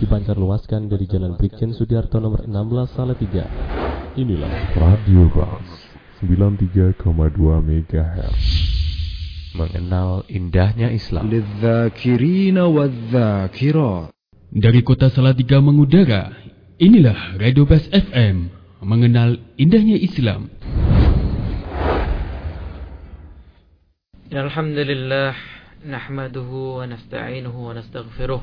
dipancar 0.00 0.34
luaskan 0.38 0.90
dari 0.90 1.06
Jalan 1.06 1.36
Brigjen 1.36 1.72
Sudiarto 1.72 2.18
nomor 2.18 2.44
16 2.44 2.96
Salatiga. 2.96 3.44
Inilah 4.18 4.76
Radio 4.76 5.28
Ras 5.32 5.68
93,2 6.20 7.02
MHz. 7.62 8.40
mengenal 9.52 10.24
indahnya 10.32 10.88
Islam. 10.88 11.28
للذاكرين 11.28 12.56
والذاكرات 12.58 14.08
Dari 14.52 14.84
kota 14.84 15.08
Salatiga 15.08 15.64
mengudara, 15.64 16.28
inilah 16.76 17.40
Radio 17.40 17.64
Bas 17.64 17.88
FM, 17.88 18.52
mengenal 18.84 19.40
indahnya 19.56 19.96
Islam. 19.96 20.52
إن 24.32 24.38
الحمد 24.38 24.78
لله 24.78 25.32
نحمده 25.92 26.50
ونستعينه 26.78 27.54
ونستغفره 27.68 28.42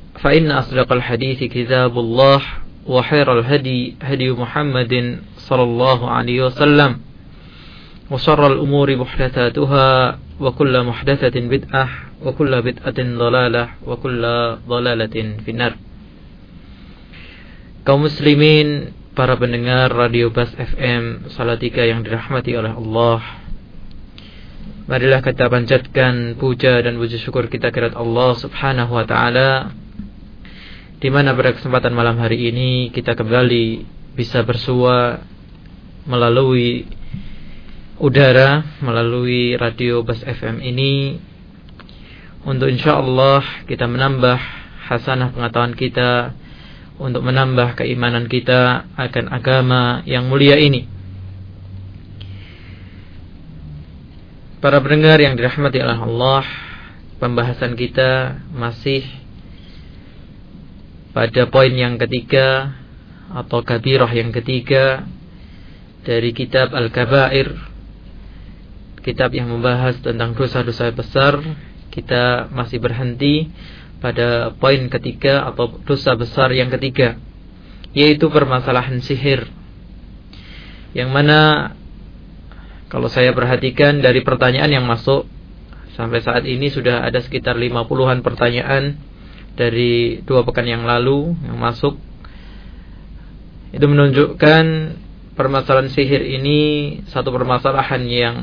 فإن 0.21 0.51
أصدق 0.51 0.93
الحديث 0.93 1.43
كتاب 1.43 1.93
الله 1.99 2.41
وخير 2.87 3.39
الهدي 3.39 3.95
هدي 4.01 4.29
محمد 4.31 4.93
صلى 5.37 5.63
الله 5.63 5.99
عليه 6.09 6.45
وسلم 6.45 6.91
وشر 8.11 8.41
الأمور 8.47 8.95
محدثاتها 8.95 9.89
وكل 10.39 10.73
محدثة 10.83 11.35
بدعة 11.39 11.89
وكل 12.25 12.51
بدعة 12.61 12.99
ضلالة 12.99 13.63
وكل 13.87 14.23
ضلالة 14.67 15.15
في 15.45 15.49
النار 15.51 15.73
kaum 17.81 18.05
muslimin 18.05 18.93
para 19.17 19.33
pendengar 19.41 19.89
Radio 19.89 20.29
Bas 20.29 20.53
FM 20.53 21.33
Salatiga 21.33 21.81
yang 21.81 22.05
dirahmati 22.05 22.53
oleh 22.53 22.77
Allah 22.77 23.41
Marilah 24.85 25.23
kita 25.25 25.49
panjatkan 25.49 26.37
puja 26.37 26.77
dan 26.83 27.01
puji 27.01 27.17
syukur 27.17 27.49
kita 27.49 27.73
kepada 27.73 27.97
Allah 27.97 28.37
Subhanahu 28.37 28.91
wa 28.91 29.05
taala 29.07 29.71
di 31.01 31.09
mana 31.09 31.33
pada 31.33 31.57
kesempatan 31.57 31.97
malam 31.97 32.21
hari 32.21 32.53
ini 32.53 32.93
kita 32.93 33.17
kembali 33.17 33.89
bisa 34.13 34.45
bersua 34.45 35.25
melalui 36.05 36.85
udara 37.97 38.61
melalui 38.85 39.57
radio 39.57 40.05
Bas 40.05 40.21
FM 40.21 40.61
ini 40.61 41.17
untuk 42.45 42.69
insyaallah 42.69 43.65
kita 43.65 43.89
menambah 43.89 44.37
hasanah 44.93 45.33
pengetahuan 45.33 45.73
kita 45.73 46.37
untuk 47.01 47.25
menambah 47.25 47.81
keimanan 47.81 48.29
kita 48.29 48.85
akan 48.93 49.25
agama 49.33 50.05
yang 50.05 50.29
mulia 50.29 50.61
ini. 50.61 50.85
Para 54.61 54.77
pendengar 54.77 55.17
yang 55.17 55.33
dirahmati 55.33 55.81
oleh 55.81 55.97
Allah, 55.97 56.45
pembahasan 57.17 57.73
kita 57.73 58.37
masih 58.53 59.20
pada 61.11 61.47
poin 61.51 61.71
yang 61.71 61.99
ketiga 61.99 62.75
atau 63.31 63.63
kabirah 63.63 64.11
yang 64.11 64.31
ketiga 64.31 65.07
dari 66.03 66.31
kitab 66.35 66.71
Al-Kabair 66.75 67.51
kitab 69.01 69.33
yang 69.33 69.49
membahas 69.49 69.97
tentang 69.99 70.37
dosa-dosa 70.37 70.93
besar 70.93 71.41
kita 71.91 72.47
masih 72.53 72.79
berhenti 72.79 73.51
pada 74.01 74.55
poin 74.57 74.87
ketiga 74.89 75.45
atau 75.51 75.77
dosa 75.83 76.15
besar 76.17 76.49
yang 76.55 76.71
ketiga 76.73 77.19
yaitu 77.91 78.31
permasalahan 78.31 79.03
sihir. 79.03 79.51
Yang 80.95 81.09
mana 81.11 81.39
kalau 82.87 83.07
saya 83.07 83.31
perhatikan 83.31 83.99
dari 83.99 84.23
pertanyaan 84.23 84.71
yang 84.71 84.85
masuk 84.87 85.27
sampai 85.95 86.23
saat 86.23 86.43
ini 86.47 86.71
sudah 86.71 87.03
ada 87.03 87.19
sekitar 87.19 87.55
50-an 87.55 88.23
pertanyaan 88.23 88.99
dari 89.61 90.25
dua 90.25 90.41
pekan 90.41 90.65
yang 90.65 90.89
lalu 90.89 91.37
yang 91.45 91.61
masuk 91.61 92.01
itu 93.69 93.85
menunjukkan 93.85 94.65
permasalahan 95.37 95.93
sihir 95.93 96.25
ini 96.25 96.59
satu 97.13 97.29
permasalahan 97.29 98.01
yang 98.09 98.37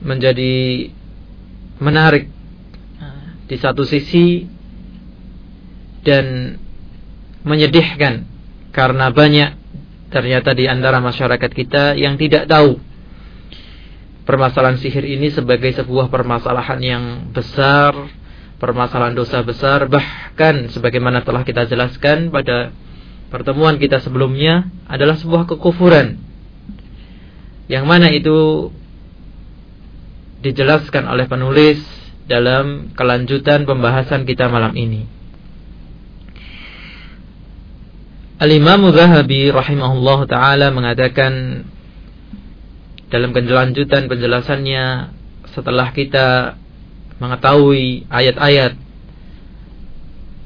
menjadi 0.00 0.88
menarik 1.78 2.32
di 3.44 3.56
satu 3.60 3.84
sisi 3.84 4.48
dan 6.00 6.56
menyedihkan 7.44 8.24
karena 8.72 9.12
banyak 9.12 9.52
ternyata 10.08 10.56
di 10.56 10.64
antara 10.64 11.04
masyarakat 11.04 11.50
kita 11.52 11.92
yang 12.00 12.16
tidak 12.16 12.48
tahu 12.48 12.80
permasalahan 14.28 14.76
sihir 14.76 15.08
ini 15.08 15.32
sebagai 15.32 15.72
sebuah 15.72 16.12
permasalahan 16.12 16.80
yang 16.84 17.04
besar, 17.32 17.96
permasalahan 18.58 19.14
dosa 19.14 19.40
besar, 19.46 19.86
bahkan 19.86 20.68
sebagaimana 20.70 21.22
telah 21.22 21.46
kita 21.46 21.66
jelaskan 21.70 22.34
pada 22.34 22.74
pertemuan 23.30 23.78
kita 23.78 24.02
sebelumnya 24.02 24.68
adalah 24.90 25.14
sebuah 25.14 25.46
kekufuran. 25.46 26.18
Yang 27.70 27.84
mana 27.86 28.08
itu 28.10 28.70
dijelaskan 30.42 31.06
oleh 31.06 31.26
penulis 31.26 31.78
dalam 32.28 32.92
kelanjutan 32.94 33.64
pembahasan 33.64 34.28
kita 34.28 34.46
malam 34.50 34.74
ini. 34.76 35.08
Al-Imam 38.38 38.86
Zahabi 38.94 39.50
rahimahullah 39.50 40.30
taala 40.30 40.70
mengatakan 40.70 41.64
dalam 43.10 43.34
kelanjutan 43.34 44.06
penjelasannya 44.06 44.84
setelah 45.50 45.90
kita 45.90 46.54
mengetahui 47.18 48.06
ayat-ayat 48.08 48.78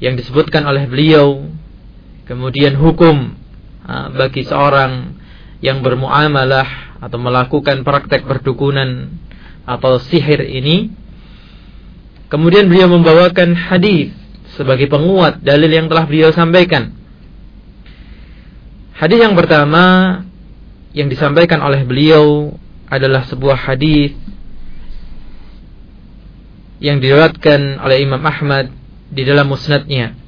yang 0.01 0.19
disebutkan 0.19 0.65
oleh 0.67 0.89
beliau 0.89 1.47
kemudian 2.25 2.75
hukum 2.75 3.37
bagi 4.15 4.43
seorang 4.47 5.15
yang 5.63 5.79
bermuamalah 5.79 6.99
atau 6.99 7.19
melakukan 7.19 7.83
praktek 7.87 8.27
perdukunan 8.27 9.11
atau 9.63 9.99
sihir 9.99 10.43
ini. 10.43 10.91
Kemudian 12.27 12.67
beliau 12.67 12.89
membawakan 12.89 13.53
hadis 13.53 14.11
sebagai 14.57 14.89
penguat 14.89 15.39
dalil 15.39 15.69
yang 15.69 15.87
telah 15.87 16.03
beliau 16.09 16.33
sampaikan. 16.33 16.91
Hadis 18.97 19.21
yang 19.21 19.37
pertama 19.37 20.19
yang 20.93 21.09
disampaikan 21.09 21.61
oleh 21.61 21.85
beliau 21.85 22.55
adalah 22.89 23.25
sebuah 23.25 23.57
hadis 23.69 24.13
yang 26.83 26.99
diriwayatkan 26.99 27.79
oleh 27.79 28.03
Imam 28.03 28.19
Ahmad 28.19 28.67
di 29.07 29.23
dalam 29.23 29.47
musnadnya. 29.47 30.19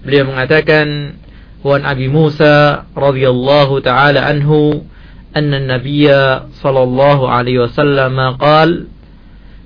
Beliau 0.00 0.32
mengatakan, 0.32 1.20
"Wan 1.60 1.84
Abi 1.84 2.08
Musa 2.08 2.88
radhiyallahu 2.96 3.84
taala 3.84 4.24
anhu 4.24 4.88
anna 5.36 5.60
Nabiyya 5.60 6.48
sallallahu 6.64 7.28
alaihi 7.28 7.60
wasallam 7.60 8.16
qaal" 8.40 8.88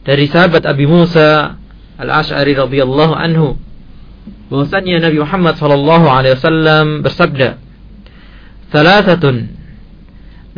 Dari 0.00 0.26
sahabat 0.26 0.64
Abi 0.64 0.88
Musa 0.88 1.60
Al-Asy'ari 2.00 2.56
radhiyallahu 2.56 3.14
anhu 3.14 3.60
bahwasanya 4.50 5.06
Nabi 5.06 5.22
Muhammad 5.22 5.54
sallallahu 5.60 6.10
alaihi 6.10 6.34
wasallam 6.34 7.06
bersabda, 7.06 7.62
"Thalathatun 8.74 9.36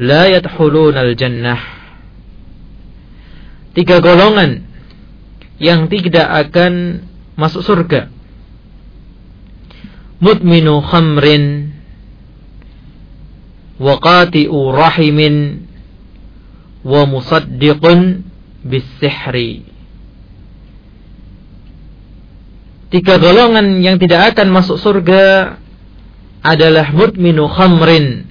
la 0.01 0.33
yadkhuluna 0.33 1.05
al-jannah. 1.05 1.61
Tiga 3.77 4.01
golongan 4.01 4.72
yang 5.61 5.91
tidak 5.91 6.49
akan 6.49 7.05
masuk 7.37 7.65
surga. 7.65 8.09
Mutminu 10.23 10.79
khamrin 10.87 11.75
wa 13.83 13.99
qati'u 13.99 14.71
rahimin 14.71 15.67
wa 16.87 17.03
musaddiqun 17.11 18.23
bis-sihri. 18.63 19.67
Tiga 22.93 23.17
golongan 23.17 23.81
yang 23.81 23.97
tidak 23.97 24.37
akan 24.37 24.53
masuk 24.53 24.77
surga 24.77 25.57
adalah 26.45 26.93
mutminu 26.93 27.49
khamrin 27.49 28.29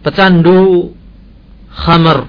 pecandu 0.00 0.92
khamar, 1.68 2.28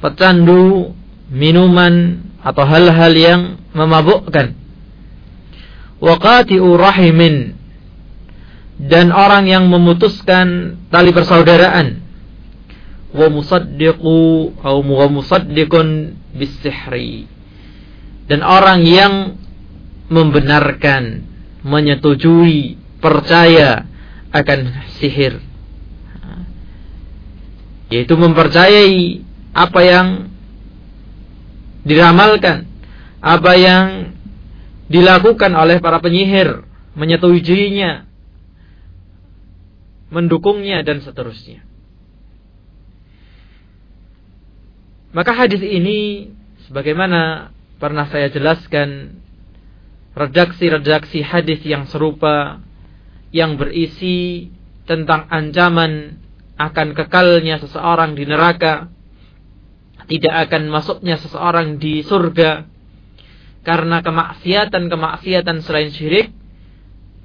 pecandu 0.00 0.92
minuman 1.28 2.24
atau 2.42 2.64
hal-hal 2.66 3.12
yang 3.14 3.40
memabukkan. 3.72 4.58
wa 6.02 6.14
qati'u 6.18 6.74
rahimin. 6.74 7.54
Dan 8.82 9.14
orang 9.14 9.46
yang 9.46 9.70
memutuskan 9.70 10.74
tali 10.90 11.14
persaudaraan. 11.14 12.02
Wa 13.14 13.30
musaddiqu 13.30 14.58
atau 14.58 14.82
wa 14.82 15.06
musaddiqun 15.06 16.18
bisihri 16.34 17.30
dan 18.32 18.40
orang 18.40 18.80
yang 18.86 19.36
membenarkan 20.08 21.26
menyetujui 21.68 22.80
percaya 22.96 23.84
akan 24.32 24.88
sihir. 24.96 25.36
Yaitu 27.92 28.16
mempercayai 28.16 29.20
apa 29.52 29.80
yang 29.84 30.31
diramalkan. 31.86 32.68
Apa 33.22 33.54
yang 33.54 33.86
dilakukan 34.90 35.54
oleh 35.54 35.78
para 35.78 36.02
penyihir 36.02 36.66
menyetujuinya 36.98 38.04
mendukungnya 40.12 40.84
dan 40.84 41.00
seterusnya. 41.00 41.64
Maka 45.16 45.32
hadis 45.32 45.60
ini 45.64 46.28
sebagaimana 46.68 47.52
pernah 47.80 48.08
saya 48.08 48.28
jelaskan 48.28 49.16
redaksi-redaksi 50.12 51.24
hadis 51.24 51.64
yang 51.64 51.88
serupa 51.88 52.60
yang 53.32 53.56
berisi 53.56 54.52
tentang 54.84 55.24
ancaman 55.32 56.20
akan 56.60 56.92
kekalnya 56.92 57.56
seseorang 57.64 58.12
di 58.12 58.28
neraka 58.28 58.92
tidak 60.10 60.48
akan 60.48 60.72
masuknya 60.72 61.18
seseorang 61.18 61.78
di 61.78 62.02
surga. 62.02 62.66
Karena 63.62 64.02
kemaksiatan-kemaksiatan 64.02 65.62
selain 65.62 65.94
syirik 65.94 66.34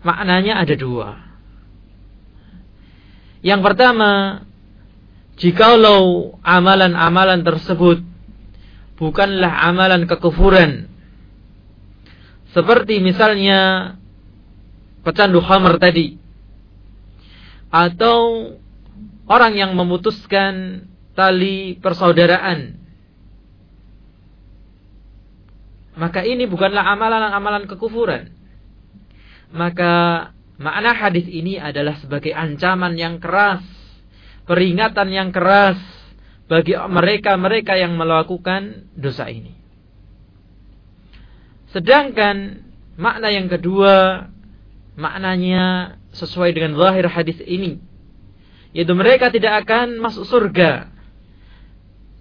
maknanya 0.06 0.62
ada 0.62 0.76
dua. 0.78 1.10
Yang 3.42 3.62
pertama, 3.66 4.44
jikalau 5.38 6.36
amalan-amalan 6.42 7.42
tersebut 7.42 8.02
bukanlah 8.98 9.70
amalan 9.70 10.10
kekufuran, 10.10 10.90
seperti 12.54 12.98
misalnya 12.98 13.94
pecandu 15.06 15.38
khamr 15.42 15.78
tadi, 15.78 16.18
atau 17.70 18.52
orang 19.30 19.54
yang 19.54 19.72
memutuskan 19.78 20.86
tali 21.18 21.74
persaudaraan 21.82 22.88
maka 25.98 26.22
ini 26.22 26.46
bukanlah 26.46 26.94
amalan-amalan 26.94 27.66
kekufuran. 27.66 28.30
Maka 29.50 30.30
makna 30.62 30.94
hadis 30.94 31.26
ini 31.26 31.58
adalah 31.58 31.98
sebagai 31.98 32.32
ancaman 32.38 32.94
yang 32.94 33.18
keras, 33.18 33.66
peringatan 34.46 35.10
yang 35.10 35.30
keras 35.34 35.82
bagi 36.46 36.78
mereka-mereka 36.78 37.76
yang 37.76 37.98
melakukan 37.98 38.88
dosa 38.94 39.26
ini. 39.28 39.58
Sedangkan 41.74 42.62
makna 42.96 43.34
yang 43.34 43.50
kedua, 43.50 44.30
maknanya 44.96 45.98
sesuai 46.14 46.54
dengan 46.54 46.78
zahir 46.78 47.10
hadis 47.10 47.42
ini, 47.42 47.82
yaitu 48.72 48.94
mereka 48.94 49.34
tidak 49.34 49.66
akan 49.66 49.98
masuk 49.98 50.30
surga 50.30 50.97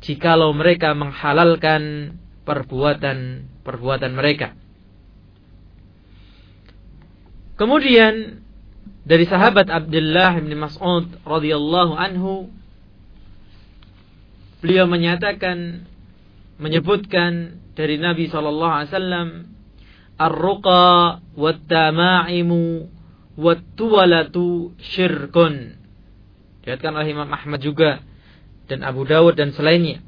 jikalau 0.06 0.55
mereka 0.55 0.94
menghalalkan 0.94 2.14
perbuatan 2.47 3.50
perbuatan 3.67 4.14
mereka. 4.14 4.55
Kemudian 7.58 8.47
dari 9.03 9.26
sahabat 9.26 9.67
Abdullah 9.67 10.38
bin 10.38 10.55
Mas'ud 10.55 11.11
radhiyallahu 11.26 11.93
anhu 11.99 12.55
beliau 14.62 14.87
menyatakan 14.87 15.88
menyebutkan 16.62 17.59
dari 17.75 17.99
Nabi 17.99 18.31
sallallahu 18.31 18.73
alaihi 18.73 18.91
wasallam 18.94 19.29
ar-ruqa 20.17 21.20
wat-tama'imu 21.35 22.88
wat-tuwalatu 23.37 24.73
syirkun. 24.81 25.76
Dikatakan 26.64 26.94
oleh 26.97 27.12
Imam 27.12 27.29
Ahmad 27.29 27.61
juga 27.61 28.00
dan 28.66 28.82
Abu 28.82 29.06
Dawud 29.06 29.38
dan 29.38 29.54
selainnya. 29.54 30.02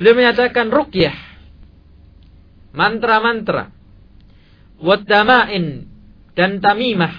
Beliau 0.00 0.16
menyatakan 0.16 0.72
rukyah. 0.72 1.12
Mantra-mantra. 2.72 3.68
Wadama'in. 4.80 5.84
Dan 6.32 6.64
tamimah. 6.64 7.12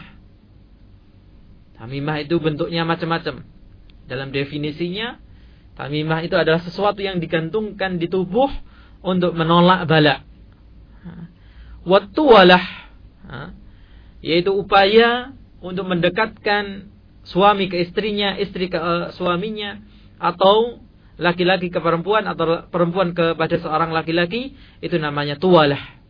Tamimah 1.78 2.26
itu 2.26 2.42
bentuknya 2.42 2.82
macam-macam. 2.82 3.46
Dalam 4.10 4.34
definisinya, 4.34 5.22
tamimah 5.78 6.26
itu 6.26 6.34
adalah 6.34 6.58
sesuatu 6.66 7.06
yang 7.06 7.22
digantungkan 7.22 8.02
di 8.02 8.10
tubuh 8.10 8.50
untuk 9.06 9.38
menolak 9.38 9.86
bala. 9.86 10.26
Wattuwalah. 11.86 12.66
Yaitu 14.26 14.58
upaya 14.58 15.38
untuk 15.62 15.86
mendekatkan 15.88 16.90
suami 17.24 17.70
ke 17.70 17.86
istrinya, 17.86 18.36
istri 18.36 18.68
ke 18.68 18.78
uh, 18.78 19.14
suaminya, 19.14 19.78
atau 20.18 20.82
laki-laki 21.22 21.70
ke 21.70 21.78
perempuan 21.78 22.26
atau 22.26 22.66
perempuan 22.70 23.14
kepada 23.14 23.62
seorang 23.62 23.94
laki-laki 23.94 24.58
itu 24.82 24.98
namanya 24.98 25.38
tualah. 25.38 26.02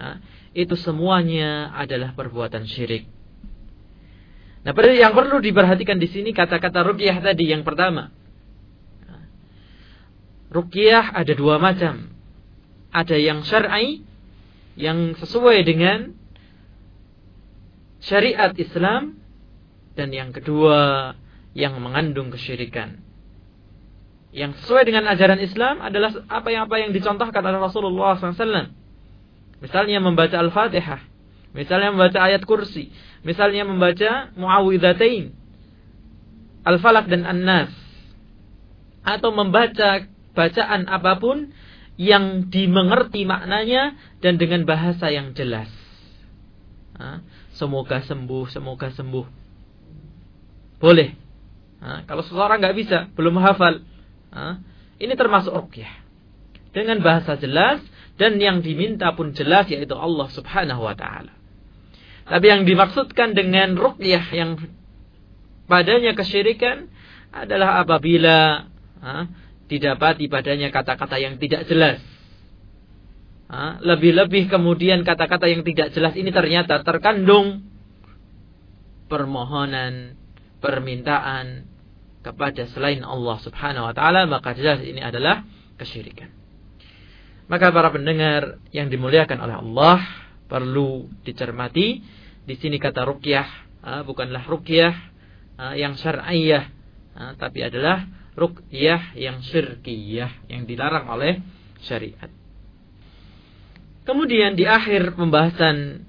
Nah, 0.00 0.16
itu 0.56 0.74
semuanya 0.80 1.76
adalah 1.76 2.16
perbuatan 2.16 2.64
syirik. 2.64 3.04
Nah, 4.60 4.72
yang 4.76 5.16
perlu 5.16 5.40
diperhatikan 5.40 5.96
di 5.96 6.08
sini 6.08 6.36
kata-kata 6.36 6.84
rukyah 6.84 7.20
tadi 7.20 7.48
yang 7.48 7.64
pertama. 7.64 8.12
Rukyah 10.50 11.14
ada 11.14 11.32
dua 11.32 11.62
macam. 11.62 12.10
Ada 12.90 13.16
yang 13.16 13.46
syar'i 13.46 14.02
yang 14.74 15.14
sesuai 15.14 15.62
dengan 15.62 16.19
syariat 18.00 18.52
Islam 18.56 19.20
dan 19.94 20.08
yang 20.12 20.32
kedua 20.32 21.12
yang 21.52 21.76
mengandung 21.82 22.32
kesyirikan 22.32 23.10
yang 24.30 24.54
sesuai 24.62 24.86
dengan 24.86 25.10
ajaran 25.10 25.42
Islam 25.42 25.82
adalah 25.82 26.14
apa 26.30 26.48
yang 26.54 26.70
apa 26.70 26.78
yang 26.78 26.94
dicontohkan 26.94 27.42
oleh 27.42 27.58
Rasulullah 27.58 28.14
SAW. 28.14 28.70
Misalnya 29.58 29.98
membaca 29.98 30.38
Al-Fatihah, 30.38 31.02
misalnya 31.52 31.90
membaca 31.90 32.18
ayat 32.22 32.46
kursi, 32.46 32.94
misalnya 33.26 33.66
membaca 33.66 34.30
Muawwidzatain, 34.38 35.34
Al-Falaq 36.62 37.10
dan 37.10 37.26
An-Nas, 37.26 37.74
atau 39.02 39.34
membaca 39.34 40.06
bacaan 40.32 40.86
apa 40.86 41.18
pun 41.18 41.50
yang 41.98 42.48
dimengerti 42.48 43.26
maknanya 43.26 43.98
dan 44.22 44.38
dengan 44.38 44.64
bahasa 44.64 45.10
yang 45.10 45.34
jelas. 45.36 45.68
Semoga 47.60 48.00
sembuh, 48.00 48.48
semoga 48.48 48.88
sembuh. 48.88 49.26
Boleh. 50.80 51.12
kalau 52.08 52.24
seseorang 52.24 52.56
nggak 52.60 52.76
bisa, 52.76 52.98
belum 53.12 53.36
hafal, 53.36 53.84
ini 54.96 55.12
termasuk 55.12 55.52
rukyah. 55.52 55.92
Dengan 56.72 57.04
bahasa 57.04 57.36
jelas 57.36 57.84
dan 58.16 58.40
yang 58.40 58.64
diminta 58.64 59.12
pun 59.12 59.36
jelas 59.36 59.68
yaitu 59.68 59.92
Allah 59.92 60.28
Subhanahu 60.32 60.88
wa 60.88 60.96
taala. 60.96 61.36
Tapi 62.24 62.46
yang 62.46 62.62
dimaksudkan 62.62 63.34
dengan 63.34 63.74
rukyah 63.74 64.24
yang 64.30 64.60
padanya 65.66 66.14
kesyirikan 66.14 66.86
adalah 67.34 67.82
apabila 67.82 68.70
ha, 69.02 69.26
didapati 69.66 70.30
padanya 70.30 70.70
kata-kata 70.70 71.18
yang 71.18 71.42
tidak 71.42 71.66
jelas. 71.66 71.98
Lebih-lebih 73.82 74.46
kemudian 74.46 75.02
kata-kata 75.02 75.50
yang 75.50 75.66
tidak 75.66 75.90
jelas 75.90 76.14
ini 76.14 76.30
ternyata 76.30 76.86
terkandung 76.86 77.66
permohonan, 79.10 80.14
permintaan, 80.62 81.66
kepada 82.20 82.68
selain 82.70 83.00
Allah 83.00 83.36
Subhanahu 83.40 83.88
wa 83.88 83.94
taala 83.96 84.28
maka 84.28 84.52
jelas 84.52 84.84
ini 84.84 85.00
adalah 85.00 85.44
kesyirikan. 85.80 86.28
Maka 87.50 87.74
para 87.74 87.90
pendengar 87.90 88.62
yang 88.70 88.92
dimuliakan 88.92 89.38
oleh 89.42 89.56
Allah 89.58 89.98
perlu 90.46 91.10
dicermati 91.26 91.98
di 92.46 92.54
sini 92.60 92.78
kata 92.78 93.02
rukyah 93.08 93.48
bukanlah 94.06 94.44
rukyah 94.46 94.94
yang 95.74 95.96
syar'iyah 95.98 96.70
tapi 97.40 97.64
adalah 97.64 98.06
rukyah 98.38 99.16
yang 99.18 99.42
syirkiyah 99.42 100.46
yang 100.46 100.68
dilarang 100.68 101.10
oleh 101.10 101.42
syariat. 101.82 102.39
Kemudian 104.10 104.58
di 104.58 104.66
akhir 104.66 105.14
pembahasan 105.14 106.02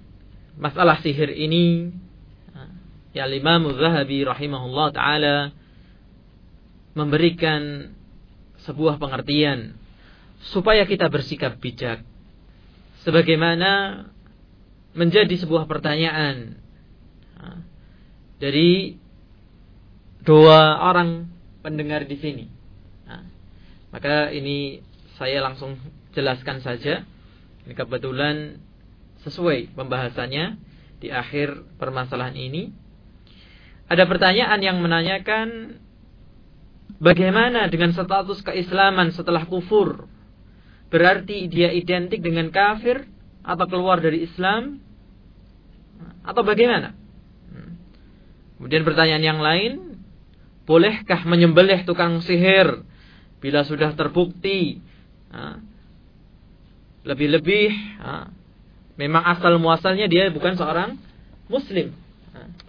masalah 0.58 0.98
sihir 1.05 1.29
ini 1.29 1.93
ya 3.13 3.29
Imam 3.29 3.70
Zahabi 3.77 4.25
rahimahullah 4.25 4.89
taala 4.89 5.53
memberikan 6.98 7.93
sebuah 8.65 8.98
pengertian 8.98 9.77
supaya 10.50 10.89
kita 10.89 11.13
bersikap 11.13 11.62
bijak. 11.62 12.01
Sebagaimana 13.05 14.01
menjadi 14.98 15.38
sebuah 15.38 15.70
pertanyaan 15.70 16.58
dari 18.41 18.98
dua 20.25 20.89
orang 20.89 21.29
pendengar 21.62 22.10
di 22.10 22.17
sini. 22.17 22.46
Maka 23.93 24.34
ini 24.34 24.81
saya 25.22 25.46
langsung 25.46 25.77
jelaskan 26.17 26.65
saja. 26.65 27.05
Ini 27.72 27.80
kebetulan 27.80 28.60
sesuai 29.24 29.80
pembahasannya 29.80 30.60
di 31.00 31.08
akhir 31.08 31.80
permasalahan 31.80 32.36
ini. 32.36 32.68
Ada 33.88 34.04
pertanyaan 34.12 34.60
yang 34.60 34.84
menanyakan 34.84 35.80
bagaimana 37.00 37.72
dengan 37.72 37.96
status 37.96 38.44
keislaman 38.44 39.16
setelah 39.16 39.48
kufur? 39.48 40.04
Berarti 40.92 41.48
dia 41.48 41.72
identik 41.72 42.20
dengan 42.20 42.51
kafir 42.51 43.08
atau 43.40 43.63
keluar 43.72 44.04
dari 44.04 44.28
Islam 44.28 44.84
atau 46.28 46.44
bagaimana? 46.44 46.92
Kemudian 48.60 48.84
pertanyaan 48.84 49.24
yang 49.24 49.40
lain, 49.40 49.96
bolehkah 50.68 51.24
menyembelih 51.24 51.88
tukang 51.88 52.20
sihir 52.20 52.84
bila 53.40 53.63
sudah 53.63 53.96
terbukti 53.96 54.84
lebih-lebih 57.01 57.74
memang 58.98 59.24
asal 59.25 59.58
muasalnya 59.58 60.05
dia 60.05 60.29
bukan 60.29 60.53
seorang 60.53 60.98
muslim. 61.50 61.93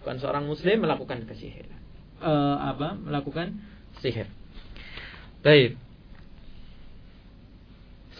Bukan 0.03 0.17
seorang 0.19 0.45
muslim 0.49 0.83
melakukan 0.83 1.23
kesihir. 1.29 1.69
Uh, 2.23 2.59
apa? 2.59 2.99
Melakukan 2.99 3.59
sihir. 4.03 4.27
Baik. 5.43 5.79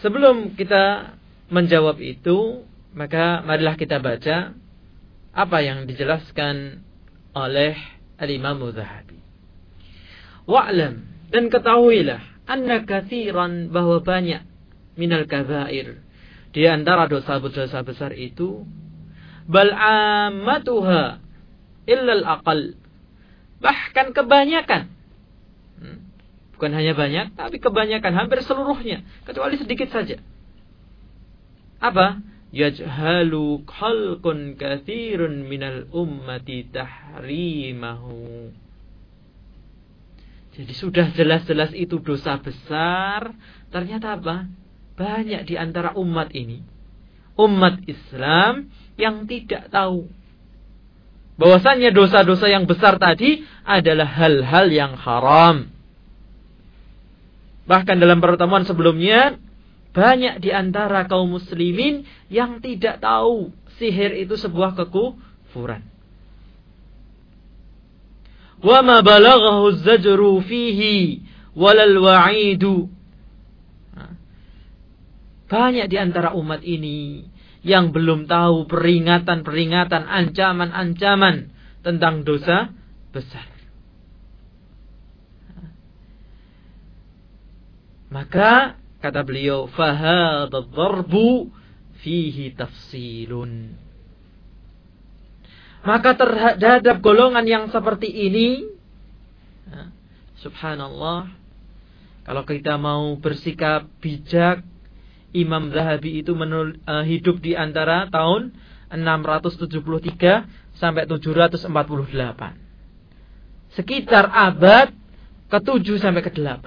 Sebelum 0.03 0.59
kita 0.59 1.15
menjawab 1.47 1.99
itu 2.03 2.67
maka 2.93 3.41
marilah 3.41 3.79
kita 3.79 3.97
baca 4.03 4.53
apa 5.33 5.57
yang 5.65 5.89
dijelaskan 5.89 6.85
oleh 7.33 7.73
Al-Imam 8.21 8.61
Zahabi. 8.69 9.17
Wa'lam 10.45 11.07
dan 11.31 11.49
ketahuilah 11.49 12.21
anna 12.45 12.83
kathiran 12.83 13.71
bahwa 13.71 14.03
banyak 14.03 14.43
minal 14.99 15.25
kabair 15.25 16.02
di 16.53 16.69
antara 16.69 17.09
dosa-dosa 17.09 17.81
besar 17.81 18.13
itu 18.13 18.61
bal 19.49 19.73
ammatuha 19.73 21.17
illal 21.89 22.23
aqal. 22.23 22.77
Bahkan 23.57 24.13
kebanyakan. 24.13 24.93
Hmm, 25.81 25.99
bukan 26.53 26.71
hanya 26.77 26.93
banyak 26.93 27.33
tapi 27.33 27.57
kebanyakan 27.57 28.13
hampir 28.13 28.45
seluruhnya. 28.45 29.01
Kecuali 29.25 29.57
sedikit 29.57 29.89
saja. 29.89 30.21
Apa? 31.81 32.21
Yajhalu 32.53 33.65
khalqun 33.65 34.53
kathirun 34.53 35.49
minal 35.49 35.89
ummati 35.89 36.69
tahrimahu. 36.69 38.53
Jadi 40.53 40.73
sudah 40.77 41.09
jelas-jelas 41.17 41.73
itu 41.73 41.97
dosa 41.97 42.37
besar. 42.37 43.33
Ternyata 43.73 44.21
apa 44.21 44.45
banyak 44.93 45.49
di 45.49 45.55
antara 45.57 45.97
umat 45.97 46.29
ini, 46.33 46.61
umat 47.37 47.81
Islam 47.89 48.69
yang 48.97 49.25
tidak 49.25 49.73
tahu 49.73 50.05
bahwasannya 51.33 51.89
dosa-dosa 51.89 52.45
yang 52.45 52.69
besar 52.69 53.01
tadi 53.01 53.41
adalah 53.65 54.05
hal-hal 54.05 54.69
yang 54.69 54.93
haram. 54.93 55.73
Bahkan 57.63 57.95
dalam 57.97 58.19
pertemuan 58.19 58.67
sebelumnya, 58.67 59.39
banyak 59.95 60.41
di 60.43 60.49
antara 60.53 61.05
kaum 61.05 61.37
muslimin 61.37 62.05
yang 62.27 62.59
tidak 62.59 63.01
tahu 63.01 63.53
sihir 63.77 64.13
itu 64.17 64.35
sebuah 64.35 64.77
kekufuran. 64.77 65.85
Ma 68.63 69.03
balaghahu 69.03 69.83
zajru 69.83 70.39
fihi 70.43 71.19
walal 71.53 71.99
wa'idu 71.99 72.87
banyak 75.47 75.87
di 75.91 75.97
antara 75.99 76.33
umat 76.33 76.63
ini 76.63 77.27
yang 77.63 77.95
belum 77.95 78.27
tahu 78.27 78.67
peringatan-peringatan, 78.67 80.03
ancaman-ancaman 80.03 81.51
tentang 81.79 82.27
dosa 82.27 82.71
besar. 83.15 83.47
Maka 88.11 88.77
kata 89.01 89.25
beliau, 89.25 89.71
fahadadharbu 89.71 91.49
fihi 92.03 92.53
tafsilun. 92.53 93.73
Maka 95.83 96.15
terhadap 96.15 97.03
golongan 97.03 97.43
yang 97.43 97.65
seperti 97.67 98.07
ini, 98.07 98.63
subhanallah, 100.39 101.31
kalau 102.23 102.43
kita 102.47 102.79
mau 102.79 103.19
bersikap 103.19 103.87
bijak, 103.99 104.63
Imam 105.33 105.73
Zahabi 105.73 106.21
itu 106.21 106.37
menul, 106.37 106.77
uh, 106.85 107.01
hidup 107.01 107.41
di 107.41 107.57
antara 107.57 108.05
tahun 108.13 108.53
673 108.93 110.77
sampai 110.77 111.09
748. 111.09 111.65
Sekitar 113.73 114.29
abad 114.29 114.93
ke-7 115.49 115.97
sampai 115.97 116.21
ke-8. 116.21 116.65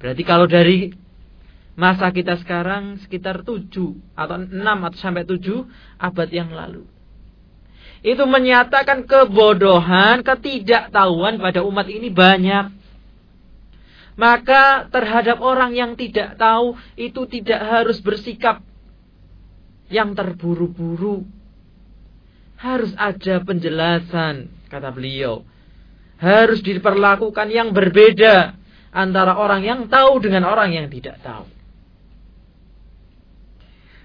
Berarti 0.00 0.22
kalau 0.24 0.48
dari 0.48 0.92
masa 1.76 2.08
kita 2.08 2.40
sekarang 2.40 2.96
sekitar 3.04 3.44
7 3.44 3.68
atau 4.16 4.36
6 4.40 4.56
atau 4.56 4.98
sampai 5.00 5.28
7 5.28 5.68
abad 6.00 6.28
yang 6.32 6.52
lalu. 6.52 6.88
Itu 8.04 8.28
menyatakan 8.28 9.08
kebodohan, 9.08 10.20
ketidaktahuan 10.20 11.40
pada 11.40 11.64
umat 11.64 11.88
ini 11.88 12.12
banyak. 12.12 12.83
Maka 14.14 14.86
terhadap 14.94 15.42
orang 15.42 15.74
yang 15.74 15.98
tidak 15.98 16.38
tahu 16.38 16.78
itu 16.94 17.26
tidak 17.26 17.58
harus 17.58 17.98
bersikap 17.98 18.62
yang 19.90 20.14
terburu-buru. 20.14 21.26
Harus 22.54 22.94
ada 22.94 23.42
penjelasan, 23.42 24.48
kata 24.70 24.94
beliau. 24.94 25.42
Harus 26.22 26.62
diperlakukan 26.62 27.50
yang 27.50 27.74
berbeda 27.74 28.54
antara 28.94 29.34
orang 29.34 29.66
yang 29.66 29.80
tahu 29.90 30.22
dengan 30.22 30.46
orang 30.46 30.70
yang 30.70 30.86
tidak 30.86 31.18
tahu. 31.20 31.50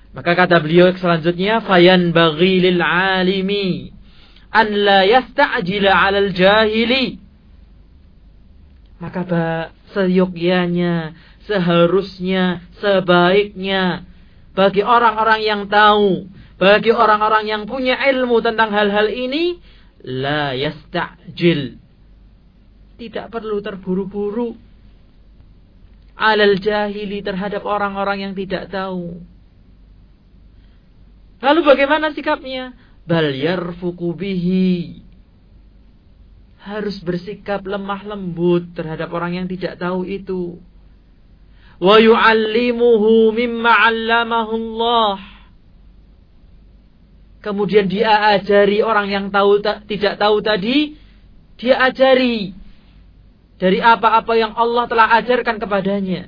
Maka 0.10 0.34
kata 0.34 0.58
beliau 0.58 0.90
selanjutnya, 0.98 1.62
fayan 1.62 2.10
bagi 2.10 2.66
lil 2.66 2.82
alimi 2.82 3.94
an 4.50 4.68
la 4.74 5.06
yasta'jila 5.06 5.94
'alal 5.94 6.34
jahili. 6.34 7.22
Maka 8.98 9.22
seyogyanya, 9.94 11.18
seharusnya, 11.46 12.62
sebaiknya 12.78 14.06
bagi 14.54 14.84
orang-orang 14.84 15.42
yang 15.42 15.62
tahu, 15.72 16.28
bagi 16.60 16.92
orang-orang 16.92 17.48
yang 17.48 17.64
punya 17.66 17.96
ilmu 18.12 18.44
tentang 18.44 18.70
hal-hal 18.76 19.08
ini, 19.08 19.58
la 20.04 20.54
yasta'jil. 20.54 21.80
Tidak 23.00 23.32
perlu 23.32 23.64
terburu-buru 23.64 24.60
alal 26.20 26.60
jahili 26.60 27.24
terhadap 27.24 27.64
orang-orang 27.64 28.28
yang 28.28 28.34
tidak 28.36 28.68
tahu. 28.68 29.24
Lalu 31.40 31.62
bagaimana 31.64 32.12
sikapnya? 32.12 32.76
Bal 33.08 33.32
yarfuku 33.32 34.12
bihi 34.12 35.09
harus 36.60 37.00
bersikap 37.00 37.64
lemah 37.64 38.04
lembut 38.04 38.76
terhadap 38.76 39.08
orang 39.16 39.40
yang 39.40 39.48
tidak 39.48 39.80
tahu 39.80 40.04
itu. 40.04 40.60
Wa 41.80 41.96
yu'allimuhu 41.96 43.32
mimma 43.32 43.72
'allamahu 43.72 44.54
Allah. 44.60 45.16
Kemudian 47.40 47.88
dia 47.88 48.36
ajari 48.36 48.84
orang 48.84 49.08
yang 49.08 49.26
tahu 49.32 49.64
tidak 49.88 50.20
tahu 50.20 50.44
tadi, 50.44 51.00
dia 51.56 51.80
ajari 51.88 52.52
dari 53.56 53.80
apa-apa 53.80 54.36
yang 54.36 54.52
Allah 54.60 54.92
telah 54.92 55.08
ajarkan 55.24 55.56
kepadanya. 55.56 56.28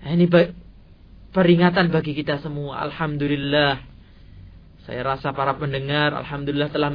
Nah, 0.00 0.16
ini 0.16 0.24
peringatan 1.36 1.92
bagi 1.92 2.16
kita 2.16 2.40
semua. 2.40 2.80
Alhamdulillah 2.88 3.89
saya 4.88 5.04
rasa 5.04 5.36
para 5.36 5.56
pendengar 5.56 6.16
alhamdulillah 6.16 6.72
telah 6.72 6.90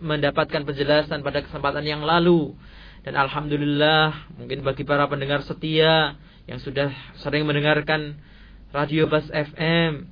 mendapatkan 0.00 0.62
penjelasan 0.64 1.24
pada 1.24 1.40
kesempatan 1.44 1.84
yang 1.84 2.04
lalu 2.04 2.52
dan 3.04 3.16
alhamdulillah 3.16 4.32
mungkin 4.36 4.60
bagi 4.60 4.84
para 4.84 5.08
pendengar 5.08 5.40
setia 5.44 6.20
yang 6.44 6.60
sudah 6.60 6.92
sering 7.20 7.48
mendengarkan 7.48 8.20
Radio 8.70 9.08
Bas 9.08 9.26
FM 9.32 10.06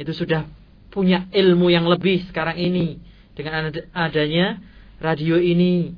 itu 0.00 0.12
sudah 0.16 0.48
punya 0.88 1.28
ilmu 1.32 1.68
yang 1.68 1.84
lebih 1.88 2.24
sekarang 2.32 2.56
ini 2.56 3.00
dengan 3.36 3.72
adanya 3.92 4.60
radio 5.00 5.36
ini 5.36 5.92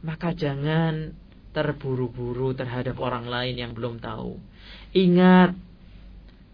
maka 0.00 0.32
jangan 0.32 1.12
terburu-buru 1.50 2.54
terhadap 2.54 2.96
orang 3.02 3.26
lain 3.26 3.58
yang 3.58 3.72
belum 3.74 3.98
tahu. 3.98 4.38
Ingat, 4.94 5.54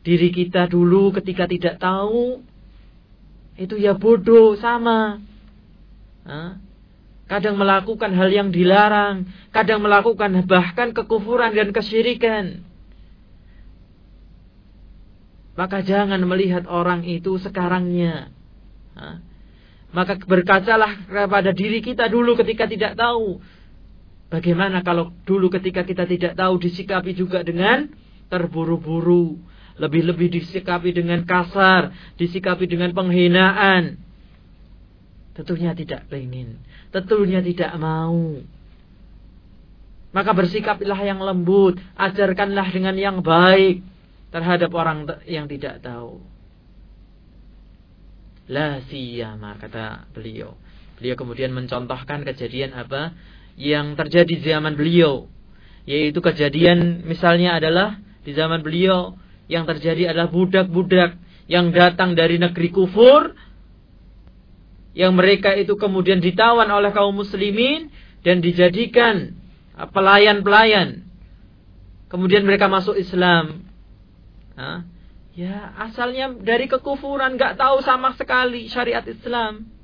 diri 0.02 0.32
kita 0.32 0.66
dulu 0.66 1.12
ketika 1.20 1.44
tidak 1.44 1.76
tahu, 1.78 2.40
itu 3.56 3.74
ya 3.80 3.96
bodoh, 3.96 4.56
sama. 4.60 5.20
Kadang 7.26 7.58
melakukan 7.58 8.14
hal 8.14 8.30
yang 8.30 8.48
dilarang, 8.54 9.26
kadang 9.50 9.82
melakukan 9.82 10.46
bahkan 10.46 10.94
kekufuran 10.94 11.56
dan 11.56 11.74
kesyirikan. 11.74 12.62
Maka 15.56 15.80
jangan 15.80 16.20
melihat 16.28 16.68
orang 16.68 17.02
itu 17.02 17.40
sekarangnya. 17.40 18.28
Maka 19.90 20.20
berkacalah 20.20 21.08
kepada 21.08 21.50
diri 21.56 21.80
kita 21.80 22.12
dulu 22.12 22.36
ketika 22.36 22.68
tidak 22.68 22.92
tahu. 22.94 23.40
Bagaimana 24.28 24.84
kalau 24.84 25.16
dulu 25.24 25.48
ketika 25.48 25.86
kita 25.86 26.04
tidak 26.04 26.36
tahu 26.36 26.60
disikapi 26.60 27.16
juga 27.16 27.40
dengan 27.40 27.88
terburu-buru. 28.28 29.40
Lebih-lebih 29.76 30.32
disikapi 30.40 30.92
dengan 30.96 31.24
kasar. 31.24 31.92
Disikapi 32.16 32.64
dengan 32.68 32.92
penghinaan. 32.96 34.00
Tentunya 35.36 35.76
tidak 35.76 36.08
ingin. 36.12 36.60
Tentunya 36.92 37.44
tidak 37.44 37.72
mau. 37.76 38.40
Maka 40.16 40.30
bersikapilah 40.32 41.00
yang 41.04 41.20
lembut. 41.20 41.76
Ajarkanlah 41.96 42.72
dengan 42.72 42.96
yang 42.96 43.20
baik. 43.20 43.84
Terhadap 44.32 44.72
orang 44.72 45.04
yang 45.28 45.44
tidak 45.48 45.84
tahu. 45.84 46.20
La 48.48 48.80
siyama 48.88 49.60
kata 49.60 50.08
beliau. 50.16 50.56
Beliau 50.96 51.14
kemudian 51.18 51.52
mencontohkan 51.52 52.24
kejadian 52.24 52.72
apa? 52.72 53.12
yang 53.56 53.96
terjadi 53.96 54.28
di 54.28 54.44
zaman 54.44 54.76
beliau 54.76 55.32
yaitu 55.88 56.20
kejadian 56.20 57.08
misalnya 57.08 57.56
adalah 57.56 57.96
di 58.22 58.36
zaman 58.36 58.60
beliau 58.60 59.16
yang 59.46 59.64
terjadi 59.66 60.14
adalah 60.14 60.30
budak-budak 60.30 61.18
yang 61.46 61.70
datang 61.70 62.18
dari 62.18 62.38
negeri 62.38 62.70
kufur 62.74 63.34
yang 64.96 65.12
mereka 65.14 65.54
itu 65.54 65.76
kemudian 65.76 66.18
ditawan 66.18 66.66
oleh 66.66 66.90
kaum 66.90 67.14
muslimin 67.14 67.92
dan 68.26 68.42
dijadikan 68.42 69.36
pelayan-pelayan 69.94 71.06
kemudian 72.10 72.42
mereka 72.42 72.66
masuk 72.66 72.98
Islam 72.98 73.62
Hah? 74.58 74.82
ya 75.36 75.76
asalnya 75.78 76.32
dari 76.32 76.66
kekufuran 76.66 77.36
nggak 77.38 77.60
tahu 77.60 77.84
sama 77.84 78.16
sekali 78.18 78.66
syariat 78.72 79.04
Islam 79.04 79.76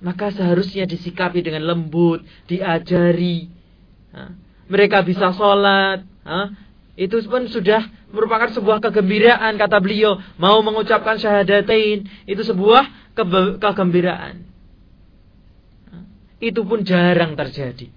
maka 0.00 0.28
seharusnya 0.28 0.84
disikapi 0.84 1.40
dengan 1.40 1.64
lembut, 1.64 2.22
diajari. 2.46 3.48
Mereka 4.68 5.02
bisa 5.06 5.32
sholat. 5.32 6.04
Itu 6.96 7.20
pun 7.28 7.44
sudah 7.46 7.84
merupakan 8.08 8.48
sebuah 8.48 8.80
kegembiraan 8.80 9.60
kata 9.60 9.78
beliau. 9.84 10.16
Mau 10.40 10.64
mengucapkan 10.64 11.20
syahadatain 11.20 12.08
itu 12.24 12.42
sebuah 12.42 13.14
kegembiraan. 13.60 14.48
Itu 16.40 16.64
pun 16.64 16.84
jarang 16.84 17.36
terjadi. 17.36 17.92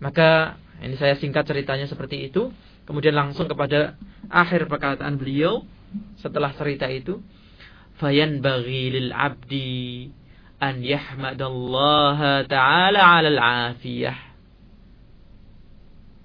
Maka 0.00 0.60
ini 0.84 0.96
saya 1.00 1.16
singkat 1.16 1.44
ceritanya 1.48 1.88
seperti 1.88 2.28
itu. 2.28 2.52
Kemudian 2.84 3.16
langsung 3.16 3.48
kepada 3.48 3.96
akhir 4.28 4.68
perkataan 4.68 5.16
beliau 5.16 5.64
setelah 6.20 6.52
cerita 6.52 6.84
itu 6.84 7.24
fayanbaghi 7.96 8.92
lil 8.92 9.08
abdi 9.08 10.12
an 10.60 10.84
yahmadallaha 10.84 12.44
ta'ala 12.44 13.00
'alal 13.00 13.40
'afiyah 13.40 14.33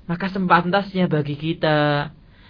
maka 0.09 0.25
sepantasnya 0.33 1.05
bagi 1.05 1.37
kita 1.37 2.09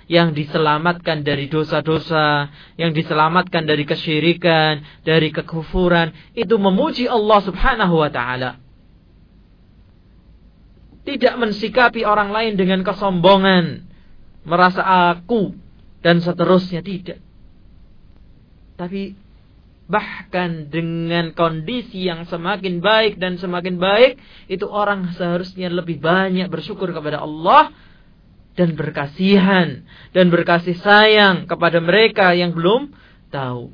yang 0.09 0.31
diselamatkan 0.31 1.21
dari 1.21 1.51
dosa-dosa, 1.51 2.49
yang 2.79 2.95
diselamatkan 2.95 3.67
dari 3.67 3.83
kesyirikan, 3.83 4.81
dari 5.03 5.29
kekufuran, 5.29 6.15
itu 6.33 6.55
memuji 6.55 7.05
Allah 7.05 7.39
Subhanahu 7.43 7.99
wa 7.99 8.09
taala. 8.09 8.57
Tidak 11.03 11.35
mensikapi 11.35 12.07
orang 12.07 12.31
lain 12.31 12.55
dengan 12.55 12.81
kesombongan, 12.81 13.85
merasa 14.47 15.13
aku 15.13 15.53
dan 15.99 16.23
seterusnya 16.23 16.79
tidak. 16.79 17.19
Tapi 18.79 19.13
bahkan 19.89 20.69
dengan 20.69 21.33
kondisi 21.33 22.05
yang 22.05 22.29
semakin 22.29 22.77
baik 22.77 23.17
dan 23.17 23.41
semakin 23.41 23.81
baik, 23.81 24.21
itu 24.45 24.69
orang 24.69 25.09
seharusnya 25.17 25.73
lebih 25.73 25.97
banyak 25.97 26.45
bersyukur 26.45 26.93
kepada 26.93 27.25
Allah 27.25 27.73
dan 28.53 28.77
berkasihan 28.77 29.81
dan 30.13 30.29
berkasih 30.29 30.77
sayang 30.77 31.49
kepada 31.49 31.81
mereka 31.81 32.37
yang 32.37 32.53
belum 32.53 32.93
tahu. 33.33 33.73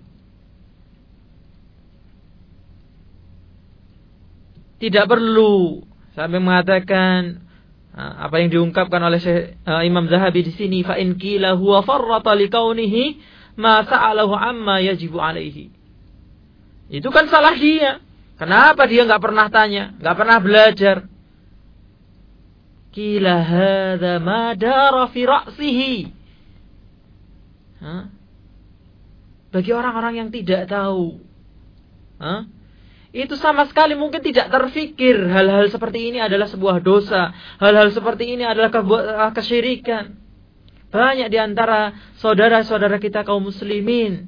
Tidak 4.79 5.05
perlu 5.07 5.83
sampai 6.15 6.39
mengatakan 6.39 7.43
apa 7.95 8.39
yang 8.39 8.55
diungkapkan 8.55 9.03
oleh 9.03 9.19
Imam 9.83 10.07
Zahabi 10.07 10.47
di 10.47 10.55
sini 10.55 10.79
fa 10.83 10.95
in 10.95 11.19
qila 11.19 11.59
huwa 11.59 11.83
farrata 11.83 12.35
kaunihi 12.35 13.19
ma 13.59 13.83
sa'alahu 13.83 14.31
amma 14.31 14.79
yajibu 14.79 15.19
alaihi. 15.19 15.74
Itu 16.89 17.09
kan 17.09 17.25
salah 17.27 17.55
dia. 17.57 18.01
Kenapa 18.35 18.83
dia 18.85 19.07
nggak 19.07 19.23
pernah 19.23 19.47
tanya, 19.47 19.95
nggak 19.95 20.15
pernah 20.19 20.37
belajar? 20.43 20.97
Kila 22.91 23.35
hadza 23.43 24.13
ma. 24.19 24.51
Bagi 29.55 29.71
orang-orang 29.71 30.13
yang 30.19 30.29
tidak 30.35 30.67
tahu. 30.67 31.19
Hah? 32.19 32.43
Itu 33.15 33.39
sama 33.39 33.63
sekali 33.71 33.95
mungkin 33.95 34.19
tidak 34.19 34.51
terfikir 34.51 35.15
hal-hal 35.31 35.71
seperti 35.71 36.11
ini 36.11 36.19
adalah 36.19 36.51
sebuah 36.51 36.83
dosa. 36.83 37.31
Hal-hal 37.63 37.87
seperti 37.95 38.35
ini 38.35 38.43
adalah 38.43 38.67
kesyirikan. 39.31 40.19
Banyak 40.91 41.31
di 41.31 41.39
antara 41.39 41.95
saudara-saudara 42.19 42.99
kita 42.99 43.23
kaum 43.23 43.47
muslimin 43.47 44.27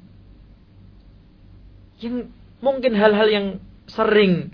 yang 1.99 2.31
mungkin 2.59 2.93
hal-hal 2.97 3.27
yang 3.29 3.45
sering 3.87 4.51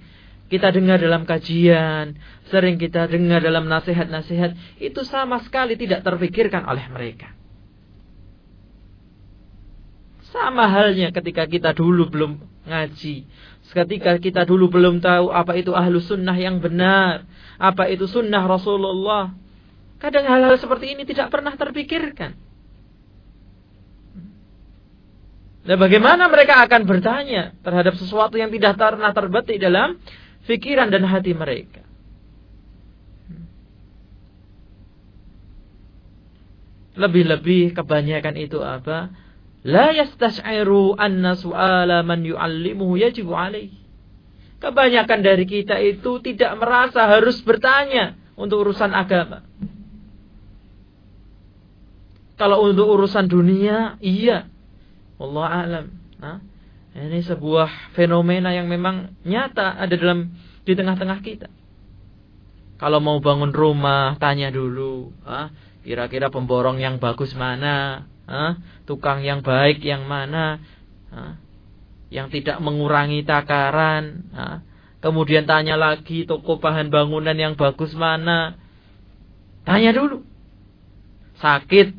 kita 0.52 0.70
dengar 0.70 1.02
dalam 1.02 1.26
kajian, 1.26 2.14
sering 2.54 2.78
kita 2.78 3.10
dengar 3.10 3.42
dalam 3.42 3.66
nasihat-nasihat, 3.66 4.54
itu 4.78 5.02
sama 5.02 5.42
sekali 5.42 5.74
tidak 5.74 6.06
terpikirkan 6.06 6.70
oleh 6.70 6.86
mereka. 6.94 7.34
Sama 10.30 10.66
halnya 10.66 11.14
ketika 11.14 11.46
kita 11.46 11.74
dulu 11.78 12.10
belum 12.10 12.42
ngaji. 12.66 13.26
Ketika 13.74 14.18
kita 14.22 14.46
dulu 14.46 14.70
belum 14.70 15.02
tahu 15.02 15.34
apa 15.34 15.58
itu 15.58 15.74
ahlu 15.74 16.02
sunnah 16.02 16.34
yang 16.38 16.58
benar. 16.58 17.26
Apa 17.58 17.90
itu 17.90 18.10
sunnah 18.10 18.42
Rasulullah. 18.46 19.34
Kadang 20.02 20.26
hal-hal 20.26 20.58
seperti 20.58 20.94
ini 20.98 21.06
tidak 21.06 21.30
pernah 21.30 21.54
terpikirkan. 21.54 22.34
Dan 25.64 25.80
bagaimana 25.80 26.28
mereka 26.28 26.60
akan 26.68 26.84
bertanya 26.84 27.56
terhadap 27.64 27.96
sesuatu 27.96 28.36
yang 28.36 28.52
tidak 28.52 28.76
pernah 28.76 29.16
terbetik 29.16 29.64
dalam 29.64 29.96
pikiran 30.44 30.92
dan 30.92 31.08
hati 31.08 31.32
mereka. 31.32 31.88
Lebih-lebih 36.94 37.74
kebanyakan 37.74 38.36
itu 38.38 38.60
apa? 38.62 39.10
La 39.64 39.96
yastash'iru 39.96 41.00
anna 41.00 41.34
su'ala 41.40 42.04
man 42.04 42.22
yu'allimuhu 42.28 43.00
yajibu 43.00 43.34
alaih. 43.34 43.72
Kebanyakan 44.60 45.20
dari 45.24 45.48
kita 45.48 45.80
itu 45.80 46.20
tidak 46.20 46.60
merasa 46.60 47.08
harus 47.08 47.40
bertanya 47.42 48.20
untuk 48.36 48.68
urusan 48.68 48.92
agama. 48.92 49.48
Kalau 52.36 52.68
untuk 52.68 52.92
urusan 52.92 53.26
dunia, 53.32 53.96
iya. 54.04 54.53
Allah 55.24 55.46
alam. 55.48 55.86
Nah, 56.20 56.38
ini 57.00 57.24
sebuah 57.24 57.96
fenomena 57.96 58.52
yang 58.52 58.68
memang 58.68 59.16
nyata 59.24 59.80
ada 59.80 59.96
dalam 59.96 60.36
di 60.68 60.74
tengah-tengah 60.76 61.20
kita. 61.24 61.50
Kalau 62.78 63.00
mau 63.00 63.18
bangun 63.24 63.56
rumah, 63.56 64.20
tanya 64.20 64.52
dulu, 64.52 65.16
ah, 65.24 65.48
kira-kira 65.88 66.28
pemborong 66.28 66.84
yang 66.84 67.00
bagus 67.00 67.32
mana, 67.32 68.04
ah, 68.28 68.60
tukang 68.84 69.24
yang 69.24 69.40
baik 69.40 69.80
yang 69.80 70.04
mana, 70.04 70.60
ah, 71.10 71.40
yang 72.12 72.28
tidak 72.28 72.60
mengurangi 72.60 73.24
takaran, 73.24 74.28
ah, 74.36 74.60
kemudian 75.00 75.48
tanya 75.48 75.80
lagi 75.80 76.28
toko 76.28 76.60
bahan 76.60 76.92
bangunan 76.92 77.36
yang 77.40 77.56
bagus 77.56 77.96
mana, 77.96 78.60
tanya 79.64 79.96
dulu. 79.96 80.24
Sakit, 81.40 81.96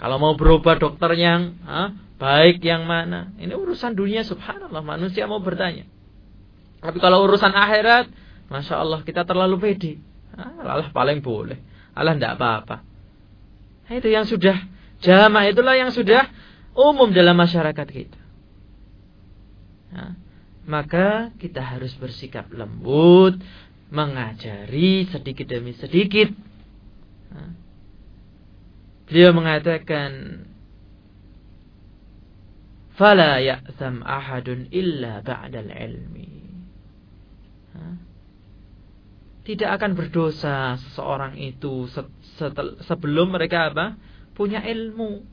kalau 0.00 0.16
mau 0.16 0.32
berubah 0.32 0.80
dokter 0.80 1.12
yang 1.16 1.60
ha, 1.68 1.92
baik 2.20 2.60
yang 2.60 2.84
mana? 2.84 3.32
Ini 3.40 3.56
urusan 3.56 3.96
dunia 3.96 4.20
subhanallah 4.22 4.84
manusia 4.84 5.24
mau 5.24 5.40
bertanya. 5.40 5.88
Tapi 6.84 7.00
kalau 7.00 7.24
urusan 7.24 7.52
akhirat, 7.52 8.12
masya 8.52 8.76
Allah 8.76 9.00
kita 9.00 9.24
terlalu 9.24 9.56
pede. 9.56 9.92
Ah, 10.36 10.76
Allah 10.76 10.92
paling 10.92 11.24
boleh. 11.24 11.56
Allah 11.96 12.14
tidak 12.16 12.36
apa-apa. 12.36 12.76
Nah, 13.88 13.94
itu 13.96 14.08
yang 14.12 14.28
sudah 14.28 14.56
jamaah 15.00 15.48
itulah 15.48 15.74
yang 15.74 15.90
sudah 15.90 16.28
umum 16.76 17.10
dalam 17.10 17.34
masyarakat 17.34 17.88
kita. 17.88 18.20
Nah, 19.90 20.14
maka 20.68 21.34
kita 21.40 21.58
harus 21.58 21.90
bersikap 21.98 22.46
lembut, 22.54 23.40
mengajari 23.90 25.10
sedikit 25.10 25.50
demi 25.50 25.74
sedikit. 25.74 26.30
Nah, 27.34 27.50
beliau 29.10 29.34
mengatakan, 29.34 30.44
"Fala 33.00 33.40
ya'tham 33.40 34.04
ahadun 34.04 34.68
illa 34.68 35.24
ba'dal 35.24 35.72
ilmi." 35.72 36.28
Tidak 39.40 39.70
akan 39.72 39.96
berdosa 39.96 40.76
seseorang 40.76 41.40
itu 41.40 41.88
sebelum 42.84 43.32
mereka 43.32 43.72
apa? 43.72 43.96
Punya 44.36 44.60
ilmu. 44.60 45.24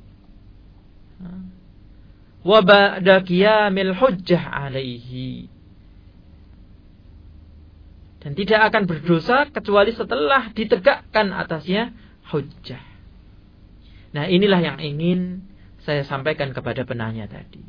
Wa 2.48 2.60
ba'da 2.64 3.20
qiyamil 3.28 3.92
hujjah 4.00 4.48
alaihi. 4.48 5.52
Dan 8.24 8.32
tidak 8.34 8.72
akan 8.72 8.88
berdosa 8.88 9.52
kecuali 9.52 9.92
setelah 9.92 10.56
ditegakkan 10.56 11.36
atasnya 11.36 11.92
hujjah. 12.32 12.82
Nah 14.16 14.26
inilah 14.26 14.60
yang 14.64 14.80
ingin 14.80 15.44
saya 15.88 16.04
sampaikan 16.04 16.52
kepada 16.52 16.84
penanya 16.84 17.32
tadi. 17.32 17.64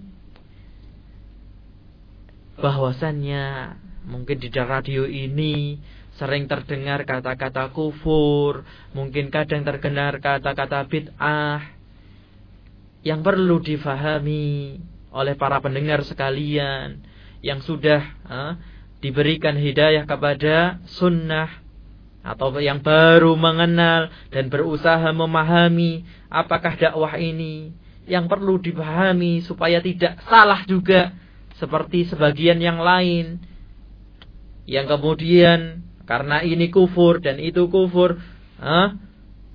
Bahwasannya 2.58 3.78
mungkin 4.10 4.42
di 4.42 4.50
radio 4.50 5.06
ini 5.06 5.78
sering 6.18 6.50
terdengar 6.50 7.06
kata-kata 7.06 7.70
kufur, 7.70 8.66
mungkin 8.90 9.30
kadang 9.30 9.62
terdengar 9.62 10.18
kata-kata 10.18 10.82
bid'ah 10.90 11.62
yang 13.06 13.22
perlu 13.22 13.62
difahami 13.62 14.82
oleh 15.14 15.38
para 15.38 15.62
pendengar 15.62 16.02
sekalian 16.02 16.98
yang 17.38 17.62
sudah 17.62 18.02
eh, 18.26 18.52
diberikan 18.98 19.54
hidayah 19.54 20.02
kepada 20.02 20.82
sunnah 20.90 21.62
atau 22.26 22.50
yang 22.58 22.82
baru 22.82 23.38
mengenal 23.38 24.10
dan 24.34 24.50
berusaha 24.50 25.06
memahami 25.14 26.02
apakah 26.26 26.74
dakwah 26.74 27.14
ini 27.14 27.70
yang 28.08 28.26
perlu 28.26 28.56
dipahami 28.58 29.44
supaya 29.44 29.78
tidak 29.84 30.18
salah 30.26 30.64
juga 30.64 31.12
seperti 31.60 32.08
sebagian 32.08 32.58
yang 32.58 32.80
lain 32.80 33.44
yang 34.68 34.84
kemudian 34.84 35.80
karena 36.04 36.44
ini 36.44 36.68
kufur 36.68 37.24
dan 37.24 37.40
itu 37.40 37.72
kufur, 37.72 38.20
ah, 38.60 38.96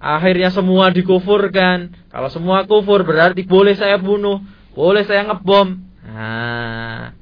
akhirnya 0.01 0.49
semua 0.49 0.89
dikufurkan. 0.89 1.93
Kalau 2.09 2.29
semua 2.33 2.65
kufur 2.65 3.05
berarti 3.05 3.45
boleh 3.45 3.77
saya 3.77 4.01
bunuh, 4.01 4.41
boleh 4.73 5.05
saya 5.05 5.25
ngebom. 5.29 5.81
Nah, 6.01 7.13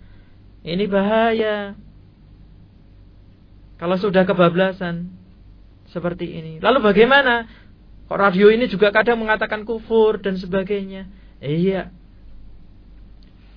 ini 0.64 0.88
bahaya. 0.88 1.76
Kalau 3.76 4.00
sudah 4.00 4.24
kebablasan 4.24 5.12
seperti 5.92 6.32
ini. 6.32 6.64
Lalu 6.64 6.80
bagaimana? 6.80 7.48
Kok 8.08 8.20
radio 8.20 8.52
ini 8.52 8.72
juga 8.72 8.92
kadang 8.92 9.20
mengatakan 9.20 9.68
kufur 9.68 10.20
dan 10.20 10.36
sebagainya. 10.36 11.08
Iya, 11.42 11.92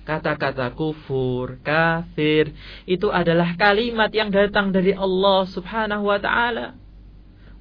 kata-kata 0.05 0.73
kufur, 0.77 1.57
kafir, 1.65 2.53
itu 2.85 3.09
adalah 3.09 3.57
kalimat 3.57 4.13
yang 4.13 4.29
datang 4.29 4.69
dari 4.69 4.93
Allah 4.93 5.49
Subhanahu 5.49 6.05
wa 6.05 6.19
taala. 6.21 6.77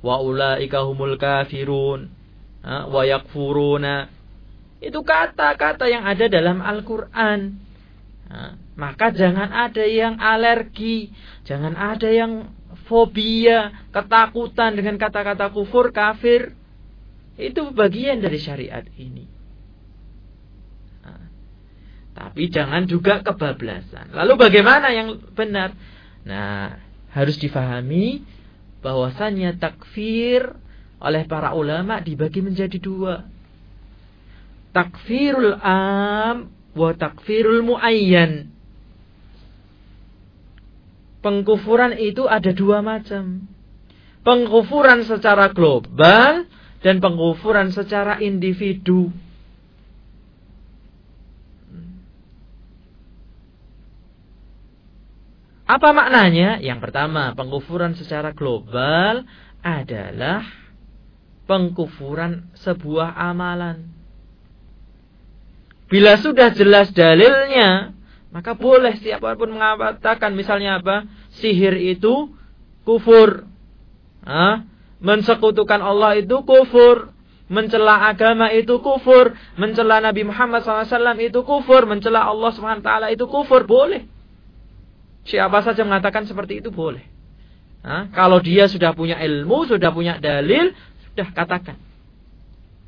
Wa 0.05 0.21
ulaika 0.21 0.85
humul 0.85 1.17
kafirun 1.17 2.13
wa 2.65 3.03
yakfuruna. 3.05 4.13
Itu 4.85 5.01
kata-kata 5.01 5.89
yang 5.89 6.05
ada 6.05 6.29
dalam 6.29 6.61
Al-Qur'an. 6.61 7.57
Maka 8.77 9.15
jangan 9.17 9.49
ada 9.49 9.85
yang 9.89 10.21
alergi, 10.21 11.09
jangan 11.49 11.73
ada 11.73 12.09
yang 12.13 12.53
fobia, 12.85 13.89
ketakutan 13.89 14.77
dengan 14.77 15.01
kata-kata 15.01 15.49
kufur, 15.49 15.89
kafir. 15.89 16.53
Itu 17.41 17.73
bagian 17.73 18.21
dari 18.21 18.37
syariat 18.37 18.85
ini. 19.01 19.34
Tapi 22.15 22.47
jangan 22.47 22.87
juga 22.87 23.21
kebablasan. 23.27 24.15
Lalu 24.15 24.33
bagaimana 24.39 24.95
yang 24.95 25.19
benar? 25.35 25.75
Nah, 26.23 26.79
harus 27.11 27.35
difahami 27.43 28.23
bahwasannya 28.81 29.59
takfir 29.59 30.55
oleh 31.03 31.23
para 31.27 31.53
ulama 31.59 31.99
dibagi 31.99 32.39
menjadi 32.39 32.79
dua. 32.79 33.27
Takfirul 34.71 35.59
am 35.63 36.51
wa 36.75 36.91
takfirul 36.95 37.67
muayyan. 37.67 38.51
Pengkufuran 41.19 41.97
itu 41.99 42.29
ada 42.31 42.53
dua 42.53 42.85
macam. 42.85 43.49
Pengkufuran 44.23 45.03
secara 45.03 45.51
global 45.51 46.47
dan 46.85 47.01
pengkufuran 47.01 47.73
secara 47.73 48.21
individu. 48.21 49.09
Apa 55.65 55.97
maknanya? 55.97 56.61
Yang 56.61 56.91
pertama, 56.91 57.33
pengkufuran 57.33 57.97
secara 57.97 58.37
global 58.37 59.25
adalah 59.65 60.45
pengkufuran 61.49 62.53
sebuah 62.61 63.17
amalan. 63.17 63.89
Bila 65.89 66.21
sudah 66.21 66.53
jelas 66.53 66.93
dalilnya, 66.93 67.97
maka 68.29 68.53
boleh 68.57 68.99
siapa 69.01 69.37
pun 69.41 69.57
mengatakan 69.57 70.37
misalnya 70.37 70.83
apa? 70.83 71.09
Sihir 71.41 71.77
itu 71.81 72.33
kufur. 72.85 73.49
Hah? 74.25 74.69
Mensekutukan 75.01 75.81
Allah 75.81 76.21
itu 76.21 76.45
kufur. 76.45 77.13
Mencela 77.49 78.09
agama 78.09 78.49
itu 78.53 78.81
kufur. 78.81 79.37
Mencela 79.61 80.01
Nabi 80.01 80.25
Muhammad 80.25 80.65
SAW 80.65 81.21
itu 81.21 81.45
kufur. 81.45 81.85
Mencela 81.85 82.25
Allah 82.25 82.51
SWT 82.51 82.91
itu 83.13 83.25
kufur. 83.29 83.69
Boleh. 83.69 84.09
Siapa 85.25 85.65
saja 85.65 85.83
mengatakan 85.89 86.29
seperti 86.29 86.61
itu 86.61 86.69
boleh. 86.69 87.05
Nah, 87.85 88.09
kalau 88.13 88.41
dia 88.41 88.65
sudah 88.69 88.97
punya 88.97 89.21
ilmu, 89.21 89.69
sudah 89.69 89.93
punya 89.93 90.17
dalil, 90.17 90.73
sudah 91.13 91.29
katakan. 91.33 91.77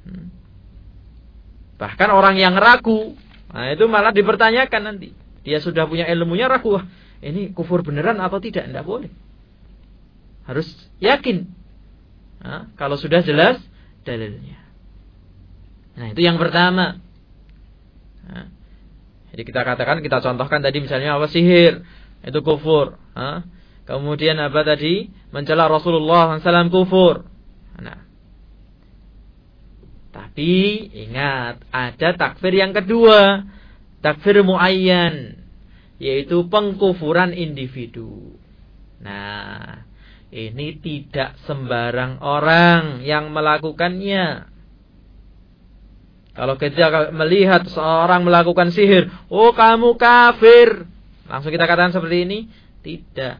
Hmm. 0.08 0.32
Bahkan 1.76 2.08
orang 2.08 2.40
yang 2.40 2.56
ragu, 2.56 3.12
nah 3.52 3.68
itu 3.68 3.84
malah 3.88 4.12
dipertanyakan 4.12 4.82
nanti. 4.84 5.12
Dia 5.44 5.60
sudah 5.60 5.84
punya 5.84 6.08
ilmunya 6.08 6.48
ragu, 6.48 6.80
wah 6.80 6.84
ini 7.20 7.52
kufur 7.52 7.84
beneran 7.84 8.16
atau 8.20 8.40
tidak? 8.40 8.68
Tidak 8.68 8.84
boleh. 8.84 9.12
Harus 10.48 10.68
yakin. 11.00 11.44
Nah, 12.40 12.72
kalau 12.80 12.96
sudah 12.96 13.20
jelas 13.20 13.60
dalilnya. 14.04 14.60
Nah 15.96 16.12
itu 16.12 16.20
yang 16.24 16.36
pertama. 16.36 17.00
Nah, 18.28 18.46
jadi 19.32 19.42
kita 19.44 19.60
katakan, 19.64 20.00
kita 20.00 20.24
contohkan 20.24 20.60
tadi 20.60 20.80
misalnya 20.80 21.16
apa 21.16 21.28
sihir 21.28 21.84
itu 22.26 22.38
kufur. 22.42 22.98
Ha? 23.14 23.46
Kemudian 23.86 24.42
apa 24.42 24.66
tadi? 24.66 25.06
Mencela 25.30 25.70
Rasulullah 25.70 26.34
SAW 26.42 26.74
kufur. 26.74 27.22
Nah. 27.78 28.02
Tapi 30.10 30.52
ingat, 31.06 31.62
ada 31.70 32.08
takfir 32.18 32.58
yang 32.58 32.74
kedua. 32.74 33.46
Takfir 34.02 34.42
muayyan. 34.42 35.38
Yaitu 36.02 36.50
pengkufuran 36.50 37.30
individu. 37.30 38.34
Nah, 39.00 39.86
ini 40.34 40.82
tidak 40.82 41.38
sembarang 41.46 42.18
orang 42.20 43.06
yang 43.06 43.30
melakukannya. 43.30 44.50
Kalau 46.36 46.60
kita 46.60 47.16
melihat 47.16 47.64
seorang 47.70 48.20
melakukan 48.26 48.68
sihir, 48.68 49.08
oh 49.32 49.56
kamu 49.56 49.96
kafir. 49.96 50.84
Langsung 51.26 51.50
kita 51.50 51.66
katakan 51.66 51.94
seperti 51.94 52.16
ini? 52.26 52.38
Tidak. 52.82 53.36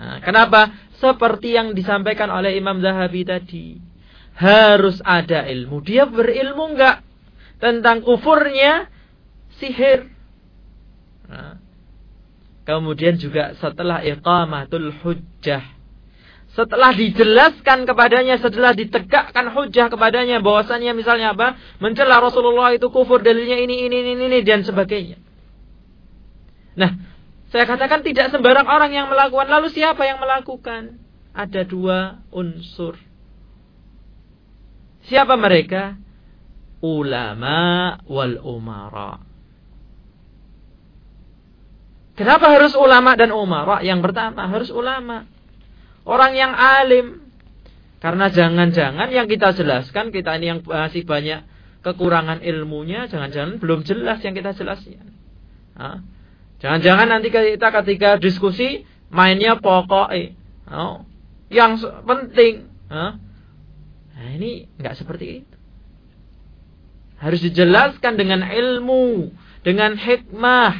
Nah, 0.00 0.16
kenapa? 0.24 0.72
Seperti 0.96 1.56
yang 1.56 1.76
disampaikan 1.76 2.32
oleh 2.32 2.56
Imam 2.56 2.80
Zahabi 2.80 3.24
tadi. 3.24 3.76
Harus 4.36 5.00
ada 5.04 5.44
ilmu. 5.44 5.84
Dia 5.84 6.08
berilmu 6.08 6.76
enggak? 6.76 7.04
Tentang 7.60 8.00
kufurnya 8.00 8.88
sihir. 9.60 10.08
Nah, 11.28 11.60
kemudian 12.64 13.20
juga 13.20 13.52
setelah 13.60 14.00
iqamatul 14.00 14.96
hujjah. 15.04 15.64
Setelah 16.50 16.90
dijelaskan 16.96 17.86
kepadanya, 17.86 18.40
setelah 18.42 18.74
ditegakkan 18.74 19.54
hujjah 19.54 19.86
kepadanya 19.86 20.42
bahwasannya 20.42 20.92
misalnya 20.98 21.36
apa? 21.36 21.54
Mencela 21.78 22.18
Rasulullah 22.18 22.74
itu 22.74 22.90
kufur, 22.90 23.22
dalilnya 23.22 23.54
ini, 23.60 23.86
ini, 23.86 24.02
ini, 24.02 24.18
ini, 24.18 24.38
dan 24.42 24.66
sebagainya. 24.66 25.29
Nah, 26.78 26.92
Saya 27.50 27.66
katakan 27.66 28.06
tidak 28.06 28.30
sembarang 28.30 28.70
orang 28.70 28.94
yang 28.94 29.10
melakukan. 29.10 29.50
Lalu 29.50 29.74
siapa 29.74 30.06
yang 30.06 30.22
melakukan? 30.22 31.02
Ada 31.34 31.66
dua 31.66 32.22
unsur. 32.30 32.94
Siapa 35.10 35.34
mereka? 35.34 35.98
Ulama 36.78 37.98
wal 38.06 38.38
umara. 38.38 39.18
Kenapa 42.14 42.54
harus 42.54 42.78
ulama 42.78 43.18
dan 43.18 43.34
umara? 43.34 43.82
Yang 43.82 44.00
pertama 44.06 44.46
harus 44.46 44.70
ulama. 44.70 45.26
Orang 46.06 46.38
yang 46.38 46.54
alim. 46.54 47.24
Karena 47.98 48.30
jangan-jangan 48.30 49.10
yang 49.10 49.26
kita 49.26 49.52
jelaskan, 49.58 50.14
kita 50.14 50.38
ini 50.38 50.54
yang 50.54 50.60
masih 50.64 51.04
banyak 51.04 51.44
kekurangan 51.84 52.40
ilmunya, 52.40 53.08
jangan-jangan 53.08 53.60
belum 53.60 53.84
jelas 53.84 54.24
yang 54.24 54.32
kita 54.32 54.56
jelaskan. 54.56 55.04
Jangan-jangan 56.60 57.08
nanti 57.08 57.32
kita 57.32 57.68
ketika 57.82 58.20
diskusi 58.20 58.84
mainnya 59.08 59.56
pokok, 59.56 60.12
oh, 60.68 61.08
yang 61.48 61.80
penting. 62.04 62.68
Nah 62.90 63.16
ini 64.36 64.68
nggak 64.76 64.96
seperti 65.00 65.44
itu. 65.44 65.56
Harus 67.20 67.40
dijelaskan 67.44 68.16
dengan 68.16 68.40
ilmu, 68.44 69.28
dengan 69.60 69.92
hikmah. 69.92 70.74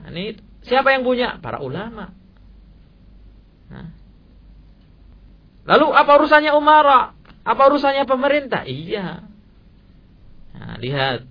Nah, 0.00 0.08
ini 0.12 0.40
siapa 0.64 0.96
yang 0.96 1.04
punya? 1.04 1.36
Para 1.40 1.60
ulama. 1.60 2.16
Nah. 3.68 3.92
Lalu 5.68 5.86
apa 5.92 6.10
urusannya 6.16 6.52
umara? 6.56 7.12
Apa 7.44 7.62
urusannya 7.68 8.08
pemerintah? 8.08 8.64
Iya. 8.64 9.28
Nah, 10.56 10.80
lihat. 10.80 11.28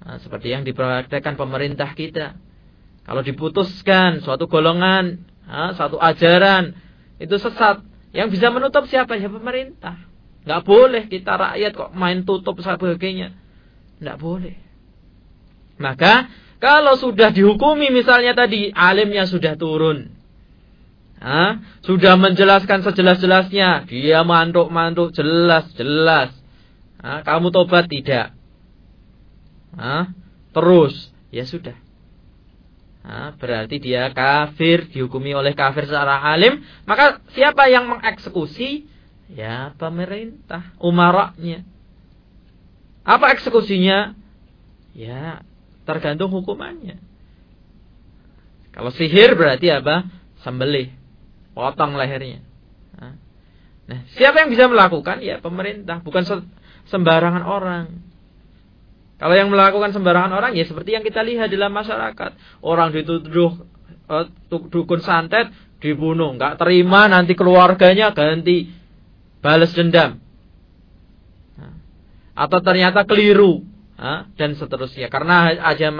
Nah, 0.00 0.16
seperti 0.20 0.48
yang 0.48 0.64
dipraktekkan 0.64 1.36
pemerintah 1.36 1.92
kita. 1.92 2.36
Kalau 3.04 3.20
diputuskan 3.20 4.24
suatu 4.24 4.48
golongan, 4.48 5.24
nah, 5.44 5.76
suatu 5.76 6.00
ajaran, 6.00 6.76
itu 7.20 7.36
sesat. 7.36 7.84
Yang 8.10 8.40
bisa 8.40 8.50
menutup 8.50 8.88
siapa? 8.88 9.14
Ya 9.20 9.30
pemerintah. 9.30 10.00
Nggak 10.42 10.62
boleh 10.64 11.02
kita 11.06 11.36
rakyat 11.36 11.72
kok 11.76 11.92
main 11.92 12.24
tutup 12.24 12.58
sebagainya. 12.58 13.36
Nggak 14.00 14.18
boleh. 14.18 14.56
Maka 15.76 16.32
kalau 16.58 16.96
sudah 16.96 17.30
dihukumi 17.30 17.92
misalnya 17.92 18.32
tadi 18.32 18.72
alimnya 18.72 19.28
sudah 19.28 19.54
turun. 19.60 20.16
Ha? 21.20 21.60
Sudah 21.84 22.16
menjelaskan 22.16 22.80
sejelas-jelasnya. 22.80 23.84
Dia 23.92 24.24
mantuk-mantuk 24.24 25.12
jelas-jelas. 25.12 26.32
Kamu 27.00 27.52
tobat 27.52 27.88
tidak. 27.92 28.32
Ha? 29.76 30.10
Terus. 30.50 31.12
Ya 31.30 31.46
sudah. 31.46 31.76
Ha? 33.06 33.34
Berarti 33.38 33.78
dia 33.78 34.10
kafir. 34.10 34.90
Dihukumi 34.90 35.34
oleh 35.34 35.54
kafir 35.54 35.86
secara 35.86 36.18
alim. 36.22 36.62
Maka 36.86 37.22
siapa 37.34 37.70
yang 37.70 37.86
mengeksekusi? 37.90 38.86
Ya 39.30 39.74
pemerintah. 39.78 40.74
Umaraknya. 40.82 41.62
Apa 43.06 43.34
eksekusinya? 43.34 44.14
Ya 44.94 45.42
tergantung 45.86 46.30
hukumannya. 46.34 46.98
Kalau 48.70 48.90
sihir 48.94 49.34
berarti 49.34 49.70
apa? 49.70 50.06
Sembelih 50.42 50.94
potong 51.54 51.98
lehernya. 51.98 52.42
Nah, 53.90 54.06
siapa 54.14 54.46
yang 54.46 54.54
bisa 54.54 54.70
melakukan? 54.70 55.18
Ya 55.18 55.42
pemerintah, 55.42 55.98
bukan 55.98 56.22
sembarangan 56.86 57.42
orang. 57.42 57.90
Kalau 59.20 59.36
yang 59.36 59.52
melakukan 59.52 59.92
sembarangan 59.92 60.32
orang 60.32 60.56
ya 60.56 60.64
seperti 60.64 60.96
yang 60.96 61.04
kita 61.04 61.20
lihat 61.20 61.52
dalam 61.52 61.76
masyarakat. 61.76 62.30
Orang 62.64 62.96
dituduh 62.96 63.68
uh, 64.08 64.24
dukun 64.48 65.04
santet 65.04 65.52
dibunuh, 65.84 66.32
nggak 66.40 66.56
terima 66.56 67.04
nanti 67.04 67.36
keluarganya 67.36 68.16
ganti 68.16 68.72
balas 69.44 69.76
dendam. 69.76 70.16
Atau 72.32 72.64
ternyata 72.64 73.04
keliru 73.04 73.60
dan 74.40 74.56
seterusnya 74.56 75.12
karena 75.12 75.52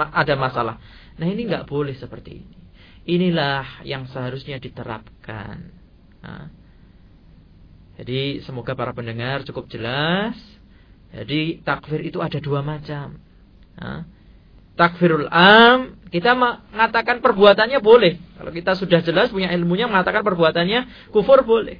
ada 0.09 0.33
masalah. 0.33 0.81
Nah, 1.21 1.29
ini 1.29 1.45
nggak 1.45 1.69
boleh 1.69 1.93
seperti 1.93 2.41
ini. 2.41 2.57
Inilah 3.05 3.85
yang 3.85 4.09
seharusnya 4.09 4.57
diterapkan. 4.57 5.69
Nah, 6.25 6.49
jadi 8.01 8.41
semoga 8.41 8.73
para 8.73 8.89
pendengar 8.97 9.45
cukup 9.45 9.69
jelas. 9.69 10.33
Jadi 11.11 11.59
takfir 11.61 12.01
itu 12.07 12.23
ada 12.23 12.39
dua 12.39 12.63
macam. 12.63 13.19
Nah, 13.75 14.07
takfirul 14.79 15.27
am 15.27 15.99
kita 16.11 16.35
mengatakan 16.35 17.19
perbuatannya 17.19 17.79
boleh. 17.83 18.19
Kalau 18.39 18.51
kita 18.51 18.75
sudah 18.75 18.99
jelas 19.03 19.31
punya 19.31 19.51
ilmunya 19.51 19.87
mengatakan 19.87 20.23
perbuatannya 20.23 21.11
kufur 21.11 21.43
boleh. 21.43 21.79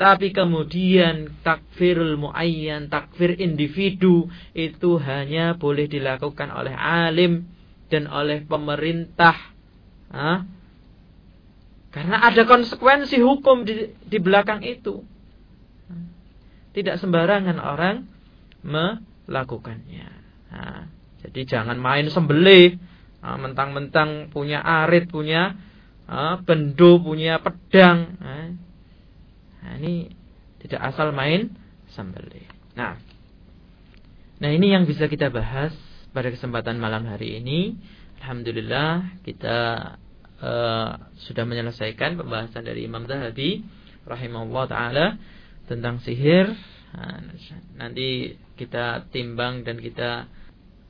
Tapi 0.00 0.32
kemudian 0.32 1.44
takfirul 1.44 2.16
muayyan, 2.16 2.88
takfir 2.88 3.36
individu 3.36 4.32
itu 4.56 4.96
hanya 4.96 5.60
boleh 5.60 5.84
dilakukan 5.84 6.48
oleh 6.48 6.72
alim 6.72 7.44
dan 7.92 8.08
oleh 8.08 8.40
pemerintah 8.48 9.36
Hah? 10.10 10.42
Karena 11.90 12.22
ada 12.22 12.42
konsekuensi 12.46 13.18
hukum 13.18 13.66
di, 13.66 13.94
di 14.06 14.18
belakang 14.18 14.62
itu. 14.62 15.02
Tidak 16.70 16.96
sembarangan 17.02 17.58
orang 17.58 17.96
melakukannya. 18.62 20.08
Nah, 20.50 20.86
jadi 21.26 21.40
jangan 21.46 21.78
main 21.78 22.06
sembelih. 22.10 22.78
Mentang-mentang 23.20 24.32
punya 24.32 24.64
arit, 24.64 25.10
punya 25.10 25.58
bendo, 26.46 27.02
punya 27.02 27.42
pedang. 27.42 28.16
Nah, 28.20 29.72
ini 29.76 30.08
tidak 30.60 30.80
asal 30.94 31.12
main 31.12 31.52
sembelih. 31.92 32.46
Nah, 32.76 32.96
nah 34.40 34.50
ini 34.50 34.72
yang 34.72 34.88
bisa 34.88 35.10
kita 35.10 35.28
bahas 35.28 35.74
pada 36.10 36.30
kesempatan 36.30 36.78
malam 36.78 37.06
hari 37.06 37.38
ini. 37.42 37.76
Alhamdulillah 38.20 39.20
kita 39.24 39.58
uh, 40.44 40.90
sudah 41.24 41.44
menyelesaikan 41.48 42.20
pembahasan 42.20 42.64
dari 42.68 42.84
Imam 42.84 43.08
Zahabi 43.08 43.64
rahimahullah 44.04 44.64
taala 44.68 45.06
tentang 45.70 46.02
sihir. 46.02 46.50
Nah, 46.90 47.22
nanti 47.78 48.34
kita 48.58 49.06
timbang 49.14 49.62
dan 49.62 49.78
kita 49.78 50.26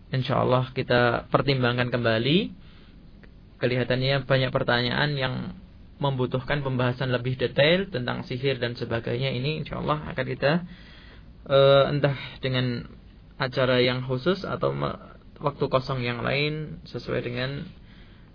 insyaallah 0.08 0.72
kita 0.72 1.28
pertimbangkan 1.28 1.92
kembali. 1.92 2.56
Kelihatannya 3.60 4.24
banyak 4.24 4.48
pertanyaan 4.48 5.10
yang 5.20 5.34
membutuhkan 6.00 6.64
pembahasan 6.64 7.12
lebih 7.12 7.36
detail 7.36 7.84
tentang 7.92 8.24
sihir 8.24 8.56
dan 8.56 8.72
sebagainya 8.72 9.36
ini 9.36 9.60
insyaallah 9.60 10.08
akan 10.16 10.24
kita 10.24 10.64
uh, 11.44 11.92
entah 11.92 12.16
dengan 12.40 12.88
acara 13.36 13.84
yang 13.84 14.00
khusus 14.08 14.48
atau 14.48 14.72
waktu 15.44 15.64
kosong 15.68 16.00
yang 16.00 16.24
lain 16.24 16.80
sesuai 16.88 17.20
dengan 17.20 17.68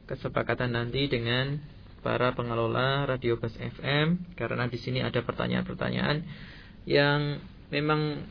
kesepakatan 0.06 0.78
nanti 0.78 1.10
dengan 1.10 1.58
para 2.06 2.38
pengelola 2.38 3.10
Radio 3.10 3.42
Bas 3.42 3.58
FM 3.58 4.38
karena 4.38 4.70
di 4.70 4.78
sini 4.78 5.02
ada 5.02 5.26
pertanyaan-pertanyaan 5.26 6.22
yang 6.86 7.42
memang 7.74 8.22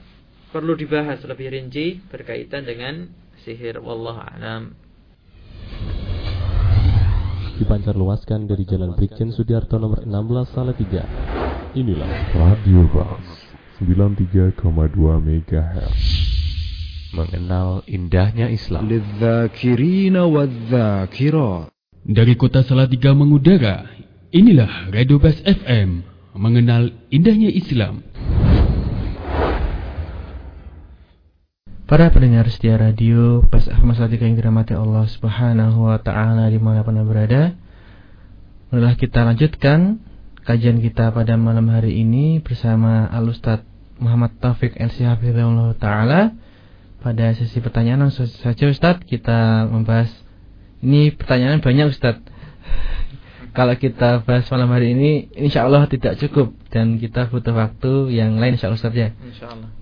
perlu 0.54 0.78
dibahas 0.78 1.18
lebih 1.26 1.50
rinci 1.50 1.98
berkaitan 2.06 2.62
dengan 2.62 3.10
sihir 3.42 3.82
wallahu 3.82 4.22
alam. 4.22 4.78
Dipancar 7.58 7.98
luaskan 7.98 8.46
dari 8.46 8.62
Jalan 8.62 8.94
Brigjen 8.94 9.34
Sudiarto 9.34 9.82
nomor 9.82 10.06
16 10.06 10.54
Salatiga. 10.54 11.02
Inilah 11.74 12.30
Radio 12.38 12.86
Bas 12.94 13.26
93,2 13.82 14.62
MHz 15.18 15.98
mengenal 17.10 17.82
indahnya 17.90 18.46
Islam. 18.54 18.86
Dari 22.04 22.36
kota 22.36 22.60
Salatiga 22.60 23.16
mengudara, 23.16 23.88
inilah 24.28 24.92
Radio 24.92 25.16
Bas 25.16 25.40
FM, 25.40 26.04
mengenal 26.36 26.92
indahnya 27.08 27.48
Islam. 27.48 28.04
Para 31.88 32.12
pendengar 32.12 32.44
setia 32.52 32.76
radio 32.76 33.40
Bas 33.48 33.64
FM 33.72 33.96
Salatiga 33.96 34.28
yang 34.28 34.36
dirahmati 34.36 34.76
Allah 34.76 35.08
Subhanahu 35.08 35.88
wa 35.88 35.96
taala 35.96 36.52
di 36.52 36.60
mana 36.60 36.84
pun 36.84 37.00
berada. 37.08 37.56
Marilah 38.68 39.00
kita 39.00 39.24
lanjutkan 39.24 39.96
kajian 40.44 40.84
kita 40.84 41.08
pada 41.08 41.40
malam 41.40 41.72
hari 41.72 42.04
ini 42.04 42.36
bersama 42.44 43.08
Al 43.08 43.32
Ustaz 43.32 43.64
Muhammad 43.96 44.36
Taufik 44.44 44.76
LC 44.76 45.08
Hafizahullah 45.08 45.72
Ta'ala 45.80 46.36
pada 47.00 47.32
sesi 47.32 47.64
pertanyaan 47.64 48.12
langsung 48.12 48.28
saja 48.28 48.68
Ustadz 48.68 49.08
kita 49.08 49.72
membahas 49.72 50.23
ini 50.84 51.10
pertanyaan 51.16 51.64
banyak 51.64 51.90
Ustadz 51.90 52.28
kalau 53.56 53.74
kita 53.78 54.22
bahas 54.22 54.44
malam 54.52 54.70
hari 54.70 54.92
ini 54.92 55.32
insya 55.34 55.64
Allah 55.64 55.88
tidak 55.88 56.20
cukup 56.20 56.52
dan 56.68 57.00
kita 57.00 57.32
butuh 57.32 57.56
waktu 57.56 58.12
yang 58.12 58.36
lain 58.36 58.60
insya 58.60 58.68
Allah 58.68 58.78
Ustadz 58.78 59.00
ya 59.00 59.08
insya 59.24 59.48
Allah 59.50 59.72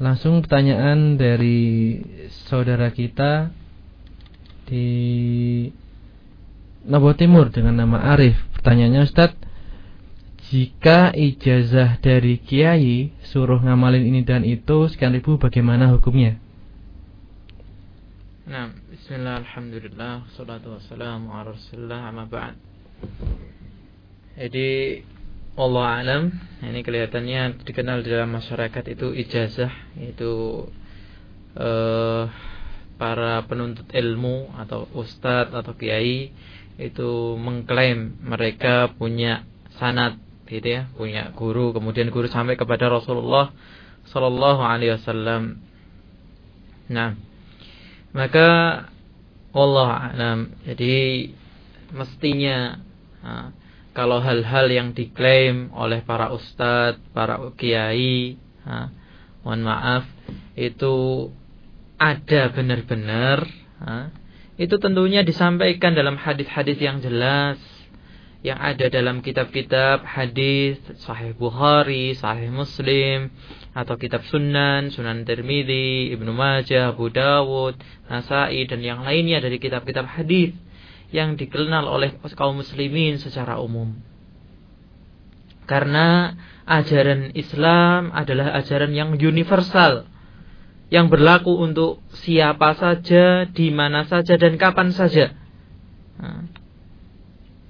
langsung 0.00 0.40
pertanyaan 0.40 1.20
dari 1.20 2.00
saudara 2.48 2.88
kita 2.88 3.52
di 4.64 4.86
Nabo 6.88 7.12
Timur 7.12 7.52
dengan 7.52 7.76
nama 7.76 8.16
Arif. 8.16 8.40
Pertanyaannya 8.56 9.04
Ustadz, 9.04 9.36
jika 10.48 11.12
ijazah 11.12 12.00
dari 12.00 12.40
kiai 12.40 13.12
suruh 13.28 13.60
ngamalin 13.60 14.08
ini 14.08 14.24
dan 14.24 14.48
itu 14.48 14.88
sekian 14.88 15.12
ribu 15.12 15.36
bagaimana 15.36 15.92
hukumnya? 15.92 16.40
Nah, 18.48 18.72
bismillah, 19.10 19.42
alhamdulillah, 19.42 20.22
salatu 20.38 20.78
wassalamu 20.78 21.34
ala 21.34 21.50
rasulullah, 21.50 22.14
amma 22.14 22.30
ba'd. 22.30 22.54
Jadi, 24.38 25.02
Allah 25.58 25.86
alam, 25.98 26.22
ini 26.62 26.78
kelihatannya 26.86 27.66
dikenal 27.66 28.06
dalam 28.06 28.30
masyarakat 28.38 28.84
itu 28.86 29.10
ijazah, 29.10 29.74
itu 29.98 30.62
eh, 31.58 32.22
para 33.02 33.42
penuntut 33.50 33.90
ilmu 33.90 34.54
atau 34.54 34.86
ustadz 34.94 35.58
atau 35.58 35.74
kiai 35.74 36.30
itu 36.78 37.34
mengklaim 37.34 38.14
mereka 38.22 38.94
punya 38.94 39.42
sanat 39.82 40.22
gitu 40.46 40.70
ya, 40.70 40.86
punya 40.94 41.34
guru, 41.34 41.74
kemudian 41.74 42.14
guru 42.14 42.30
sampai 42.30 42.54
kepada 42.54 42.86
Rasulullah 42.86 43.50
sallallahu 44.06 44.62
alaihi 44.62 44.94
wasallam. 44.94 45.58
Nah, 46.86 47.18
maka 48.14 48.46
Allah 49.50 50.14
alam. 50.14 50.38
Jadi 50.62 51.30
mestinya 51.90 52.78
kalau 53.90 54.22
hal-hal 54.22 54.70
yang 54.70 54.94
diklaim 54.94 55.74
oleh 55.74 56.00
para 56.06 56.30
ustadz, 56.30 57.02
para 57.10 57.36
kiai, 57.58 58.38
mohon 59.42 59.60
maaf, 59.66 60.06
itu 60.54 61.28
ada 61.98 62.48
benar-benar 62.54 63.44
itu 64.60 64.76
tentunya 64.76 65.24
disampaikan 65.24 65.96
dalam 65.96 66.20
hadis-hadis 66.20 66.76
yang 66.76 67.00
jelas 67.00 67.56
yang 68.40 68.56
ada 68.56 68.88
dalam 68.88 69.20
kitab-kitab 69.20 70.00
hadis 70.00 70.80
Sahih 71.04 71.36
Bukhari, 71.36 72.16
Sahih 72.16 72.48
Muslim 72.48 73.28
atau 73.76 74.00
kitab 74.00 74.24
Sunan, 74.24 74.88
Sunan 74.88 75.28
Tirmidzi, 75.28 76.16
Ibnu 76.16 76.32
Majah, 76.32 76.96
Abu 76.96 77.12
Dawud, 77.12 77.76
Nasai 78.08 78.64
dan 78.64 78.80
yang 78.80 79.04
lainnya 79.04 79.44
dari 79.44 79.60
kitab-kitab 79.60 80.08
hadis 80.08 80.56
yang 81.12 81.36
dikenal 81.36 81.84
oleh 81.84 82.16
kaum 82.32 82.64
muslimin 82.64 83.20
secara 83.20 83.60
umum. 83.60 83.92
Karena 85.68 86.34
ajaran 86.64 87.36
Islam 87.36 88.10
adalah 88.10 88.56
ajaran 88.58 88.90
yang 88.96 89.14
universal 89.14 90.08
yang 90.90 91.06
berlaku 91.06 91.54
untuk 91.54 92.02
siapa 92.10 92.74
saja, 92.74 93.46
di 93.46 93.70
mana 93.70 94.02
saja 94.10 94.34
dan 94.34 94.58
kapan 94.58 94.90
saja. 94.90 95.30
Nah, 96.18 96.50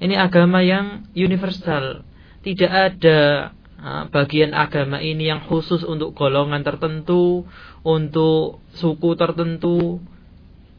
ini 0.01 0.17
agama 0.17 0.65
yang 0.65 1.07
universal. 1.13 2.03
Tidak 2.41 2.73
ada 2.73 3.53
nah, 3.77 4.05
bagian 4.09 4.57
agama 4.57 4.97
ini 4.99 5.29
yang 5.29 5.45
khusus 5.45 5.85
untuk 5.85 6.17
golongan 6.17 6.65
tertentu, 6.65 7.45
untuk 7.85 8.65
suku 8.81 9.13
tertentu. 9.15 10.01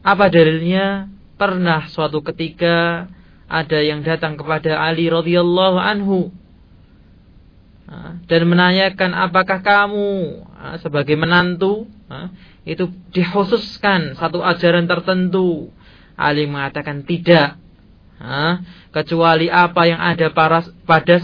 Apa 0.02 0.26
dalilnya? 0.26 1.06
Pernah 1.38 1.90
suatu 1.90 2.22
ketika 2.22 3.08
ada 3.50 3.78
yang 3.82 4.06
datang 4.06 4.38
kepada 4.38 4.78
Ali 4.78 5.10
radhiyallahu 5.10 5.78
anhu 5.78 6.30
dan 8.24 8.42
menanyakan 8.48 9.12
apakah 9.12 9.60
kamu 9.60 10.40
sebagai 10.80 11.12
menantu 11.18 11.84
itu 12.64 12.88
dikhususkan 13.12 14.16
satu 14.16 14.40
ajaran 14.40 14.86
tertentu. 14.86 15.72
Ali 16.12 16.46
mengatakan 16.46 17.02
tidak. 17.02 17.61
Kecuali 18.94 19.50
apa 19.50 19.82
yang 19.88 19.98
ada 19.98 20.30
pada 20.86 21.16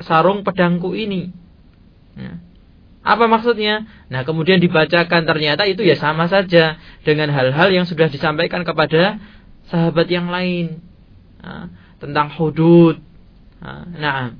sarung 0.00 0.40
pedangku 0.40 0.96
ini. 0.96 1.30
Ya. 2.16 2.40
Apa 3.06 3.30
maksudnya? 3.30 3.86
Nah, 4.10 4.26
kemudian 4.26 4.58
dibacakan 4.58 5.22
ternyata 5.28 5.62
itu 5.68 5.86
ya 5.86 5.94
sama 5.94 6.26
saja 6.26 6.80
dengan 7.06 7.30
hal-hal 7.30 7.70
yang 7.70 7.86
sudah 7.86 8.10
disampaikan 8.10 8.66
kepada 8.66 9.22
sahabat 9.70 10.10
yang 10.10 10.32
lain. 10.32 10.82
tentang 11.96 12.28
hudud. 12.34 12.98
Nah, 13.96 14.34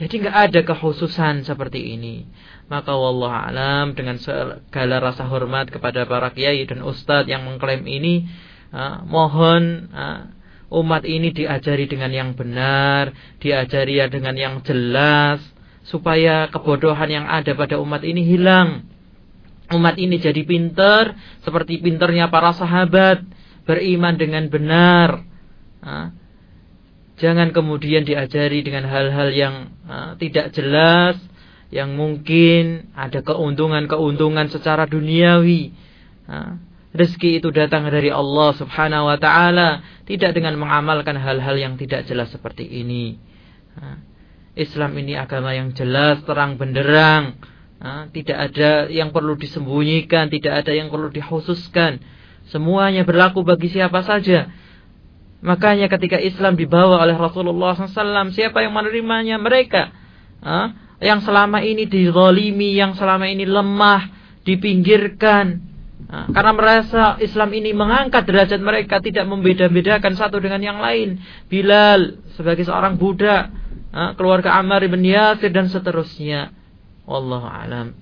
jadi 0.00 0.14
nggak 0.16 0.36
ada 0.48 0.60
kekhususan 0.64 1.44
seperti 1.44 1.92
ini. 2.00 2.24
Maka 2.72 2.96
wallah 2.96 3.52
alam 3.52 3.92
dengan 3.92 4.16
segala 4.16 4.96
rasa 5.02 5.28
hormat 5.28 5.68
kepada 5.68 6.08
para 6.08 6.32
kiai 6.32 6.64
dan 6.64 6.80
ustadz 6.80 7.28
yang 7.28 7.44
mengklaim 7.44 7.84
ini, 7.84 8.30
uh, 8.72 9.04
mohon 9.04 9.92
uh, 9.92 10.30
umat 10.70 11.02
ini 11.02 11.34
diajari 11.34 11.90
dengan 11.90 12.14
yang 12.14 12.30
benar, 12.38 13.10
diajari 13.42 13.98
ya 13.98 14.06
dengan 14.06 14.38
yang 14.38 14.54
jelas, 14.62 15.42
supaya 15.82 16.46
kebodohan 16.48 17.10
yang 17.10 17.26
ada 17.26 17.52
pada 17.58 17.82
umat 17.82 18.06
ini 18.06 18.22
hilang. 18.22 18.86
Umat 19.70 19.98
ini 19.98 20.18
jadi 20.18 20.42
pinter, 20.46 21.14
seperti 21.42 21.78
pinternya 21.78 22.30
para 22.30 22.50
sahabat, 22.54 23.22
beriman 23.66 24.14
dengan 24.18 24.46
benar. 24.50 25.22
Jangan 27.18 27.52
kemudian 27.54 28.02
diajari 28.02 28.66
dengan 28.66 28.86
hal-hal 28.90 29.30
yang 29.30 29.54
tidak 30.18 30.54
jelas, 30.54 31.18
yang 31.70 31.94
mungkin 31.94 32.90
ada 32.98 33.22
keuntungan-keuntungan 33.22 34.50
secara 34.50 34.90
duniawi. 34.90 35.70
Rezeki 36.90 37.42
itu 37.42 37.48
datang 37.54 37.86
dari 37.88 38.10
Allah 38.10 38.50
Subhanahu 38.56 39.10
wa 39.10 39.18
taala, 39.18 39.82
tidak 40.06 40.34
dengan 40.34 40.58
mengamalkan 40.58 41.18
hal-hal 41.18 41.56
yang 41.58 41.74
tidak 41.78 42.06
jelas 42.06 42.30
seperti 42.34 42.66
ini. 42.66 43.18
Islam 44.58 44.98
ini 44.98 45.14
agama 45.14 45.54
yang 45.54 45.72
jelas, 45.72 46.20
terang 46.26 46.58
benderang. 46.58 47.38
Tidak 48.10 48.36
ada 48.36 48.90
yang 48.92 49.14
perlu 49.14 49.38
disembunyikan, 49.40 50.28
tidak 50.28 50.66
ada 50.66 50.72
yang 50.76 50.92
perlu 50.92 51.08
dikhususkan. 51.08 52.02
Semuanya 52.50 53.06
berlaku 53.06 53.46
bagi 53.46 53.70
siapa 53.70 54.02
saja 54.02 54.50
Makanya 55.40 55.88
ketika 55.88 56.20
Islam 56.20 56.52
dibawa 56.52 57.00
oleh 57.00 57.16
Rasulullah 57.16 57.72
SAW, 57.72 58.28
siapa 58.36 58.60
yang 58.60 58.76
menerimanya? 58.76 59.40
Mereka. 59.40 59.88
Yang 61.00 61.20
selama 61.24 61.64
ini 61.64 61.88
dizalimi, 61.88 62.76
yang 62.76 62.92
selama 62.92 63.24
ini 63.24 63.48
lemah, 63.48 64.12
dipinggirkan. 64.44 65.69
Karena 66.10 66.50
merasa 66.50 67.14
Islam 67.22 67.54
ini 67.54 67.70
mengangkat 67.70 68.26
derajat 68.26 68.58
mereka, 68.58 68.98
tidak 68.98 69.30
membeda-bedakan 69.30 70.18
satu 70.18 70.42
dengan 70.42 70.58
yang 70.58 70.82
lain. 70.82 71.22
Bilal 71.46 72.18
sebagai 72.34 72.66
seorang 72.66 72.98
budak, 72.98 73.54
ha? 73.94 74.18
keluarga 74.18 74.58
Ammar 74.58 74.82
ibn 74.82 75.06
Yasir 75.06 75.54
dan 75.54 75.70
seterusnya. 75.70 76.50
Wallahu 77.06 77.46
alam. 77.46 77.94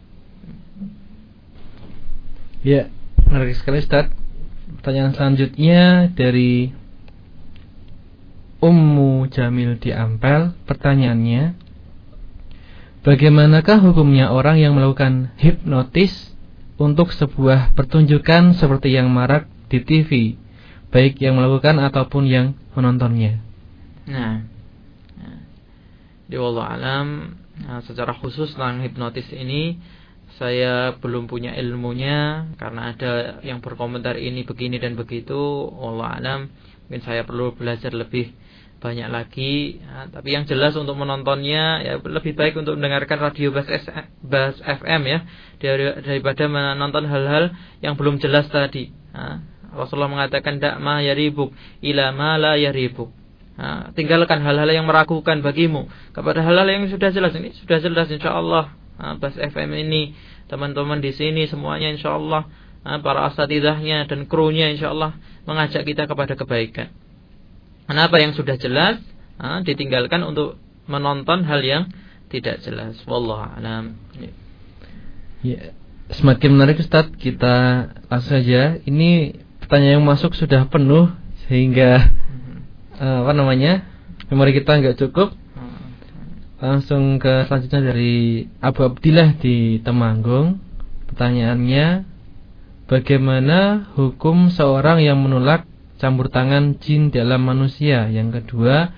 Ya, 2.65 2.89
menarik 3.29 3.61
sekali 3.61 3.85
Ustaz. 3.85 4.09
Pertanyaan 4.81 5.13
selanjutnya 5.13 6.09
dari 6.09 6.73
Ummu 8.59 9.31
Jamil 9.31 9.79
di 9.79 9.95
Ampel 9.95 10.51
Pertanyaannya 10.67 11.55
Bagaimanakah 13.07 13.79
hukumnya 13.81 14.35
orang 14.35 14.59
yang 14.61 14.75
melakukan 14.77 15.33
hipnotis 15.39 16.37
Untuk 16.79 17.11
sebuah 17.11 17.75
pertunjukan 17.75 18.55
seperti 18.55 18.95
yang 18.95 19.11
marak 19.11 19.51
di 19.67 19.83
TV 19.83 20.39
Baik 20.89 21.21
yang 21.21 21.37
melakukan 21.37 21.77
ataupun 21.83 22.25
yang 22.25 22.55
menontonnya 22.73 23.43
Nah, 24.09 24.41
nah. 25.21 25.41
Di 26.25 26.37
Allah 26.39 26.67
alam 26.73 27.07
nah, 27.61 27.83
Secara 27.85 28.17
khusus 28.17 28.55
tentang 28.57 28.81
hipnotis 28.81 29.29
ini 29.35 29.77
saya 30.39 30.95
belum 30.95 31.27
punya 31.27 31.57
ilmunya 31.59 32.53
karena 32.61 32.95
ada 32.95 33.43
yang 33.43 33.59
berkomentar 33.59 34.15
ini 34.15 34.47
begini 34.47 34.79
dan 34.79 34.95
begitu 34.95 35.35
Allah 35.83 36.15
alam 36.15 36.41
mungkin 36.87 37.03
saya 37.03 37.27
perlu 37.27 37.59
belajar 37.59 37.91
lebih 37.91 38.31
banyak 38.79 39.09
lagi. 39.11 39.83
Ya, 39.83 40.07
tapi 40.09 40.35
yang 40.35 40.47
jelas 40.47 40.75
untuk 40.79 40.95
menontonnya 40.95 41.83
ya 41.83 41.95
lebih 41.99 42.39
baik 42.39 42.55
untuk 42.55 42.79
mendengarkan 42.79 43.19
radio 43.19 43.51
Bas, 43.51 43.67
FM 44.63 45.03
ya 45.07 45.19
dari, 45.59 45.85
daripada 46.03 46.47
menonton 46.47 47.05
hal-hal 47.11 47.55
yang 47.83 47.99
belum 47.99 48.23
jelas 48.23 48.47
tadi. 48.49 48.95
Ya. 48.95 49.43
Rasulullah 49.69 50.09
mengatakan 50.09 50.63
dakma 50.63 51.05
yaribuk 51.05 51.53
ila 51.85 52.15
ma 52.15 52.39
la 52.41 52.55
yaribuk. 52.57 53.11
Ya, 53.59 53.91
tinggalkan 53.99 54.47
hal-hal 54.47 54.71
yang 54.71 54.87
meragukan 54.87 55.43
bagimu 55.43 55.91
kepada 56.15 56.47
hal-hal 56.47 56.67
yang 56.71 56.87
sudah 56.87 57.11
jelas. 57.11 57.35
Ini 57.35 57.51
sudah 57.59 57.79
jelas 57.83 58.07
insyaallah. 58.07 58.65
Ya, 58.99 59.07
Bas 59.19 59.35
FM 59.35 59.75
ini 59.75 60.15
teman-teman 60.47 61.03
di 61.03 61.11
sini 61.11 61.51
semuanya 61.51 61.91
insyaallah. 61.91 62.47
Ya, 62.87 63.03
para 63.03 63.27
asatidahnya 63.27 64.07
dan 64.07 64.31
krunya 64.31 64.71
insyaallah 64.71 65.19
mengajak 65.51 65.83
kita 65.83 66.07
kepada 66.07 66.39
kebaikan 66.39 66.95
Kenapa 67.89 68.21
yang 68.21 68.37
sudah 68.37 68.61
jelas 68.61 69.01
ha, 69.41 69.65
ditinggalkan 69.65 70.21
untuk 70.23 70.61
menonton 70.85 71.45
hal 71.49 71.65
yang 71.65 71.89
tidak 72.29 72.61
jelas. 72.61 73.01
Wallahu 73.09 73.41
a'lam. 73.57 73.97
Ya. 75.41 75.73
Semakin 76.13 76.57
menarik 76.57 76.81
Ustaz, 76.81 77.09
kita 77.17 77.89
langsung 78.09 78.41
saja. 78.41 78.77
Ini 78.81 79.41
pertanyaan 79.61 80.01
yang 80.01 80.07
masuk 80.09 80.33
sudah 80.37 80.69
penuh 80.69 81.09
sehingga 81.49 82.13
eh, 82.97 83.19
apa 83.25 83.33
namanya 83.33 83.85
memori 84.29 84.53
kita 84.53 84.77
nggak 84.81 85.01
cukup 85.01 85.33
Mhm. 85.33 85.85
langsung 86.61 87.17
ke 87.17 87.49
selanjutnya 87.49 87.93
dari 87.93 88.45
Abu 88.61 88.85
Abdillah 88.85 89.41
di 89.41 89.81
Temanggung 89.81 90.61
pertanyaannya 91.09 92.05
bagaimana 92.85 93.89
hukum 93.97 94.53
seorang 94.53 95.01
yang 95.01 95.21
menolak 95.21 95.65
campur 95.99 96.31
tangan 96.31 96.79
jin 96.79 97.11
dalam 97.11 97.43
manusia 97.43 98.07
yang 98.09 98.31
kedua 98.31 98.91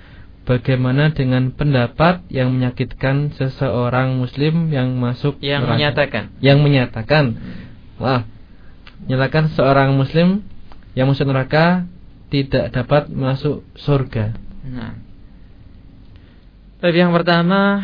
bagaimana 0.45 1.11
dengan 1.13 1.53
pendapat 1.53 2.25
yang 2.29 2.53
menyakitkan 2.53 3.33
seseorang 3.35 4.17
muslim 4.17 4.69
yang 4.69 4.97
masuk 4.97 5.37
Yang 5.41 5.61
neraka? 5.65 5.75
menyatakan. 5.77 6.25
yang 6.41 6.59
menyatakan 6.61 7.25
wah 7.97 8.23
menyatakan 9.05 9.49
seorang 9.53 9.97
muslim 9.97 10.45
yang 10.93 11.09
masuk 11.09 11.27
neraka 11.27 11.89
tidak 12.29 12.71
dapat 12.71 13.09
masuk 13.11 13.65
surga 13.75 14.37
Nah. 14.61 14.93
Tapi 16.81 16.97
yang 16.97 17.13
pertama 17.13 17.81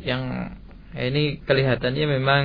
yang 0.00 0.52
ini 0.92 1.40
kelihatannya 1.40 2.04
memang 2.08 2.44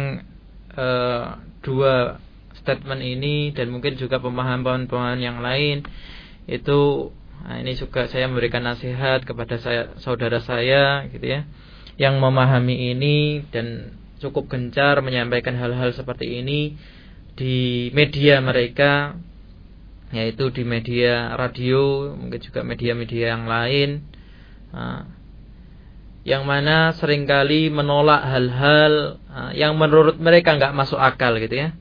eh, 0.72 1.26
dua 1.60 2.20
statement 2.62 3.02
ini 3.02 3.52
dan 3.52 3.74
mungkin 3.74 3.98
juga 3.98 4.22
pemahaman-pemahaman 4.22 5.22
yang 5.22 5.40
lain 5.42 5.84
itu 6.46 7.12
nah 7.42 7.58
ini 7.58 7.74
juga 7.74 8.06
saya 8.06 8.30
memberikan 8.30 8.62
nasihat 8.62 9.26
kepada 9.26 9.58
saya 9.58 9.98
saudara 9.98 10.38
saya 10.46 11.10
gitu 11.10 11.26
ya 11.26 11.42
yang 11.98 12.22
memahami 12.22 12.94
ini 12.94 13.42
dan 13.50 13.98
cukup 14.22 14.46
gencar 14.46 15.02
menyampaikan 15.02 15.58
hal-hal 15.58 15.90
seperti 15.98 16.38
ini 16.42 16.78
di 17.34 17.90
media 17.98 18.38
mereka 18.46 19.18
yaitu 20.14 20.54
di 20.54 20.62
media 20.62 21.34
radio 21.34 22.14
mungkin 22.14 22.38
juga 22.38 22.62
media-media 22.62 23.34
yang 23.34 23.50
lain 23.50 24.12
Nah, 24.72 25.04
yang 26.24 26.48
mana 26.48 26.96
sering 26.96 27.28
kali 27.28 27.68
menolak 27.68 28.24
hal-hal 28.24 29.20
ah, 29.28 29.52
yang 29.52 29.76
menurut 29.76 30.16
mereka 30.18 30.56
nggak 30.56 30.76
masuk 30.76 30.98
akal 30.98 31.36
gitu 31.38 31.56
ya. 31.68 31.70
Nah, 31.76 31.81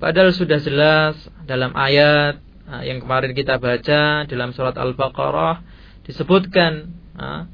padahal 0.00 0.32
sudah 0.32 0.58
jelas 0.60 1.16
dalam 1.44 1.76
ayat 1.76 2.40
ah, 2.68 2.82
yang 2.82 3.04
kemarin 3.04 3.36
kita 3.36 3.60
baca 3.60 4.24
dalam 4.24 4.50
surat 4.56 4.74
Al-Baqarah 4.76 5.60
disebutkan 6.08 6.94
ah, 7.16 7.48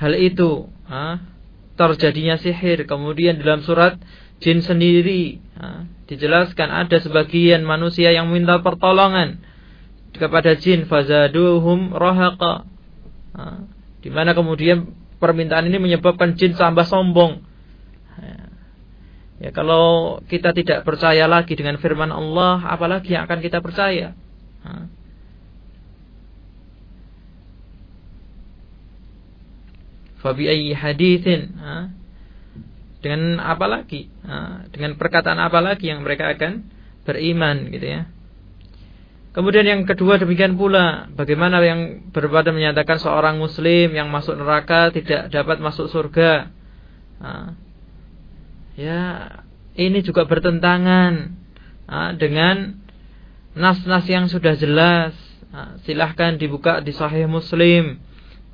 hal 0.00 0.14
itu 0.16 0.70
terjadinya 1.78 2.40
sihir. 2.40 2.88
Kemudian 2.88 3.38
dalam 3.38 3.60
surat 3.62 4.00
jin 4.40 4.64
sendiri 4.64 5.42
dijelaskan 6.08 6.70
ada 6.70 6.96
sebagian 7.02 7.66
manusia 7.66 8.14
yang 8.14 8.30
minta 8.32 8.58
pertolongan 8.62 9.42
kepada 10.16 10.56
jin. 10.56 10.88
Fazaduhum 10.88 11.92
rahaqa 11.92 12.66
Ah, 13.38 13.62
di 14.02 14.10
mana 14.10 14.34
kemudian 14.34 14.90
permintaan 15.22 15.70
ini 15.70 15.78
menyebabkan 15.78 16.34
jin 16.34 16.58
tambah 16.58 16.82
sombong 16.82 17.44
Ya. 19.38 19.54
kalau 19.54 20.18
kita 20.26 20.50
tidak 20.50 20.82
percaya 20.82 21.30
lagi 21.30 21.54
dengan 21.54 21.78
firman 21.78 22.10
Allah 22.10 22.58
apalagi 22.66 23.14
yang 23.14 23.26
akan 23.30 23.38
kita 23.38 23.62
percaya. 23.62 24.14
Fabi 30.18 30.50
ayyi 30.50 30.74
hadithin 30.74 31.54
dengan 32.98 33.38
apa 33.38 33.70
lagi 33.70 34.10
dengan 34.74 34.98
perkataan 34.98 35.38
apa 35.38 35.62
lagi 35.62 35.86
yang 35.86 36.02
mereka 36.02 36.34
akan 36.34 36.66
beriman 37.06 37.70
gitu 37.70 37.86
ya 37.86 38.02
Kemudian 39.38 39.62
yang 39.62 39.82
kedua 39.86 40.18
demikian 40.18 40.58
pula 40.58 41.06
bagaimana 41.14 41.62
yang 41.62 42.10
berbeda 42.10 42.50
menyatakan 42.50 42.98
seorang 42.98 43.38
muslim 43.38 43.94
yang 43.94 44.10
masuk 44.10 44.34
neraka 44.34 44.90
tidak 44.90 45.30
dapat 45.30 45.62
masuk 45.62 45.86
surga. 45.92 46.50
Ya 48.78 49.02
ini 49.74 49.98
juga 50.06 50.22
bertentangan 50.30 51.34
nah, 51.90 52.14
dengan 52.14 52.78
nas-nas 53.58 54.06
yang 54.06 54.30
sudah 54.30 54.54
jelas. 54.54 55.12
Nah, 55.48 55.80
silahkan 55.82 56.38
dibuka 56.38 56.78
di 56.78 56.94
Sahih 56.94 57.26
Muslim 57.26 57.98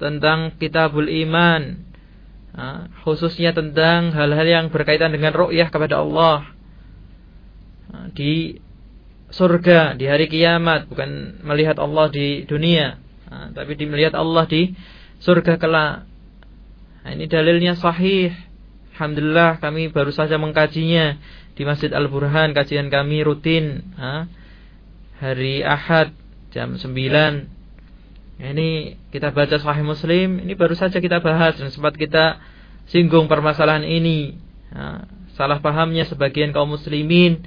tentang 0.01 0.57
Kitabul 0.57 1.12
Iman, 1.12 1.85
nah, 2.57 2.89
khususnya 3.05 3.53
tentang 3.53 4.16
hal-hal 4.16 4.47
yang 4.47 4.66
berkaitan 4.72 5.12
dengan 5.12 5.37
ru'yah 5.37 5.68
kepada 5.68 6.01
Allah. 6.01 6.49
Di 8.14 8.59
surga 9.35 9.99
di 9.99 10.07
hari 10.07 10.31
kiamat 10.31 10.87
bukan 10.87 11.43
melihat 11.43 11.83
Allah 11.83 12.07
di 12.07 12.47
dunia 12.47 13.03
tapi 13.51 13.75
melihat 13.83 14.14
Allah 14.14 14.47
di 14.47 14.79
surga 15.18 15.59
kelak 15.59 16.07
nah, 17.03 17.11
ini 17.11 17.27
dalilnya 17.27 17.75
sahih 17.75 18.31
Alhamdulillah 18.95 19.59
kami 19.59 19.90
baru 19.90 20.14
saja 20.14 20.38
mengkajinya 20.38 21.18
di 21.59 21.62
Masjid 21.66 21.90
Al-Burhan. 21.90 22.55
Kajian 22.55 22.88
kami 22.88 23.26
rutin 23.26 23.95
hari 25.18 25.66
Ahad 25.66 26.14
jam 26.55 26.78
9 26.78 26.86
nah, 28.38 28.49
ini 28.51 28.99
kita 29.11 29.34
baca 29.34 29.59
sahih 29.59 29.82
Muslim 29.82 30.42
ini 30.42 30.55
baru 30.55 30.74
saja 30.78 31.03
kita 31.03 31.18
bahas 31.18 31.59
dan 31.59 31.70
sempat 31.70 31.99
kita 31.99 32.38
singgung 32.86 33.26
permasalahan 33.26 33.82
ini 33.82 34.38
salah 35.34 35.59
pahamnya 35.59 36.07
sebagian 36.07 36.55
kaum 36.55 36.74
muslimin 36.74 37.42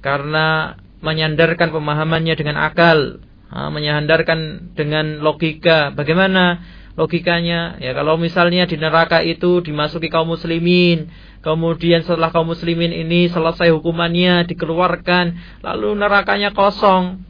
karena 0.00 0.76
menyandarkan 1.04 1.72
pemahamannya 1.72 2.34
dengan 2.36 2.56
akal, 2.60 3.20
menyandarkan 3.52 4.72
dengan 4.72 5.20
logika. 5.20 5.92
Bagaimana 5.92 6.64
logikanya? 6.96 7.78
Ya 7.78 7.92
kalau 7.92 8.16
misalnya 8.16 8.66
di 8.66 8.80
neraka 8.80 9.22
itu 9.22 9.62
dimasuki 9.62 10.10
kaum 10.10 10.32
muslimin, 10.32 11.12
kemudian 11.44 12.02
setelah 12.02 12.32
kaum 12.32 12.48
muslimin 12.50 12.90
ini 12.90 13.28
selesai 13.30 13.70
hukumannya 13.70 14.48
dikeluarkan, 14.50 15.60
lalu 15.62 15.94
nerakanya 15.94 16.50
kosong. 16.56 17.22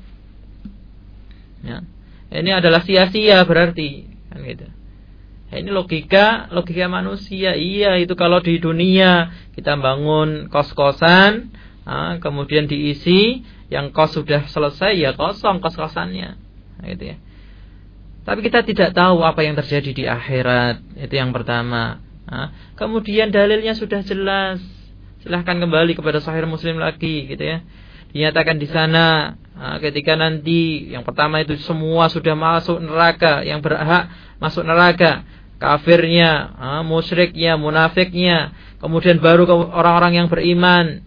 Ya. 1.66 1.82
Ini 2.26 2.58
adalah 2.58 2.82
sia-sia 2.82 3.42
berarti, 3.46 4.06
kan 4.30 4.42
gitu. 4.42 4.66
Ya, 5.50 5.62
ini 5.62 5.70
logika, 5.70 6.50
logika 6.50 6.90
manusia. 6.90 7.54
Iya, 7.54 8.02
itu 8.02 8.18
kalau 8.18 8.42
di 8.42 8.58
dunia 8.58 9.30
kita 9.54 9.78
bangun 9.78 10.50
kos-kosan, 10.50 11.54
Nah, 11.86 12.18
kemudian 12.18 12.66
diisi 12.66 13.46
yang 13.70 13.94
kos 13.94 14.18
sudah 14.18 14.50
selesai 14.50 14.98
ya 14.98 15.14
kosong 15.14 15.62
kos-kosannya 15.62 16.34
gitu 16.82 17.14
ya 17.14 17.16
tapi 18.26 18.42
kita 18.42 18.66
tidak 18.66 18.90
tahu 18.90 19.22
apa 19.22 19.46
yang 19.46 19.54
terjadi 19.54 19.90
di 19.94 20.04
akhirat. 20.10 20.82
Itu 20.98 21.14
yang 21.14 21.30
pertama. 21.30 22.02
Nah, 22.26 22.74
kemudian 22.74 23.30
dalilnya 23.30 23.78
sudah 23.78 24.02
jelas. 24.02 24.58
Silahkan 25.22 25.54
kembali 25.54 25.94
kepada 25.94 26.18
Sahih 26.18 26.42
Muslim 26.42 26.82
lagi 26.82 27.30
gitu 27.30 27.38
ya. 27.38 27.62
Dinyatakan 28.10 28.58
di 28.58 28.66
sana 28.66 29.38
nah, 29.54 29.78
ketika 29.78 30.18
nanti 30.18 30.90
yang 30.90 31.06
pertama 31.06 31.38
itu 31.38 31.54
semua 31.62 32.10
sudah 32.10 32.34
masuk 32.34 32.82
neraka. 32.82 33.46
Yang 33.46 33.62
berhak 33.62 34.10
masuk 34.42 34.66
neraka. 34.66 35.22
Kafirnya 35.62 36.50
nah, 36.58 36.82
musyriknya 36.82 37.54
munafiknya. 37.54 38.50
Kemudian 38.82 39.22
baru 39.22 39.46
orang-orang 39.70 40.18
yang 40.18 40.26
beriman 40.26 41.06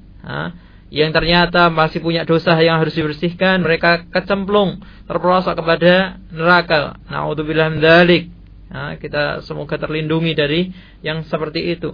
yang 0.90 1.14
ternyata 1.14 1.70
masih 1.70 2.02
punya 2.02 2.26
dosa 2.26 2.58
yang 2.58 2.82
harus 2.82 2.98
dibersihkan, 2.98 3.62
mereka 3.62 4.10
kecemplung, 4.10 4.82
terperosok 5.06 5.54
kepada 5.54 6.18
neraka. 6.34 6.98
Nauzubillah 7.06 7.78
dzalik. 7.78 8.34
Nah, 8.70 8.98
kita 8.98 9.46
semoga 9.46 9.78
terlindungi 9.78 10.34
dari 10.34 10.62
yang 11.06 11.22
seperti 11.26 11.78
itu. 11.78 11.94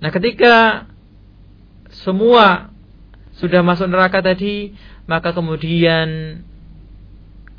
Nah, 0.00 0.12
ketika 0.12 0.88
semua 2.04 2.72
sudah 3.40 3.64
masuk 3.64 3.88
neraka 3.88 4.20
tadi, 4.20 4.76
maka 5.08 5.32
kemudian 5.32 6.40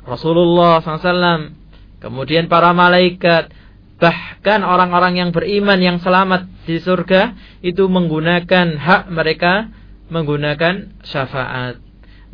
Rasulullah 0.06 0.78
SAW, 0.82 1.50
kemudian 1.98 2.46
para 2.46 2.70
malaikat, 2.70 3.50
bahkan 3.98 4.62
orang-orang 4.62 5.18
yang 5.18 5.30
beriman 5.34 5.78
yang 5.82 5.98
selamat 5.98 6.46
di 6.66 6.78
surga 6.78 7.34
itu 7.62 7.86
menggunakan 7.86 8.78
hak 8.78 9.10
mereka 9.10 9.70
menggunakan 10.08 11.00
syafaat. 11.04 11.80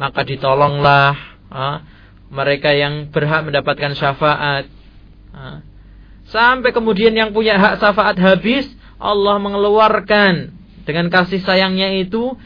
Maka 0.00 0.20
ditolonglah 0.24 1.12
mereka 2.30 2.70
yang 2.72 3.10
berhak 3.10 3.46
mendapatkan 3.46 3.92
syafaat. 3.98 4.70
Sampai 6.30 6.70
kemudian 6.70 7.10
yang 7.10 7.34
punya 7.34 7.58
hak 7.58 7.82
syafaat 7.82 8.16
habis, 8.22 8.70
Allah 9.02 9.36
mengeluarkan 9.42 10.54
dengan 10.86 11.10
kasih 11.10 11.42
sayangnya 11.42 11.90
itu 11.98 12.38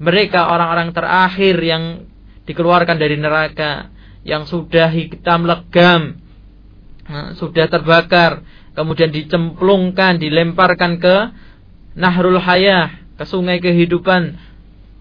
mereka 0.00 0.52
orang-orang 0.52 0.92
terakhir 0.92 1.56
yang 1.60 2.08
dikeluarkan 2.44 2.96
dari 2.96 3.16
neraka 3.16 3.92
yang 4.26 4.44
sudah 4.44 4.90
hitam 4.90 5.46
legam, 5.46 6.18
sudah 7.38 7.70
terbakar, 7.70 8.42
kemudian 8.74 9.14
dicemplungkan, 9.14 10.18
dilemparkan 10.18 10.98
ke 10.98 11.16
Nahrul 11.94 12.42
Hayah, 12.42 12.90
ke 13.16 13.24
sungai 13.24 13.62
kehidupan 13.62 14.36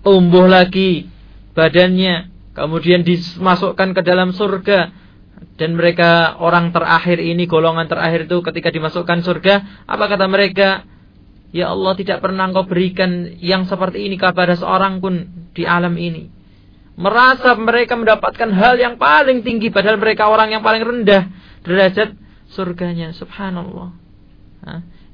tumbuh 0.05 0.45
lagi 0.45 1.09
badannya 1.57 2.29
kemudian 2.53 3.01
dimasukkan 3.01 3.97
ke 3.97 4.01
dalam 4.05 4.31
surga. 4.31 5.03
Dan 5.55 5.75
mereka 5.75 6.39
orang 6.39 6.71
terakhir 6.71 7.19
ini 7.19 7.43
golongan 7.43 7.91
terakhir 7.91 8.27
itu 8.27 8.39
ketika 8.39 8.71
dimasukkan 8.71 9.19
surga 9.19 9.83
apa 9.83 10.05
kata 10.07 10.31
mereka? 10.31 10.87
Ya 11.51 11.71
Allah 11.71 11.95
tidak 11.95 12.19
pernah 12.19 12.47
engkau 12.51 12.67
berikan 12.67 13.35
yang 13.39 13.63
seperti 13.63 14.03
ini 14.03 14.19
kepada 14.19 14.55
seorang 14.55 14.99
pun 14.99 15.27
di 15.55 15.63
alam 15.63 15.95
ini. 15.95 16.27
Merasa 16.95 17.55
mereka 17.55 17.99
mendapatkan 17.99 18.51
hal 18.51 18.79
yang 18.79 18.95
paling 18.95 19.43
tinggi 19.43 19.71
padahal 19.71 19.99
mereka 19.99 20.27
orang 20.27 20.55
yang 20.55 20.63
paling 20.63 20.83
rendah 20.83 21.27
derajat 21.63 22.15
surganya. 22.51 23.11
Subhanallah. 23.15 23.95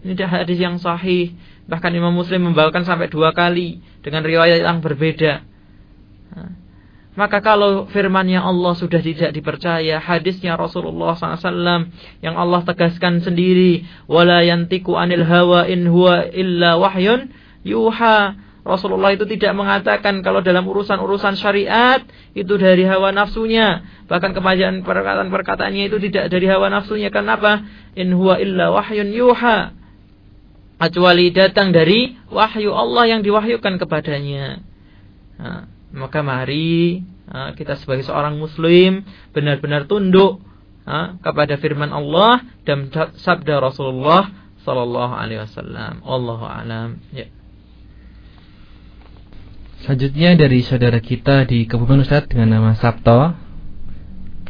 Ini 0.01 0.13
hadis 0.25 0.57
yang 0.57 0.77
sahih. 0.81 1.33
Bahkan 1.69 1.91
Imam 1.93 2.13
Muslim 2.13 2.49
membawakan 2.49 2.85
sampai 2.85 3.09
dua 3.09 3.33
kali 3.33 3.81
dengan 4.01 4.21
riwayat 4.25 4.65
yang 4.65 4.81
berbeda 4.81 5.45
nah, 6.33 6.51
maka 7.11 7.43
kalau 7.43 7.91
firmannya 7.91 8.39
Allah 8.39 8.71
sudah 8.71 9.03
tidak 9.03 9.35
dipercaya, 9.35 9.99
hadisnya 9.99 10.55
Rasulullah 10.55 11.11
SAW 11.19 11.91
yang 12.23 12.39
Allah 12.39 12.63
tegaskan 12.63 13.19
sendiri, 13.19 13.83
wala 14.07 14.39
yantiku 14.47 14.95
anil 14.95 15.27
hawa 15.27 15.67
in 15.67 15.91
huwa 15.91 16.23
illa 16.31 16.79
wahyun 16.79 17.35
yuha. 17.67 18.39
Rasulullah 18.61 19.11
itu 19.11 19.25
tidak 19.25 19.57
mengatakan 19.57 20.21
kalau 20.21 20.39
dalam 20.39 20.63
urusan-urusan 20.69 21.35
syariat 21.35 21.99
itu 22.31 22.53
dari 22.55 22.87
hawa 22.87 23.11
nafsunya. 23.11 23.83
Bahkan 24.07 24.31
kebanyakan 24.31 24.85
perkataan-perkataannya 24.85 25.91
itu 25.91 25.97
tidak 26.07 26.31
dari 26.31 26.47
hawa 26.47 26.71
nafsunya. 26.71 27.11
Kenapa? 27.11 27.65
In 27.97 28.15
huwa 28.15 28.39
illa 28.39 28.71
wahyun 28.71 29.11
yuha. 29.11 29.73
Kecuali 30.81 31.29
datang 31.29 31.69
dari 31.69 32.17
wahyu 32.33 32.73
Allah 32.73 33.05
yang 33.05 33.21
diwahyukan 33.21 33.77
kepadanya. 33.77 34.65
Nah, 35.37 35.69
maka 35.93 36.25
mari 36.25 37.05
kita 37.29 37.77
sebagai 37.77 38.01
seorang 38.03 38.41
muslim 38.41 39.05
benar-benar 39.29 39.85
tunduk 39.85 40.41
kepada 41.21 41.61
firman 41.61 41.93
Allah 41.93 42.41
dan 42.65 42.89
sabda 43.21 43.61
Rasulullah 43.61 44.33
sallallahu 44.65 45.13
alaihi 45.13 45.45
wasallam. 45.45 46.01
Allahu 46.01 46.45
alam. 46.49 46.97
Ya. 47.13 47.29
Selanjutnya 49.85 50.37
dari 50.37 50.61
saudara 50.65 50.97
kita 51.01 51.45
di 51.45 51.65
Kabupaten 51.69 52.05
Ustaz 52.05 52.25
dengan 52.29 52.57
nama 52.57 52.73
Sabto. 52.77 53.33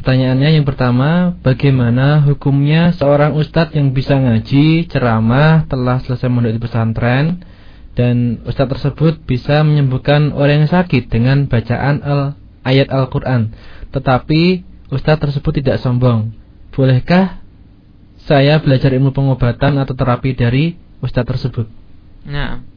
Pertanyaannya 0.02 0.58
yang 0.58 0.66
pertama, 0.66 1.38
bagaimana 1.46 2.26
hukumnya 2.26 2.90
seorang 2.90 3.38
ustadz 3.38 3.78
yang 3.78 3.94
bisa 3.94 4.18
ngaji, 4.18 4.90
ceramah, 4.90 5.62
telah 5.70 6.02
selesai 6.02 6.26
mondok 6.26 6.58
di 6.58 6.62
pesantren, 6.66 7.46
dan 7.94 8.42
ustadz 8.42 8.74
tersebut 8.74 9.22
bisa 9.22 9.62
menyembuhkan 9.62 10.34
orang 10.34 10.66
yang 10.66 10.72
sakit 10.74 11.06
dengan 11.06 11.46
bacaan 11.46 12.02
al 12.02 12.34
ayat 12.66 12.90
Al-Quran. 12.90 13.54
Tetapi 13.94 14.66
ustadz 14.90 15.22
tersebut 15.22 15.62
tidak 15.62 15.78
sombong. 15.78 16.34
Bolehkah 16.74 17.38
saya 18.26 18.58
belajar 18.58 18.90
ilmu 18.90 19.14
pengobatan 19.14 19.78
atau 19.78 19.94
terapi 19.94 20.34
dari 20.34 20.82
ustadz 20.98 21.30
tersebut? 21.30 21.70
Nah. 22.26 22.71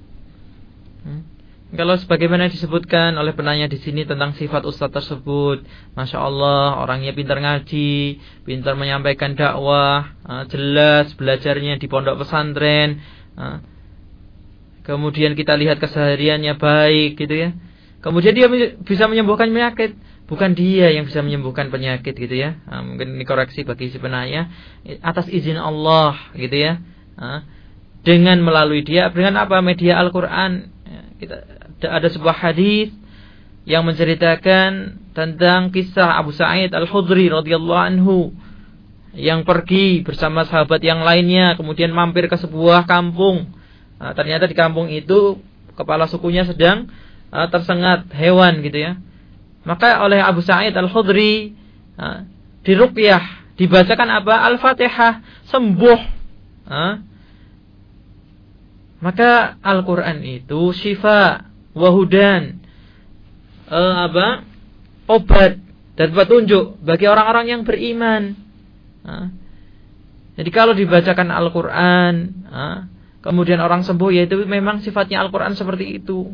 Kalau 1.76 1.96
sebagaimana 2.00 2.52
disebutkan 2.52 3.16
oleh 3.16 3.36
penanya 3.36 3.70
di 3.70 3.78
sini 3.80 4.04
tentang 4.04 4.34
sifat 4.36 4.66
ustadz 4.66 4.96
tersebut, 4.96 5.64
masya 5.96 6.20
Allah 6.20 6.80
orangnya 6.82 7.12
pintar 7.12 7.40
ngaji, 7.40 8.20
pintar 8.44 8.74
menyampaikan 8.80 9.36
dakwah, 9.38 10.16
ah, 10.26 10.44
jelas 10.50 11.12
belajarnya 11.16 11.78
di 11.78 11.88
pondok 11.88 12.24
pesantren. 12.26 13.00
Ah, 13.36 13.60
Kemudian 14.86 15.34
kita 15.34 15.58
lihat 15.58 15.82
kesehariannya 15.82 16.62
baik 16.62 17.18
gitu 17.18 17.34
ya. 17.34 17.50
Kemudian 18.06 18.38
dia 18.38 18.46
bisa 18.86 19.10
menyembuhkan 19.10 19.50
penyakit. 19.50 19.98
Bukan 20.30 20.54
dia 20.54 20.94
yang 20.94 21.10
bisa 21.10 21.26
menyembuhkan 21.26 21.74
penyakit 21.74 22.14
gitu 22.14 22.38
ya. 22.38 22.62
Nah, 22.70 22.86
mungkin 22.86 23.18
ini 23.18 23.26
koreksi 23.26 23.66
bagi 23.66 23.90
si 23.90 23.98
penanya. 23.98 24.54
Atas 25.02 25.26
izin 25.26 25.58
Allah 25.58 26.14
gitu 26.38 26.54
ya. 26.54 26.78
Dengan 28.06 28.46
melalui 28.46 28.86
dia. 28.86 29.10
Dengan 29.10 29.42
apa? 29.42 29.58
Media 29.66 29.98
Al-Quran. 29.98 30.70
Kita 31.18 31.55
ada 31.84 32.08
sebuah 32.08 32.36
hadis 32.36 32.94
yang 33.66 33.84
menceritakan 33.84 35.02
tentang 35.12 35.74
kisah 35.74 36.22
Abu 36.22 36.32
Sa'id 36.32 36.72
Al-Khudri 36.72 37.28
radhiyallahu 37.34 37.82
anhu 37.82 38.18
yang 39.16 39.48
pergi 39.48 40.04
bersama 40.04 40.44
sahabat 40.44 40.84
yang 40.84 41.02
lainnya 41.02 41.56
kemudian 41.56 41.92
mampir 41.96 42.28
ke 42.28 42.36
sebuah 42.36 42.84
kampung 42.86 43.56
Nah, 43.96 44.12
ternyata 44.12 44.46
di 44.46 44.56
kampung 44.58 44.92
itu 44.92 45.40
kepala 45.76 46.08
sukunya 46.08 46.44
sedang 46.44 46.92
uh, 47.32 47.48
tersengat 47.48 48.12
hewan 48.12 48.60
gitu 48.64 48.76
ya. 48.76 49.00
Maka 49.66 50.04
oleh 50.04 50.20
Abu 50.22 50.44
Sa'id 50.44 50.76
Al-Khudri 50.76 51.56
uh, 51.98 52.28
diruqyah, 52.68 53.56
dibacakan 53.58 54.10
apa? 54.22 54.46
Al-Fatihah, 54.52 55.14
sembuh. 55.48 56.02
Uh, 56.66 56.94
maka 59.00 59.58
Al-Qur'an 59.62 60.22
itu 60.26 60.74
syifa 60.76 61.50
wahudan 61.76 62.64
uh, 63.70 64.10
apa? 64.10 64.48
obat 65.06 65.62
dan 65.96 66.10
petunjuk 66.12 66.82
bagi 66.82 67.06
orang-orang 67.06 67.46
yang 67.46 67.62
beriman. 67.62 68.34
Uh, 69.06 69.30
jadi 70.36 70.50
kalau 70.50 70.74
dibacakan 70.74 71.30
Al-Qur'an, 71.30 72.16
uh, 72.50 72.80
kemudian 73.22 73.62
orang 73.62 73.86
sembuh 73.86 74.10
yaitu 74.10 74.42
memang 74.50 74.82
sifatnya 74.82 75.22
Al-Quran 75.22 75.54
seperti 75.54 76.02
itu. 76.02 76.34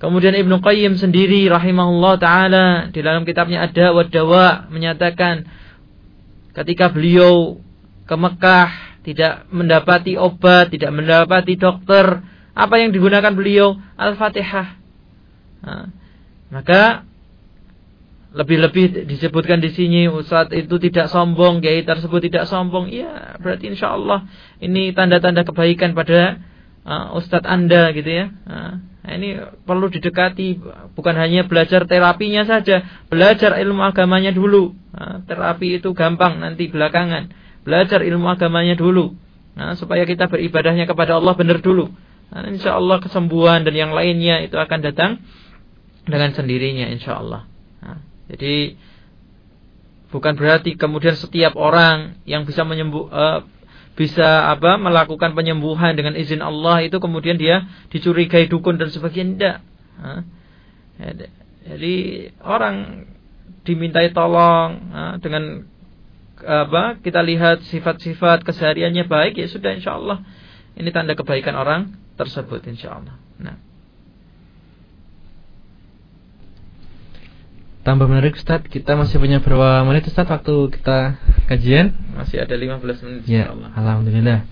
Kemudian 0.00 0.32
Ibnu 0.32 0.64
Qayyim 0.64 0.96
sendiri 0.96 1.44
rahimahullah 1.52 2.14
taala 2.16 2.66
di 2.88 3.04
dalam 3.04 3.28
kitabnya 3.28 3.68
ada 3.68 3.92
wadawa 3.92 4.64
menyatakan 4.72 5.44
ketika 6.56 6.88
beliau 6.88 7.60
ke 8.08 8.16
Mekah 8.16 8.68
tidak 9.04 9.44
mendapati 9.52 10.16
obat, 10.16 10.72
tidak 10.72 10.88
mendapati 10.96 11.60
dokter, 11.60 12.24
apa 12.54 12.74
yang 12.78 12.90
digunakan 12.90 13.32
beliau? 13.32 13.78
Al-Fatihah. 13.94 14.68
Nah, 15.60 15.86
maka 16.50 17.04
lebih-lebih 18.30 19.10
disebutkan 19.10 19.58
di 19.58 19.74
sini 19.74 20.06
Ustaz 20.06 20.54
itu 20.54 20.78
tidak 20.78 21.10
sombong, 21.10 21.58
kiai 21.58 21.82
tersebut 21.82 22.30
tidak 22.30 22.46
sombong. 22.46 22.86
Iya, 22.86 23.38
berarti 23.42 23.74
insya 23.74 23.98
Allah 23.98 24.30
ini 24.62 24.94
tanda-tanda 24.94 25.42
kebaikan 25.42 25.98
pada 25.98 26.38
uh, 26.86 27.18
Ustadz 27.18 27.46
Anda 27.46 27.90
gitu 27.90 28.06
ya. 28.06 28.30
Uh, 28.46 28.74
ini 29.10 29.34
perlu 29.66 29.90
didekati, 29.90 30.60
bukan 30.94 31.14
hanya 31.18 31.42
belajar 31.42 31.88
terapinya 31.88 32.46
saja, 32.46 32.86
belajar 33.10 33.58
ilmu 33.58 33.82
agamanya 33.82 34.30
dulu. 34.30 34.78
Uh, 34.94 35.26
terapi 35.26 35.82
itu 35.82 35.90
gampang 35.90 36.38
nanti 36.38 36.70
belakangan. 36.70 37.34
Belajar 37.66 38.06
ilmu 38.06 38.30
agamanya 38.30 38.78
dulu, 38.78 39.18
uh, 39.58 39.74
supaya 39.74 40.06
kita 40.06 40.30
beribadahnya 40.30 40.86
kepada 40.86 41.18
Allah 41.18 41.34
benar 41.34 41.58
dulu. 41.58 41.90
Uh, 42.30 42.46
insya 42.50 42.78
Allah 42.78 43.02
kesembuhan 43.02 43.66
dan 43.66 43.74
yang 43.74 43.90
lainnya 43.90 44.46
itu 44.46 44.54
akan 44.54 44.78
datang 44.80 45.18
dengan 46.06 46.30
sendirinya 46.30 46.86
insya 46.90 47.18
Allah. 47.18 47.46
Jadi 48.30 48.78
bukan 50.14 50.38
berarti 50.38 50.78
kemudian 50.78 51.18
setiap 51.18 51.58
orang 51.58 52.22
yang 52.22 52.46
bisa 52.46 52.62
menyembuh 52.62 53.10
uh, 53.10 53.42
bisa 53.98 54.46
apa 54.46 54.78
melakukan 54.78 55.34
penyembuhan 55.34 55.98
dengan 55.98 56.14
izin 56.14 56.38
Allah 56.38 56.86
itu 56.86 57.02
kemudian 57.02 57.34
dia 57.34 57.66
dicurigai 57.90 58.46
dukun 58.46 58.78
dan 58.78 58.88
sebagainya 58.94 59.34
tidak. 59.34 59.56
Jadi 61.66 61.94
orang 62.46 63.06
dimintai 63.66 64.14
tolong 64.14 64.78
dengan 65.20 65.66
apa 66.40 66.96
kita 67.04 67.20
lihat 67.20 67.60
sifat-sifat 67.68 68.40
kesehariannya 68.48 69.04
baik 69.04 69.36
ya 69.36 69.46
sudah 69.50 69.76
insya 69.76 70.00
Allah 70.00 70.24
ini 70.72 70.88
tanda 70.88 71.12
kebaikan 71.12 71.52
orang 71.52 71.92
tersebut 72.20 72.60
insya 72.68 73.00
Allah. 73.00 73.16
Nah. 73.40 73.56
tambah 77.80 78.06
menarik 78.06 78.36
Ustaz. 78.36 78.62
Kita 78.68 78.94
masih 78.94 79.16
punya 79.18 79.40
berapa 79.40 79.82
menit 79.88 80.06
Ustaz 80.06 80.28
waktu 80.28 80.54
kita 80.76 81.16
kajian? 81.48 81.96
Masih 82.14 82.44
ada 82.44 82.54
15 82.54 82.78
menit 83.08 83.22
ya 83.26 83.50
Alhamdulillah. 83.50 84.44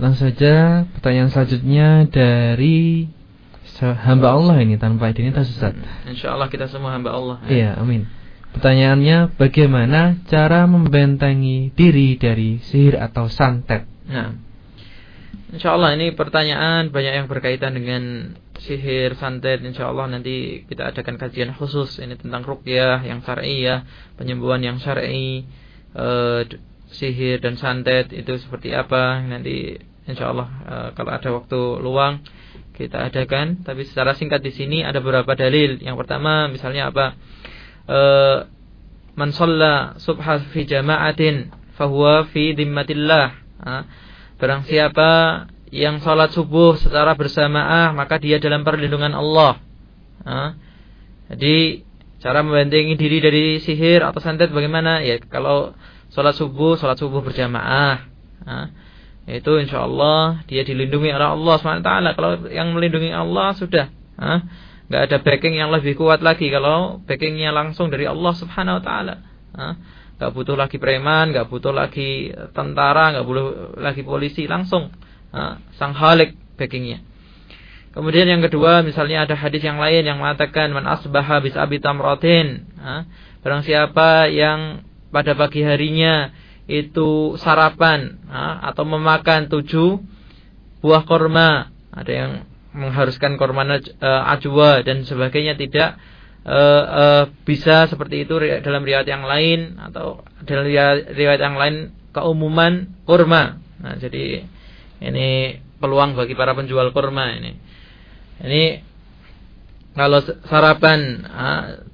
Langsung 0.00 0.32
saja 0.32 0.82
pertanyaan 0.98 1.30
selanjutnya 1.30 2.10
dari 2.10 3.06
hamba 3.78 4.34
Allah 4.34 4.58
ini 4.62 4.74
tanpa 4.80 5.14
identitas 5.14 5.46
Ustaz. 5.52 5.76
Hmm, 5.76 6.10
Insya 6.10 6.34
Allah 6.34 6.50
kita 6.50 6.66
semua 6.66 6.94
hamba 6.96 7.14
Allah 7.14 7.36
ya. 7.46 7.50
iya 7.52 7.70
amin. 7.78 8.08
Pertanyaannya 8.54 9.34
bagaimana 9.34 10.18
cara 10.30 10.66
membentengi 10.70 11.74
diri 11.74 12.14
dari 12.18 12.62
sihir 12.62 12.98
atau 12.98 13.26
santet? 13.26 13.86
Nah 14.06 14.34
Insya 15.54 15.78
Allah 15.78 15.94
ini 15.94 16.10
pertanyaan 16.18 16.90
banyak 16.90 17.14
yang 17.14 17.26
berkaitan 17.30 17.78
dengan 17.78 18.34
sihir, 18.58 19.14
santet, 19.14 19.62
insya 19.62 19.86
Allah 19.86 20.10
nanti 20.10 20.66
kita 20.66 20.90
adakan 20.90 21.14
kajian 21.14 21.54
khusus 21.54 22.02
ini 22.02 22.18
tentang 22.18 22.42
rukyah 22.42 23.06
yang 23.06 23.22
syar'i 23.22 23.62
penyembuhan 24.18 24.66
yang 24.66 24.82
syar'i, 24.82 25.46
e, 25.94 26.06
sihir 26.90 27.38
dan 27.38 27.54
santet 27.54 28.10
itu 28.10 28.34
seperti 28.42 28.74
apa 28.74 29.22
nanti 29.22 29.78
insya 30.04 30.30
Allah 30.30 30.48
uh, 30.68 30.88
kalau 30.92 31.10
ada 31.10 31.28
waktu 31.32 31.60
luang 31.80 32.20
kita 32.74 33.08
adakan. 33.10 33.62
Tapi 33.62 33.86
secara 33.86 34.12
singkat 34.14 34.42
di 34.42 34.52
sini 34.52 34.82
ada 34.82 34.98
beberapa 34.98 35.32
dalil. 35.38 35.78
Yang 35.80 35.96
pertama 36.04 36.50
misalnya 36.50 36.90
apa? 36.90 37.06
Uh, 37.86 38.38
Man 39.14 39.30
subha 39.30 40.42
fi 40.50 40.66
jama'atin 40.66 41.54
fahuwa 41.78 42.26
fi 42.34 42.50
dhimmatillah. 42.58 43.26
Uh, 43.62 43.82
barang 44.38 44.62
siapa 44.66 45.10
yang 45.74 45.98
sholat 45.98 46.30
subuh 46.30 46.78
secara 46.78 47.18
bersamaan 47.18 47.98
maka 47.98 48.18
dia 48.22 48.38
dalam 48.38 48.62
perlindungan 48.62 49.14
Allah. 49.14 49.58
Uh, 50.24 50.50
jadi 51.34 51.82
cara 52.22 52.40
membentengi 52.40 52.94
diri 52.96 53.18
dari 53.20 53.44
sihir 53.58 54.06
atau 54.06 54.22
santet 54.22 54.54
bagaimana? 54.54 55.02
Ya 55.02 55.18
kalau 55.18 55.74
sholat 56.14 56.38
subuh, 56.38 56.78
sholat 56.78 56.96
subuh 56.96 57.20
berjamaah. 57.20 58.06
Uh, 58.44 58.66
itu 59.24 59.56
insya 59.56 59.88
Allah 59.88 60.44
dia 60.44 60.62
dilindungi 60.62 61.08
oleh 61.08 61.28
Allah 61.32 61.54
swt. 61.56 61.88
Kalau 61.88 62.30
yang 62.52 62.76
melindungi 62.76 63.08
Allah 63.08 63.56
sudah, 63.56 63.88
nggak 64.84 65.02
ada 65.10 65.16
backing 65.24 65.56
yang 65.56 65.72
lebih 65.72 65.96
kuat 65.96 66.20
lagi 66.20 66.52
kalau 66.52 67.00
backingnya 67.08 67.48
langsung 67.48 67.88
dari 67.88 68.04
Allah 68.04 68.32
Subhanahu 68.36 68.78
Wa 68.80 68.84
Taala. 68.84 69.14
Nggak 70.14 70.30
butuh 70.30 70.56
lagi 70.56 70.76
preman, 70.78 71.34
nggak 71.34 71.50
butuh 71.50 71.74
lagi 71.74 72.30
tentara, 72.54 73.14
nggak 73.14 73.26
butuh 73.26 73.46
lagi 73.82 74.02
polisi, 74.06 74.46
langsung 74.46 74.94
sang 75.74 75.94
Halik 75.94 76.38
backingnya. 76.54 77.02
Kemudian 77.94 78.26
yang 78.26 78.42
kedua, 78.42 78.82
misalnya 78.82 79.26
ada 79.26 79.38
hadis 79.38 79.62
yang 79.62 79.78
lain 79.78 80.02
yang 80.06 80.18
mengatakan 80.18 80.70
man 80.74 80.86
asbaha 80.86 81.42
bis 81.42 81.54
abi 81.54 81.78
tamratin. 81.78 82.66
Barang 83.42 83.62
siapa 83.62 84.30
yang 84.30 84.86
pada 85.14 85.34
pagi 85.38 85.62
harinya 85.62 86.34
itu 86.66 87.38
sarapan 87.38 88.18
atau 88.66 88.82
memakan 88.88 89.46
tujuh 89.52 90.02
buah 90.82 91.06
korma 91.06 91.70
ada 91.94 92.12
yang 92.12 92.32
mengharuskan 92.74 93.38
korma 93.38 93.64
uh, 93.78 94.32
ajwa 94.34 94.82
dan 94.82 95.06
sebagainya 95.06 95.54
tidak 95.54 95.96
uh, 96.44 96.82
uh, 96.84 97.24
bisa 97.44 97.88
seperti 97.88 98.24
itu 98.28 98.38
dalam 98.62 98.84
riwayat 98.84 99.08
yang 99.08 99.24
lain 99.24 99.80
atau 99.80 100.24
dalam 100.44 100.64
riwayat 101.10 101.40
yang 101.40 101.56
lain 101.56 101.92
keumuman 102.14 102.92
kurma 103.08 103.60
nah 103.80 103.94
jadi 103.98 104.46
ini 105.02 105.60
peluang 105.82 106.16
bagi 106.16 106.32
para 106.38 106.56
penjual 106.56 106.94
kurma 106.94 107.34
ini 107.34 107.52
ini 108.44 108.62
kalau 109.94 110.18
sarapan 110.50 111.22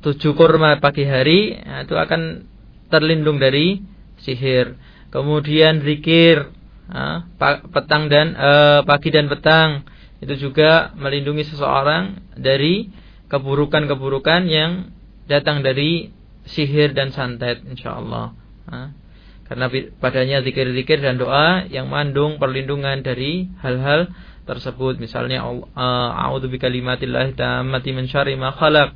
tujuh 0.01 0.33
kurma 0.33 0.81
pagi 0.81 1.05
hari 1.05 1.53
itu 1.61 1.95
akan 2.01 2.49
terlindung 2.89 3.37
dari 3.37 3.81
sihir. 4.25 4.77
Kemudian 5.11 5.83
zikir 5.83 6.51
petang 7.71 8.11
dan 8.11 8.35
eh, 8.35 8.81
pagi 8.83 9.11
dan 9.15 9.31
petang 9.31 9.87
itu 10.21 10.51
juga 10.51 10.93
melindungi 10.99 11.49
seseorang 11.49 12.35
dari 12.37 12.91
keburukan-keburukan 13.31 14.51
yang 14.51 14.91
datang 15.31 15.63
dari 15.63 16.11
sihir 16.51 16.93
dan 16.93 17.15
santet 17.15 17.63
insyaallah. 17.63 18.35
Karena 19.47 19.67
padanya 19.99 20.43
zikir-zikir 20.47 21.03
dan 21.03 21.19
doa 21.19 21.67
yang 21.67 21.91
mengandung 21.91 22.39
perlindungan 22.39 23.03
dari 23.03 23.51
hal-hal 23.63 24.11
tersebut 24.47 24.99
misalnya 24.99 25.43
eh, 25.47 26.11
a'udzu 26.27 26.51
bikalimatillahi 26.51 27.39
tammati 27.39 27.91
min 27.95 28.11
syarri 28.11 28.35
ma 28.35 28.51
khalaq. 28.55 28.95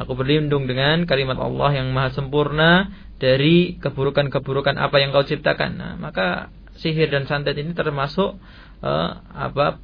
Aku 0.00 0.16
berlindung 0.16 0.64
dengan 0.64 1.04
kalimat 1.04 1.36
Allah 1.36 1.76
yang 1.76 1.92
maha 1.92 2.08
sempurna 2.16 2.88
dari 3.20 3.76
keburukan-keburukan 3.76 4.80
apa 4.80 4.96
yang 4.96 5.12
kau 5.12 5.28
ciptakan. 5.28 5.76
Nah, 5.76 5.92
maka 6.00 6.48
sihir 6.80 7.12
dan 7.12 7.28
santet 7.28 7.60
ini 7.60 7.76
termasuk 7.76 8.40
uh, 8.80 9.10
apa 9.28 9.76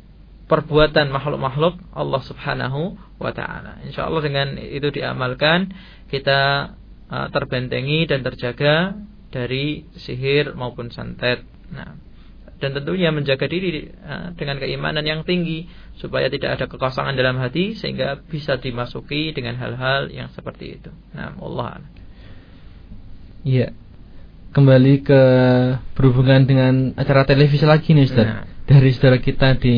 perbuatan 0.48 1.12
makhluk-makhluk 1.12 1.76
Allah 1.92 2.22
Subhanahu 2.24 2.96
wa 3.16 3.32
taala. 3.32 3.80
Insyaallah 3.84 4.22
dengan 4.22 4.48
itu 4.60 4.88
diamalkan 4.92 5.72
kita 6.12 6.72
uh, 7.08 7.28
terbentengi 7.32 8.04
dan 8.08 8.20
terjaga 8.22 8.96
dari 9.32 9.84
sihir 9.96 10.54
maupun 10.54 10.92
santet. 10.92 11.44
Nah, 11.72 11.98
dan 12.56 12.72
tentunya 12.72 13.12
menjaga 13.12 13.44
diri 13.48 13.92
uh, 14.00 14.32
dengan 14.32 14.56
keimanan 14.56 15.04
yang 15.04 15.20
tinggi 15.28 15.68
supaya 16.00 16.32
tidak 16.32 16.56
ada 16.60 16.64
kekosongan 16.68 17.16
dalam 17.16 17.36
hati 17.36 17.76
sehingga 17.76 18.20
bisa 18.24 18.56
dimasuki 18.56 19.36
dengan 19.36 19.60
hal-hal 19.60 20.08
yang 20.08 20.32
seperti 20.32 20.80
itu. 20.80 20.90
Nah, 21.12 21.36
Allah 21.36 21.84
Iya. 23.46 23.70
Kembali 24.56 25.04
ke 25.04 25.22
berhubungan 25.92 26.48
dengan 26.48 26.96
acara 26.96 27.28
televisi 27.28 27.68
lagi 27.68 27.92
nih 27.92 28.08
Ustaz. 28.08 28.24
Nah. 28.24 28.48
Dari 28.64 28.88
saudara 28.96 29.20
kita 29.20 29.52
di 29.60 29.76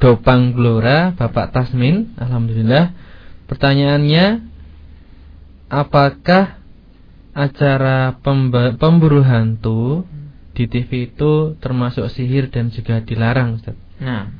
Dopang 0.00 0.56
Glora, 0.56 1.12
Bapak 1.12 1.52
Tasmin, 1.52 2.16
alhamdulillah. 2.16 2.96
Pertanyaannya 3.44 4.40
apakah 5.68 6.64
acara 7.36 8.16
pemburu 8.80 9.20
hantu 9.20 10.08
di 10.56 10.64
TV 10.64 11.12
itu 11.12 11.60
termasuk 11.60 12.08
sihir 12.08 12.48
dan 12.48 12.72
juga 12.72 13.04
dilarang 13.04 13.60
Ustaz? 13.60 13.76
Nah. 14.00 14.32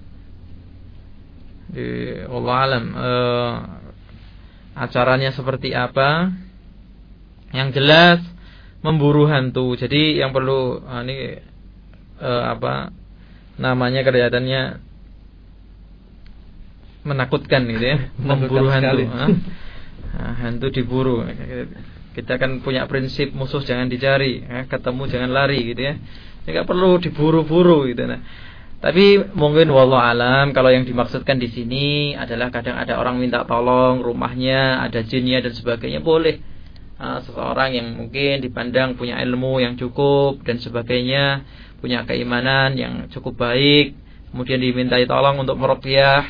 Di 1.69 2.17
Allah 2.33 2.57
alam 2.65 2.85
uh, 2.97 3.55
acaranya 4.73 5.37
seperti 5.37 5.77
apa? 5.77 6.33
Yang 7.53 7.69
jelas 7.77 8.40
memburu 8.81 9.29
hantu. 9.29 9.77
Jadi 9.77 10.21
yang 10.21 10.33
perlu 10.33 10.81
uh, 10.81 11.03
ini 11.05 11.41
uh, 12.21 12.45
apa 12.57 12.93
namanya 13.61 14.01
kelihatannya 14.05 14.81
menakutkan 17.05 17.65
gitu 17.69 17.85
ya, 17.85 17.99
memburu 18.29 18.69
hantu. 18.69 19.05
Nah, 20.11 20.35
hantu 20.43 20.67
diburu. 20.73 21.25
Kita 22.11 22.37
kan 22.43 22.59
punya 22.61 22.91
prinsip 22.91 23.31
musuh 23.31 23.63
jangan 23.63 23.87
dicari, 23.87 24.43
ya, 24.43 24.67
ketemu 24.67 25.07
jangan 25.07 25.31
lari 25.31 25.63
gitu 25.71 25.81
ya. 25.87 25.95
Tidak 26.41 26.65
perlu 26.67 26.99
diburu-buru 26.99 27.87
gitu 27.87 28.09
nah. 28.09 28.21
Tapi 28.81 29.21
mungkin 29.37 29.69
wallah 29.77 30.09
alam 30.09 30.57
kalau 30.57 30.73
yang 30.73 30.89
dimaksudkan 30.89 31.37
di 31.37 31.53
sini 31.53 32.17
adalah 32.17 32.49
kadang 32.49 32.81
ada 32.81 32.97
orang 32.97 33.21
minta 33.21 33.45
tolong 33.45 34.01
rumahnya, 34.01 34.81
ada 34.81 35.05
jinnya 35.05 35.45
dan 35.45 35.53
sebagainya 35.53 36.01
boleh 36.01 36.41
seseorang 37.01 37.73
yang 37.73 37.97
mungkin 37.97 38.45
dipandang 38.45 39.01
punya 39.01 39.17
ilmu 39.25 39.57
yang 39.65 39.81
cukup 39.81 40.45
dan 40.45 40.61
sebagainya, 40.61 41.49
punya 41.81 42.05
keimanan 42.05 42.77
yang 42.77 43.09
cukup 43.09 43.41
baik, 43.41 43.97
kemudian 44.31 44.61
dimintai 44.61 45.09
tolong 45.09 45.41
untuk 45.41 45.57
meruqyah, 45.57 46.23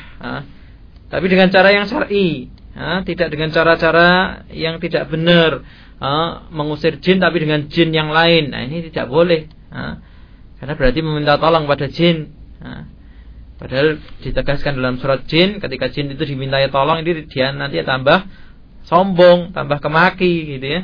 tapi 1.11 1.27
dengan 1.27 1.51
cara 1.51 1.75
yang 1.75 1.91
syar'i, 1.91 2.47
uh, 2.71 3.03
tidak 3.03 3.35
dengan 3.35 3.51
cara-cara 3.51 4.41
yang 4.55 4.79
tidak 4.79 5.11
benar, 5.11 5.59
uh, 5.99 6.47
mengusir 6.55 7.03
jin 7.03 7.19
tapi 7.19 7.43
dengan 7.43 7.67
jin 7.67 7.91
yang 7.91 8.15
lain. 8.15 8.55
Nah, 8.55 8.63
ini 8.63 8.87
tidak 8.87 9.11
boleh. 9.11 9.51
Karena 10.55 10.73
berarti 10.79 10.99
meminta 11.03 11.35
tolong 11.35 11.67
pada 11.67 11.91
jin. 11.91 12.31
Padahal 13.59 13.99
ditegaskan 14.23 14.79
dalam 14.79 14.97
surat 14.97 15.27
jin 15.27 15.61
ketika 15.61 15.91
jin 15.93 16.09
itu 16.09 16.23
dimintai 16.25 16.71
tolong 16.73 17.05
ini 17.05 17.29
dia 17.29 17.53
nanti 17.53 17.77
tambah 17.85 18.25
sombong, 18.85 19.53
tambah 19.53 19.77
kemaki 19.81 20.57
gitu 20.57 20.67
ya. 20.67 20.81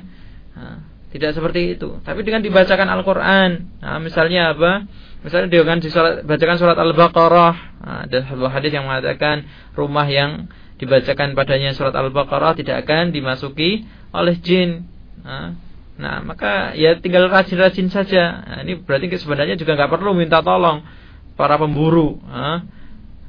Nah, 0.57 0.77
tidak 1.13 1.33
seperti 1.33 1.79
itu. 1.79 1.97
Tapi 2.03 2.19
dengan 2.21 2.43
dibacakan 2.43 2.87
Al-Qur'an, 2.91 3.79
nah, 3.79 3.97
misalnya 3.97 4.53
apa? 4.53 4.85
Misalnya 5.23 5.49
dengan 5.49 5.81
dibacakan 5.81 6.57
surat 6.61 6.77
Al-Baqarah, 6.77 7.55
nah, 7.81 7.99
ada 8.05 8.17
sebuah 8.27 8.51
hadis 8.53 8.71
yang 8.75 8.85
mengatakan 8.85 9.47
rumah 9.73 10.05
yang 10.05 10.51
dibacakan 10.77 11.33
padanya 11.33 11.73
surat 11.73 11.95
Al-Baqarah 11.95 12.53
tidak 12.53 12.85
akan 12.85 13.15
dimasuki 13.15 13.87
oleh 14.13 14.35
jin. 14.43 14.85
Nah, 15.25 15.57
nah 15.97 16.21
maka 16.21 16.77
ya 16.77 16.99
tinggal 17.01 17.31
rajin-rajin 17.33 17.89
saja. 17.89 18.45
Nah, 18.45 18.59
ini 18.61 18.77
berarti 18.77 19.09
sebenarnya 19.17 19.57
juga 19.57 19.73
nggak 19.73 19.89
perlu 19.89 20.13
minta 20.13 20.45
tolong 20.45 20.85
para 21.33 21.57
pemburu. 21.57 22.21
Nah, 22.29 22.61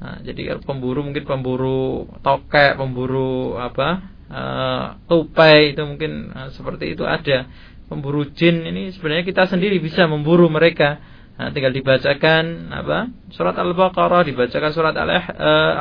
nah, 0.02 0.16
jadi 0.20 0.60
pemburu 0.60 1.06
mungkin 1.06 1.24
pemburu 1.24 2.10
tokek, 2.20 2.76
pemburu 2.76 3.56
apa? 3.56 4.17
Uh, 4.28 4.96
tupai 5.08 5.72
itu 5.76 5.82
mungkin 5.84 6.32
uh, 6.32 6.48
seperti 6.52 6.96
itu 6.96 7.04
ada. 7.04 7.48
Pemburu 7.88 8.28
jin 8.28 8.68
ini 8.68 8.92
sebenarnya 8.92 9.24
kita 9.24 9.48
sendiri 9.48 9.80
bisa 9.80 10.04
memburu 10.04 10.52
mereka. 10.52 11.00
Nah, 11.40 11.54
tinggal 11.54 11.72
dibacakan 11.72 12.68
apa? 12.68 13.08
Surat 13.32 13.56
al-baqarah 13.56 14.26
dibacakan 14.26 14.70
surat 14.74 14.92
eh, 14.92 15.24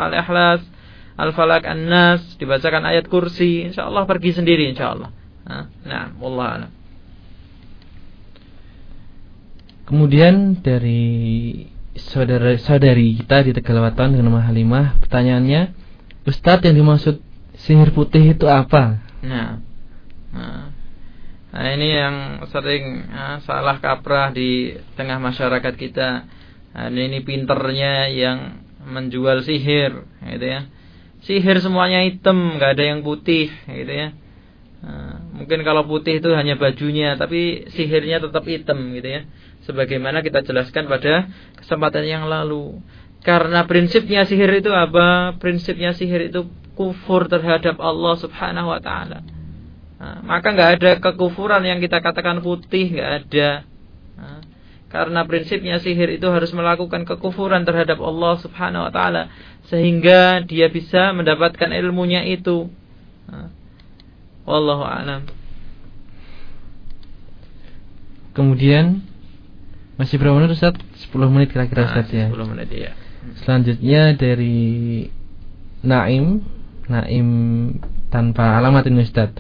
al-ikhlas 0.08 0.64
al-falak 1.18 1.68
an-nas 1.68 2.24
dibacakan 2.40 2.88
ayat 2.88 3.12
kursi. 3.12 3.68
Insyaallah 3.68 4.08
pergi 4.08 4.40
sendiri 4.40 4.70
insyaallah. 4.72 5.12
Nah 5.84 6.16
Allah 6.20 6.72
kemudian 9.88 10.60
dari 10.60 11.64
saudara 11.96 12.60
saudari 12.60 13.16
kita 13.24 13.48
di 13.48 13.52
Tegalawatan 13.56 14.14
dengan 14.14 14.36
nama 14.36 14.44
Halimah 14.44 15.00
pertanyaannya 15.00 15.72
Ustadz 16.28 16.68
yang 16.68 16.76
dimaksud 16.76 17.24
Sihir 17.66 17.90
putih 17.90 18.38
itu 18.38 18.46
apa? 18.46 19.02
Nah, 19.26 19.58
nah, 21.50 21.66
ini 21.74 21.90
yang 21.90 22.16
sering 22.54 23.10
nah, 23.10 23.42
salah 23.42 23.82
kaprah 23.82 24.30
di 24.30 24.78
tengah 24.94 25.18
masyarakat 25.18 25.74
kita. 25.74 26.10
Nah, 26.78 26.88
ini 26.94 27.26
pinternya 27.26 28.14
yang 28.14 28.62
menjual 28.86 29.42
sihir, 29.42 30.06
gitu 30.22 30.46
ya. 30.46 30.70
Sihir 31.26 31.58
semuanya 31.60 32.06
hitam, 32.06 32.62
nggak 32.62 32.78
ada 32.78 32.84
yang 32.94 33.00
putih, 33.02 33.50
gitu 33.50 33.94
ya. 33.94 34.14
Nah, 34.78 35.18
mungkin 35.34 35.66
kalau 35.66 35.90
putih 35.90 36.22
itu 36.22 36.30
hanya 36.38 36.56
bajunya, 36.56 37.18
tapi 37.18 37.66
sihirnya 37.74 38.22
tetap 38.22 38.46
hitam, 38.46 38.94
gitu 38.94 39.10
ya. 39.10 39.22
Sebagaimana 39.66 40.22
kita 40.22 40.46
jelaskan 40.46 40.86
pada 40.86 41.28
kesempatan 41.58 42.06
yang 42.06 42.30
lalu. 42.30 42.80
Karena 43.26 43.66
prinsipnya 43.66 44.24
sihir 44.24 44.62
itu 44.62 44.72
apa? 44.72 45.36
Prinsipnya 45.42 45.92
sihir 45.92 46.30
itu 46.32 46.48
kufur 46.78 47.26
terhadap 47.26 47.82
Allah 47.82 48.14
Subhanahu 48.22 48.70
wa 48.70 48.78
taala. 48.78 49.26
Nah, 49.98 50.22
maka 50.22 50.54
nggak 50.54 50.72
ada 50.78 50.92
kekufuran 51.02 51.66
yang 51.66 51.82
kita 51.82 52.06
katakan 52.06 52.46
putih, 52.46 52.94
nggak 52.94 53.12
ada. 53.26 53.66
Nah, 54.14 54.40
karena 54.94 55.26
prinsipnya 55.26 55.82
sihir 55.82 56.22
itu 56.22 56.30
harus 56.30 56.54
melakukan 56.54 57.04
kekufuran 57.04 57.66
terhadap 57.66 57.98
Allah 57.98 58.38
Subhanahu 58.38 58.88
wa 58.88 58.92
taala 58.94 59.34
sehingga 59.68 60.46
dia 60.46 60.70
bisa 60.70 61.12
mendapatkan 61.18 61.74
ilmunya 61.74 62.24
itu. 62.30 62.70
Nah, 63.26 63.50
wallahu 64.46 64.86
a'lam. 64.86 65.28
Kemudian 68.38 69.02
masih 69.98 70.22
berapa 70.22 70.38
menit 70.38 70.54
Ustaz? 70.54 70.78
10 71.10 71.34
menit 71.34 71.50
kira-kira 71.50 71.84
Nah, 71.84 71.90
Ustaz 71.90 72.14
ya. 72.14 72.30
10 72.30 72.54
menit 72.54 72.70
ya. 72.70 72.94
Selanjutnya 73.42 74.14
dari 74.14 75.10
Naim 75.82 76.46
Naim 76.88 77.28
tanpa 78.08 78.56
alamat 78.56 78.88
ini 78.88 79.04
Ustaz? 79.04 79.36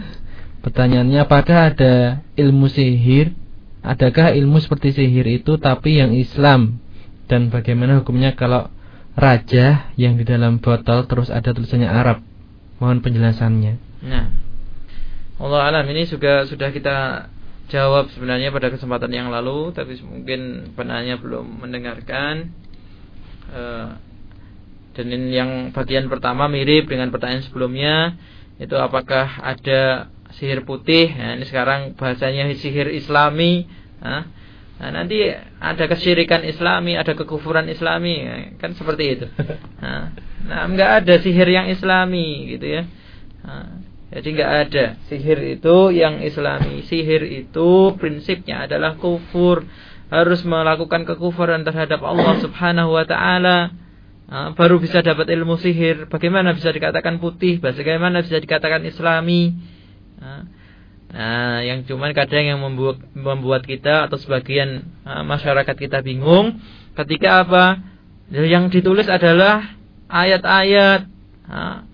Pertanyaannya 0.63 1.23
apakah 1.23 1.71
ada 1.71 2.23
ilmu 2.35 2.67
sihir? 2.67 3.31
Adakah 3.87 4.35
ilmu 4.35 4.59
seperti 4.59 4.91
sihir 4.91 5.23
itu 5.31 5.55
tapi 5.55 5.99
yang 6.03 6.11
Islam? 6.11 6.83
Dan 7.31 7.47
bagaimana 7.47 8.03
hukumnya 8.03 8.35
kalau 8.35 8.67
Raja 9.17 9.89
yang 9.97 10.19
di 10.19 10.27
dalam 10.27 10.59
botol 10.59 11.07
terus 11.07 11.31
ada 11.31 11.55
tulisannya 11.55 11.87
Arab? 11.87 12.19
Mohon 12.77 12.99
penjelasannya. 13.01 13.73
Nah, 14.05 14.25
Allah 15.41 15.61
alam 15.71 15.85
ini 15.89 16.05
juga 16.05 16.45
sudah 16.45 16.69
kita 16.69 17.29
jawab 17.67 18.11
sebenarnya 18.13 18.53
pada 18.53 18.71
kesempatan 18.71 19.11
yang 19.11 19.27
lalu, 19.33 19.73
tapi 19.75 19.99
mungkin 20.03 20.71
penanya 20.77 21.19
belum 21.19 21.63
mendengarkan. 21.63 22.53
Eh, 23.51 23.89
dan 24.97 25.13
yang 25.29 25.69
bagian 25.69 26.09
pertama 26.09 26.49
mirip 26.49 26.89
dengan 26.89 27.13
pertanyaan 27.13 27.45
sebelumnya, 27.45 28.17
itu 28.57 28.73
apakah 28.73 29.45
ada 29.45 30.09
sihir 30.33 30.65
putih? 30.65 31.13
Nah, 31.13 31.37
ini 31.37 31.45
sekarang 31.45 31.93
bahasanya 31.93 32.49
sihir 32.57 32.89
Islami. 32.89 33.69
Nah, 34.01 34.25
nah, 34.81 34.89
nanti 34.89 35.29
ada 35.61 35.85
kesyirikan 35.85 36.41
Islami, 36.41 36.97
ada 36.97 37.13
kekufuran 37.13 37.69
Islami, 37.69 38.25
kan 38.57 38.73
seperti 38.73 39.03
itu. 39.21 39.25
Nah, 39.77 40.17
nah 40.49 40.65
nggak 40.65 41.05
ada 41.05 41.21
sihir 41.21 41.45
yang 41.45 41.69
Islami, 41.69 42.57
gitu 42.57 42.65
ya. 42.65 42.83
Nah, 43.45 43.85
jadi 44.09 44.27
nggak 44.33 44.51
ada 44.65 44.85
sihir 45.05 45.39
itu 45.45 45.77
yang 45.93 46.25
Islami. 46.25 46.81
Sihir 46.89 47.21
itu 47.21 47.93
prinsipnya 48.01 48.65
adalah 48.65 48.97
kufur, 48.97 49.69
harus 50.09 50.41
melakukan 50.41 51.05
kekufuran 51.05 51.61
terhadap 51.61 52.01
Allah 52.01 52.41
Subhanahu 52.41 52.97
wa 52.97 53.05
taala. 53.05 53.85
Nah, 54.28 54.51
baru 54.51 54.75
bisa 54.84 54.99
dapat 54.99 55.32
ilmu 55.32 55.55
sihir. 55.55 56.11
Bagaimana 56.11 56.51
bisa 56.51 56.75
dikatakan 56.75 57.23
putih? 57.23 57.63
Bagaimana 57.63 58.19
bisa 58.19 58.36
dikatakan 58.43 58.84
Islami? 58.84 59.55
Nah, 61.07 61.63
yang 61.63 61.88
cuman 61.88 62.11
kadang 62.11 62.43
yang 62.43 62.59
membuat 62.59 62.99
membuat 63.15 63.63
kita 63.63 64.11
atau 64.11 64.19
sebagian 64.19 64.84
uh, 65.07 65.23
masyarakat 65.23 65.71
kita 65.80 66.03
bingung 66.03 66.59
ketika 66.99 67.47
apa? 67.47 67.80
Yang 68.28 68.84
ditulis 68.84 69.07
adalah 69.07 69.63
ayat-ayat. 70.11 71.07
Nah, 71.47 71.88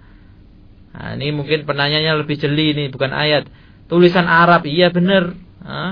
ini 1.13 1.29
mungkin 1.29 1.69
penanyanya 1.69 2.17
lebih 2.17 2.41
jeli 2.41 2.73
nih, 2.73 2.89
bukan 2.89 3.13
ayat. 3.13 3.45
Tulisan 3.86 4.25
Arab, 4.25 4.65
iya 4.65 4.89
benar. 4.89 5.38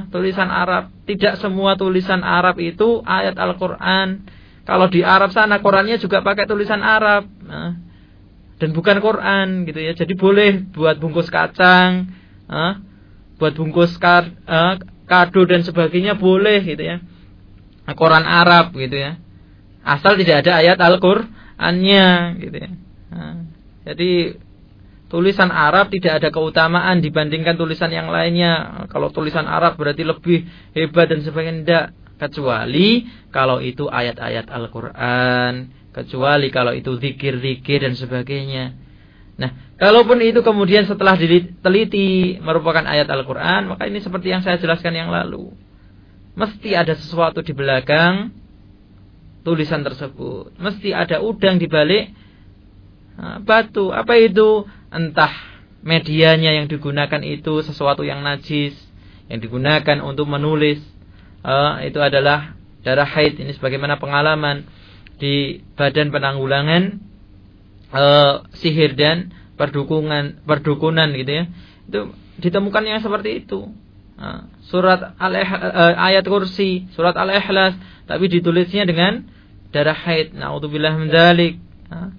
Tulisan 0.09 0.49
Arab. 0.49 0.89
Tidak 1.05 1.37
semua 1.37 1.77
tulisan 1.77 2.25
Arab 2.25 2.57
itu 2.57 3.05
ayat 3.05 3.37
Al-Quran. 3.37 4.25
Kalau 4.61 4.87
di 4.87 5.01
Arab 5.01 5.33
sana, 5.33 5.57
Qurannya 5.57 5.97
juga 5.97 6.21
pakai 6.21 6.45
tulisan 6.45 6.85
Arab. 6.85 7.25
Nah, 7.41 7.77
dan 8.61 8.69
bukan 8.77 9.01
Quran 9.01 9.65
gitu 9.65 9.81
ya. 9.81 9.97
Jadi 9.97 10.13
boleh 10.13 10.61
buat 10.69 11.01
bungkus 11.01 11.33
kacang, 11.33 12.13
nah, 12.45 12.77
buat 13.41 13.57
bungkus 13.57 13.97
uh, 13.97 14.77
kado 15.09 15.41
dan 15.49 15.65
sebagainya 15.65 16.13
boleh 16.13 16.61
gitu 16.61 16.85
ya. 16.85 17.01
Nah, 17.89 17.93
Quran 17.97 18.21
Arab 18.21 18.77
gitu 18.77 19.01
ya. 19.01 19.17
Asal 19.81 20.13
tidak 20.21 20.45
ada 20.45 20.61
ayat 20.61 20.77
Al-Qur'annya 20.77 22.37
gitu 22.37 22.57
ya. 22.61 22.69
Nah, 23.09 23.49
jadi 23.81 24.37
tulisan 25.09 25.49
Arab 25.49 25.89
tidak 25.89 26.21
ada 26.21 26.29
keutamaan 26.29 27.01
dibandingkan 27.01 27.57
tulisan 27.57 27.89
yang 27.89 28.13
lainnya. 28.13 28.85
Kalau 28.93 29.09
tulisan 29.09 29.49
Arab 29.49 29.75
berarti 29.75 30.05
lebih 30.05 30.45
hebat 30.77 31.09
dan 31.09 31.25
sebagainya 31.25 31.61
tidak. 31.65 31.85
Kecuali 32.21 33.09
kalau 33.33 33.57
itu 33.57 33.89
ayat-ayat 33.89 34.45
Al-Quran. 34.45 35.73
Kecuali 35.89 36.53
kalau 36.53 36.77
itu 36.77 36.93
zikir-zikir 37.01 37.81
dan 37.81 37.97
sebagainya. 37.97 38.77
Nah, 39.41 39.73
kalaupun 39.81 40.21
itu 40.21 40.45
kemudian 40.45 40.85
setelah 40.85 41.17
diteliti 41.17 42.37
merupakan 42.37 42.85
ayat 42.85 43.09
Al-Quran, 43.09 43.73
maka 43.73 43.89
ini 43.89 43.97
seperti 43.97 44.29
yang 44.29 44.45
saya 44.45 44.61
jelaskan 44.61 44.93
yang 44.93 45.09
lalu. 45.09 45.49
Mesti 46.37 46.77
ada 46.77 46.93
sesuatu 46.93 47.41
di 47.41 47.57
belakang 47.57 48.29
tulisan 49.41 49.81
tersebut. 49.81 50.53
Mesti 50.61 50.93
ada 50.93 51.25
udang 51.25 51.57
di 51.57 51.65
balik 51.65 52.13
batu. 53.41 53.89
Apa 53.89 54.13
itu? 54.21 54.69
entah 54.91 55.31
medianya 55.81 56.51
yang 56.51 56.67
digunakan 56.67 57.23
itu 57.23 57.63
sesuatu 57.63 58.03
yang 58.03 58.21
najis 58.21 58.75
yang 59.31 59.39
digunakan 59.39 60.03
untuk 60.03 60.27
menulis 60.27 60.83
uh, 61.45 61.81
itu 61.85 61.97
adalah 62.01 62.55
darah 62.81 63.05
haid. 63.05 63.37
Ini 63.37 63.53
sebagaimana 63.57 64.01
pengalaman 64.01 64.65
di 65.21 65.61
badan 65.77 66.09
penanggulangan 66.09 66.97
uh, 67.93 68.45
sihir 68.57 68.97
dan 68.97 69.33
perdukungan 69.57 70.41
perdukunan 70.45 71.13
gitu 71.13 71.31
ya. 71.31 71.43
Itu 71.85 71.99
ditemukan 72.41 72.83
yang 72.85 72.99
seperti 73.05 73.45
itu. 73.45 73.69
Uh, 74.17 74.45
surat 74.69 75.17
al 75.17 75.33
uh, 75.33 75.93
ayat 75.97 76.25
kursi 76.25 76.85
surat 76.93 77.17
al 77.17 77.29
ikhlas 77.33 77.73
tapi 78.05 78.29
ditulisnya 78.29 78.85
dengan 78.85 79.25
darah 79.69 79.97
haid. 79.97 80.33
Naudzubillah 80.33 80.97
min 80.97 81.09
dzalik. 81.13 81.61
Uh, 81.89 82.09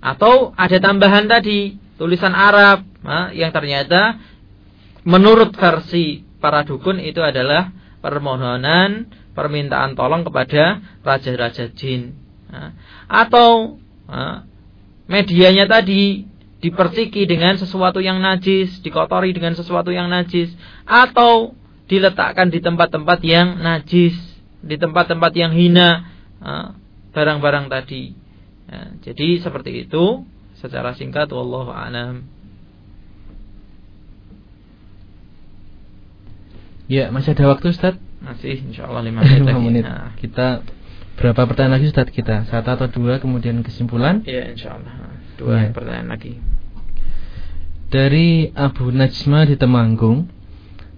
atau 0.00 0.56
ada 0.56 0.80
tambahan 0.80 1.28
tadi 1.28 1.76
tulisan 2.00 2.32
Arab 2.32 2.88
yang 3.36 3.52
ternyata 3.52 4.16
menurut 5.04 5.52
versi 5.52 6.24
para 6.40 6.64
dukun 6.64 6.98
itu 6.98 7.20
adalah 7.20 7.70
permohonan 8.00 9.12
permintaan 9.36 9.94
tolong 9.94 10.26
kepada 10.26 10.82
raja-raja 11.06 11.70
jin. 11.72 12.18
Nah, 12.50 12.74
atau 13.06 13.78
nah, 14.10 14.42
medianya 15.06 15.70
tadi 15.70 16.26
diperciki 16.60 17.24
dengan 17.24 17.56
sesuatu 17.56 18.02
yang 18.02 18.20
najis, 18.20 18.82
dikotori 18.84 19.32
dengan 19.32 19.56
sesuatu 19.56 19.88
yang 19.94 20.12
najis, 20.12 20.52
atau 20.84 21.56
diletakkan 21.88 22.52
di 22.52 22.60
tempat-tempat 22.60 23.20
yang 23.24 23.56
najis, 23.64 24.12
di 24.60 24.76
tempat-tempat 24.76 25.32
yang 25.32 25.56
hina, 25.56 26.04
barang-barang 27.16 27.72
tadi. 27.72 28.12
Jadi 29.00 29.40
seperti 29.40 29.88
itu 29.88 30.22
secara 30.60 30.92
singkat 30.94 31.32
wallahu 31.32 31.72
a'lam. 31.72 32.28
Ya, 36.90 37.14
masih 37.14 37.38
ada 37.38 37.54
waktu 37.54 37.70
Ustaz? 37.70 37.94
Masih 38.18 38.66
insyaallah 38.66 39.00
5 39.06 39.14
menit. 39.22 39.38
5 39.46 39.62
menit. 39.62 39.84
Nah. 39.86 40.10
Kita 40.18 40.66
berapa 41.14 41.46
pertanyaan 41.46 41.78
lagi 41.78 41.86
Ustaz 41.86 42.10
kita? 42.10 42.50
Satu 42.50 42.74
atau 42.74 42.90
dua 42.90 43.22
kemudian 43.22 43.62
kesimpulan? 43.62 44.26
Iya, 44.26 44.50
insyaallah. 44.50 44.94
Dua 45.38 45.54
Ya. 45.56 45.70
pertanyaan 45.70 46.10
lagi. 46.10 46.42
Dari 47.90 48.50
Abu 48.54 48.90
Najma 48.90 49.46
di 49.46 49.54
Temanggung 49.54 50.26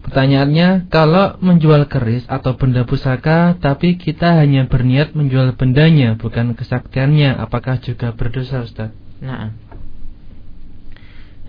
Pertanyaannya, 0.03 0.91
kalau 0.91 1.39
menjual 1.39 1.87
keris 1.87 2.27
atau 2.27 2.59
benda 2.59 2.83
pusaka, 2.83 3.55
tapi 3.63 3.95
kita 3.95 4.35
hanya 4.35 4.67
berniat 4.67 5.15
menjual 5.15 5.55
bendanya, 5.55 6.19
bukan 6.19 6.59
kesaktiannya, 6.59 7.39
apakah 7.39 7.79
juga 7.79 8.11
berdosa, 8.11 8.67
Ustaz? 8.67 8.91
Nah, 9.23 9.55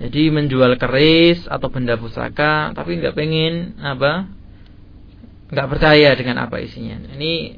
jadi 0.03 0.35
menjual 0.35 0.75
keris 0.75 1.47
atau 1.47 1.71
benda 1.71 1.95
pusaka, 1.95 2.75
tapi 2.75 2.99
nggak 2.99 3.15
pengen 3.15 3.79
apa, 3.79 4.27
nggak 5.47 5.67
percaya 5.71 6.11
dengan 6.19 6.43
apa 6.43 6.59
isinya. 6.59 6.99
Ini 7.15 7.55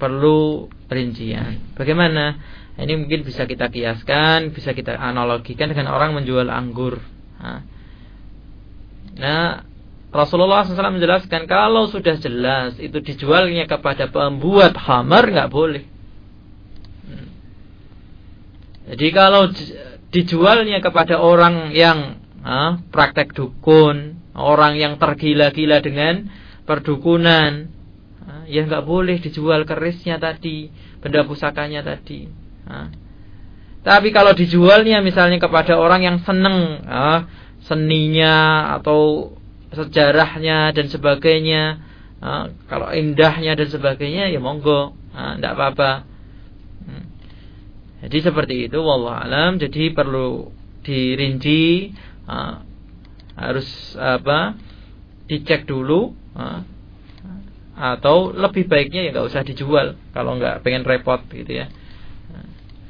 perlu 0.00 0.72
rincian. 0.88 1.76
Bagaimana? 1.76 2.40
Ini 2.80 2.96
mungkin 2.96 3.28
bisa 3.28 3.44
kita 3.44 3.68
kiaskan, 3.68 4.56
bisa 4.56 4.72
kita 4.72 4.96
analogikan 4.96 5.68
dengan 5.68 5.92
orang 5.92 6.16
menjual 6.16 6.48
anggur. 6.48 6.96
Nah, 9.16 9.64
Rasulullah 10.12 10.64
SAW 10.64 10.96
menjelaskan 10.96 11.44
kalau 11.44 11.92
sudah 11.92 12.16
jelas 12.16 12.80
itu 12.80 13.04
dijualnya 13.04 13.68
kepada 13.68 14.08
pembuat 14.08 14.72
hamar 14.80 15.28
nggak 15.28 15.52
boleh. 15.52 15.84
Hmm. 17.04 17.28
Jadi 18.92 19.06
kalau 19.12 19.52
dijualnya 20.14 20.78
kepada 20.78 21.18
orang 21.18 21.74
yang 21.74 22.22
ah, 22.46 22.78
praktek 22.94 23.34
dukun, 23.34 24.20
orang 24.36 24.78
yang 24.78 25.00
tergila-gila 25.02 25.82
dengan 25.82 26.30
perdukunan, 26.68 27.70
ah, 28.22 28.44
ya 28.46 28.62
nggak 28.66 28.86
boleh 28.86 29.18
dijual 29.18 29.66
kerisnya 29.66 30.18
tadi, 30.22 30.70
benda 31.02 31.26
pusakanya 31.26 31.82
tadi. 31.82 32.30
Ah. 32.66 32.90
Tapi 33.86 34.10
kalau 34.10 34.34
dijualnya 34.34 34.98
misalnya 34.98 35.38
kepada 35.38 35.78
orang 35.78 36.02
yang 36.02 36.18
seneng 36.26 36.82
ah, 36.90 37.30
seninya 37.66 38.70
atau 38.78 39.30
sejarahnya 39.70 40.74
dan 40.74 40.86
sebagainya, 40.90 41.62
ah, 42.18 42.50
kalau 42.66 42.90
indahnya 42.90 43.54
dan 43.54 43.68
sebagainya 43.70 44.30
ya 44.30 44.42
monggo, 44.42 44.94
tidak 45.14 45.52
ah, 45.52 45.56
apa-apa. 45.56 45.90
Jadi 48.04 48.18
seperti 48.20 48.54
itu, 48.68 48.78
wallah 48.82 49.24
alam. 49.24 49.56
Jadi 49.56 49.92
perlu 49.92 50.52
dirinci, 50.84 51.92
ah, 52.28 52.60
harus 53.36 53.66
apa? 53.96 54.56
Dicek 55.26 55.64
dulu. 55.64 56.12
Ah, 56.36 56.62
atau 57.76 58.32
lebih 58.32 58.72
baiknya 58.72 59.04
ya 59.04 59.10
nggak 59.12 59.28
usah 59.28 59.44
dijual 59.44 60.00
kalau 60.16 60.40
nggak 60.40 60.64
pengen 60.64 60.80
repot 60.88 61.20
gitu 61.28 61.60
ya. 61.60 61.68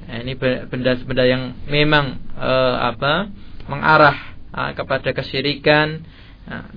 Nah, 0.06 0.22
ini 0.22 0.38
benda-benda 0.38 1.26
yang 1.26 1.58
memang 1.66 2.22
uh, 2.38 2.94
apa 2.94 3.26
mengarah 3.66 4.38
uh, 4.54 4.70
kepada 4.78 5.10
kesyirikan 5.10 6.06
uh, 6.46 6.70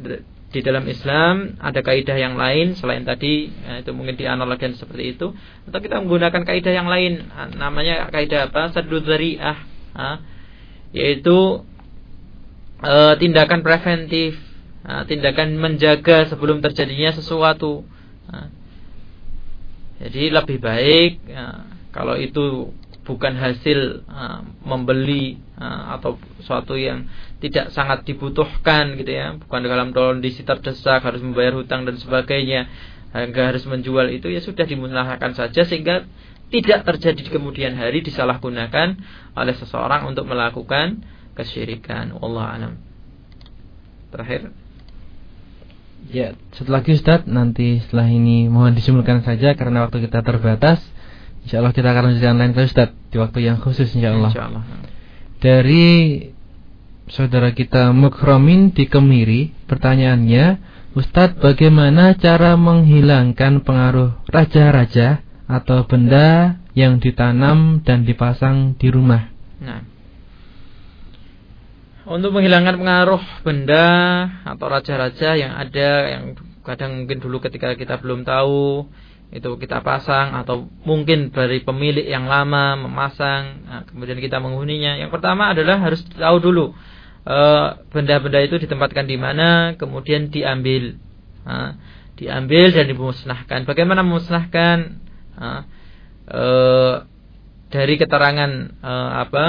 di 0.50 0.66
dalam 0.66 0.86
Islam 0.90 1.62
ada 1.62 1.80
kaidah 1.86 2.18
yang 2.18 2.34
lain 2.34 2.74
selain 2.74 3.06
tadi 3.06 3.54
uh, 3.70 3.86
itu 3.86 3.94
mungkin 3.94 4.18
dianalogikan 4.18 4.74
seperti 4.74 5.18
itu. 5.18 5.32
Atau 5.70 5.80
kita 5.82 6.02
menggunakan 6.02 6.42
kaidah 6.42 6.74
yang 6.74 6.90
lain 6.90 7.30
uh, 7.30 7.54
namanya 7.54 8.10
kaidah 8.10 8.50
apa? 8.50 8.74
Sadud 8.74 9.06
dzari'ah 9.06 9.58
yaitu 10.94 11.62
uh, 12.82 13.14
tindakan 13.20 13.62
preventif 13.62 14.38
uh, 14.86 15.06
tindakan 15.06 15.60
menjaga 15.60 16.26
sebelum 16.30 16.64
terjadinya 16.66 17.14
sesuatu 17.14 17.86
uh, 18.32 18.48
jadi 20.02 20.34
lebih 20.34 20.58
baik 20.64 21.22
uh, 21.30 21.68
kalau 21.94 22.18
itu 22.18 22.74
bukan 23.10 23.34
hasil 23.34 24.06
uh, 24.06 24.46
membeli 24.62 25.42
uh, 25.58 25.98
atau 25.98 26.22
suatu 26.46 26.78
yang 26.78 27.10
tidak 27.42 27.74
sangat 27.74 28.06
dibutuhkan 28.06 28.94
gitu 29.02 29.10
ya. 29.10 29.34
Bukan 29.42 29.66
dalam 29.66 29.90
kondisi 29.90 30.46
terdesak 30.46 31.02
harus 31.02 31.26
membayar 31.26 31.58
hutang 31.58 31.90
dan 31.90 31.98
sebagainya 31.98 32.70
hingga 33.10 33.50
harus 33.50 33.66
menjual 33.66 34.14
itu 34.14 34.30
ya 34.30 34.38
sudah 34.38 34.70
dimusnahkan 34.70 35.34
saja 35.34 35.66
sehingga 35.66 36.06
tidak 36.54 36.86
terjadi 36.86 37.22
di 37.26 37.32
kemudian 37.34 37.74
hari 37.74 38.06
disalahgunakan 38.06 38.98
oleh 39.34 39.56
seseorang 39.58 40.06
untuk 40.06 40.30
melakukan 40.30 41.02
kesyirikan. 41.34 42.14
Allah 42.22 42.46
alam. 42.54 42.74
Terakhir. 44.14 44.54
Ya, 46.10 46.34
setelah 46.58 46.82
Ustaz, 46.82 47.28
nanti 47.30 47.84
setelah 47.86 48.10
ini 48.10 48.50
mohon 48.50 48.74
disimpulkan 48.74 49.22
saja 49.22 49.54
karena 49.54 49.86
waktu 49.86 50.10
kita 50.10 50.26
terbatas. 50.26 50.82
Insya 51.46 51.64
Allah 51.64 51.74
kita 51.76 51.92
akan 51.92 52.04
lanjutkan 52.12 52.36
lain 52.36 52.52
kali 52.56 52.68
Ustaz 52.68 52.90
di 53.12 53.18
waktu 53.18 53.40
yang 53.46 53.58
khusus 53.62 53.90
Insya 53.94 54.16
Allah. 54.16 54.32
Insya 54.32 54.46
Allah. 54.50 54.64
Dari 55.40 55.88
saudara 57.10 57.56
kita 57.56 57.96
Mukromin 57.96 58.76
di 58.76 58.86
Kemiri, 58.86 59.56
pertanyaannya, 59.66 60.46
Ustadz 60.98 61.40
bagaimana 61.40 62.18
cara 62.18 62.58
menghilangkan 62.58 63.62
pengaruh 63.64 64.20
raja-raja 64.28 65.22
atau 65.50 65.86
benda 65.86 66.60
yang 66.78 67.02
ditanam 67.02 67.82
dan 67.86 68.06
dipasang 68.06 68.78
di 68.78 68.90
rumah? 68.90 69.30
Nah, 69.60 69.82
untuk 72.10 72.34
menghilangkan 72.34 72.82
pengaruh 72.82 73.22
benda 73.46 73.86
atau 74.42 74.66
raja-raja 74.66 75.38
yang 75.38 75.54
ada 75.54 75.90
yang 76.10 76.24
kadang 76.66 77.06
mungkin 77.06 77.22
dulu 77.22 77.38
ketika 77.38 77.78
kita 77.78 78.02
belum 78.02 78.26
tahu 78.26 78.90
itu 79.30 79.50
kita 79.62 79.86
pasang 79.86 80.34
atau 80.34 80.66
mungkin 80.82 81.30
dari 81.30 81.62
pemilik 81.62 82.02
yang 82.02 82.26
lama 82.26 82.74
memasang 82.74 83.62
nah, 83.66 83.82
kemudian 83.86 84.18
kita 84.18 84.42
menghuninya. 84.42 84.98
Yang 84.98 85.14
pertama 85.14 85.54
adalah 85.54 85.78
harus 85.78 86.02
tahu 86.18 86.38
dulu 86.42 86.74
eh, 87.30 87.68
benda-benda 87.94 88.42
itu 88.42 88.58
ditempatkan 88.58 89.06
di 89.06 89.18
mana 89.22 89.78
kemudian 89.78 90.34
diambil. 90.34 90.98
Nah, 91.46 91.78
diambil 92.18 92.74
dan 92.74 92.86
dimusnahkan. 92.90 93.70
Bagaimana 93.70 94.02
memusnahkan? 94.02 94.98
Nah, 95.38 95.62
eh, 96.26 96.96
dari 97.70 97.96
keterangan 98.02 98.52
eh, 98.82 99.12
apa? 99.30 99.46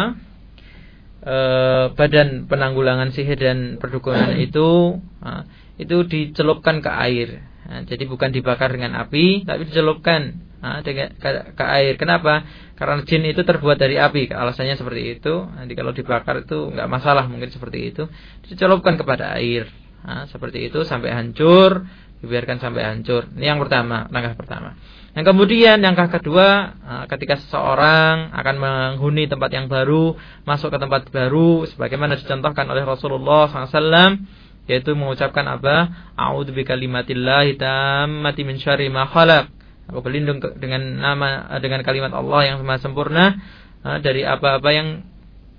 Eh, 1.21 1.87
badan 2.01 2.49
penanggulangan 2.49 3.13
sihir 3.13 3.37
dan 3.37 3.77
perdukunan 3.77 4.41
itu 4.41 4.97
nah, 5.21 5.45
itu 5.77 6.01
dicelupkan 6.09 6.81
ke 6.81 6.89
air 6.89 7.45
Nah, 7.71 7.87
jadi 7.87 8.03
bukan 8.11 8.35
dibakar 8.35 8.75
dengan 8.75 8.99
api, 8.99 9.47
tapi 9.47 9.63
dicelupkan 9.71 10.43
nah, 10.59 10.83
ke, 10.83 11.23
ke 11.55 11.65
air. 11.71 11.95
Kenapa? 11.95 12.43
Karena 12.75 12.99
jin 13.07 13.23
itu 13.31 13.47
terbuat 13.47 13.79
dari 13.79 13.95
api. 13.95 14.35
Alasannya 14.35 14.75
seperti 14.75 15.23
itu. 15.23 15.47
Nanti 15.47 15.79
kalau 15.79 15.95
dibakar 15.95 16.43
itu 16.43 16.75
nggak 16.75 16.91
masalah, 16.91 17.31
mungkin 17.31 17.47
seperti 17.47 17.95
itu. 17.95 18.11
Dicelupkan 18.51 18.99
kepada 18.99 19.39
air. 19.39 19.71
Nah, 20.03 20.27
seperti 20.27 20.67
itu 20.67 20.83
sampai 20.83 21.15
hancur, 21.15 21.87
dibiarkan 22.19 22.59
sampai 22.59 22.83
hancur. 22.83 23.31
Ini 23.39 23.55
yang 23.55 23.63
pertama, 23.63 24.11
langkah 24.11 24.35
pertama. 24.35 24.75
Yang 25.15 25.31
kemudian 25.31 25.79
langkah 25.79 26.11
kedua, 26.11 26.75
ketika 27.07 27.39
seseorang 27.39 28.35
akan 28.35 28.57
menghuni 28.59 29.31
tempat 29.31 29.51
yang 29.55 29.71
baru, 29.71 30.19
masuk 30.43 30.75
ke 30.75 30.79
tempat 30.79 31.07
baru, 31.15 31.71
sebagaimana 31.71 32.19
dicontohkan 32.19 32.67
oleh 32.67 32.83
Rasulullah 32.83 33.47
SAW 33.47 34.27
yaitu 34.71 34.95
mengucapkan 34.95 35.43
apa? 35.51 35.91
A'udzu 36.15 36.55
bikalimatillahi 36.55 37.59
tammati 37.59 38.47
min 38.47 38.63
syarri 38.63 38.87
ma 38.87 39.11
khalaq. 39.11 39.51
Aku 39.91 40.07
berlindung 40.07 40.39
dengan 40.63 41.03
nama 41.03 41.59
dengan 41.59 41.83
kalimat 41.83 42.15
Allah 42.15 42.55
yang 42.55 42.63
maha 42.63 42.79
sempurna 42.79 43.43
dari 43.83 44.23
apa-apa 44.23 44.71
yang 44.71 45.03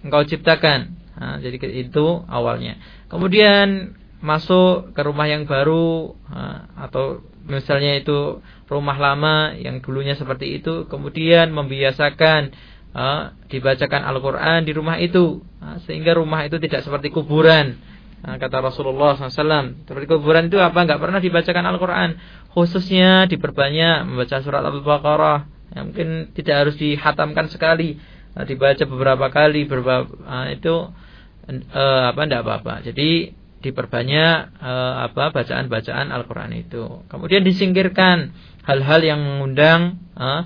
engkau 0.08 0.24
ciptakan. 0.24 0.96
jadi 1.44 1.60
itu 1.84 2.24
awalnya. 2.32 2.80
Kemudian 3.12 4.00
masuk 4.24 4.96
ke 4.96 5.02
rumah 5.04 5.28
yang 5.28 5.44
baru 5.44 6.16
atau 6.80 7.28
misalnya 7.44 8.00
itu 8.00 8.40
rumah 8.72 8.96
lama 8.96 9.52
yang 9.60 9.84
dulunya 9.84 10.16
seperti 10.16 10.64
itu, 10.64 10.88
kemudian 10.88 11.52
membiasakan 11.52 12.56
dibacakan 13.52 14.02
Al-Quran 14.08 14.64
di 14.64 14.72
rumah 14.72 14.96
itu, 14.96 15.44
sehingga 15.84 16.16
rumah 16.16 16.48
itu 16.48 16.56
tidak 16.64 16.88
seperti 16.88 17.12
kuburan 17.12 17.76
Nah, 18.22 18.38
kata 18.38 18.62
Rasulullah 18.62 19.18
SAW 19.18 19.82
Seperti 19.90 20.06
kuburan 20.06 20.46
itu 20.46 20.62
apa? 20.62 20.86
Enggak 20.86 21.02
pernah 21.02 21.18
dibacakan 21.18 21.66
Al-Quran. 21.74 22.10
Khususnya 22.54 23.26
diperbanyak 23.26 24.06
Membaca 24.06 24.38
surat 24.46 24.62
Al-Baqarah. 24.62 25.40
Ya, 25.74 25.80
Mungkin 25.82 26.36
tidak 26.38 26.56
harus 26.68 26.76
dihatamkan 26.78 27.50
sekali. 27.50 27.98
Nah, 28.38 28.46
Dibaca 28.46 28.84
beberapa 28.86 29.26
kali 29.34 29.66
beberapa, 29.66 30.06
nah, 30.22 30.54
Itu 30.54 30.94
uh, 31.50 32.04
apa? 32.14 32.20
Enggak 32.22 32.42
apa-apa. 32.46 32.74
Jadi 32.86 33.34
diperbanyak 33.62 34.58
uh, 34.58 35.06
apa 35.06 35.34
bacaan-bacaan 35.34 36.10
Al-Quran 36.14 36.52
itu. 36.58 37.06
Kemudian 37.10 37.46
disingkirkan 37.46 38.34
Hal-hal 38.62 39.02
yang 39.02 39.22
mengundang 39.26 39.98
uh, 40.14 40.46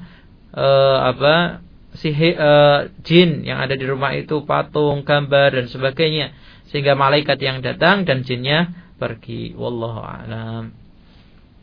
uh, 0.55 0.99
apa 1.11 1.59
sihir 1.99 2.39
uh, 2.39 2.88
jin 3.03 3.43
yang 3.43 3.59
ada 3.59 3.76
di 3.76 3.84
rumah 3.84 4.15
itu 4.15 4.47
patung, 4.47 5.03
gambar 5.03 5.51
dan 5.51 5.67
sebagainya 5.67 6.32
sehingga 6.76 6.91
malaikat 6.91 7.39
yang 7.39 7.63
datang 7.63 8.03
dan 8.03 8.28
jinnya 8.28 8.91
pergi. 8.99 9.55
Wallahu 9.55 10.03
alam. 10.03 10.76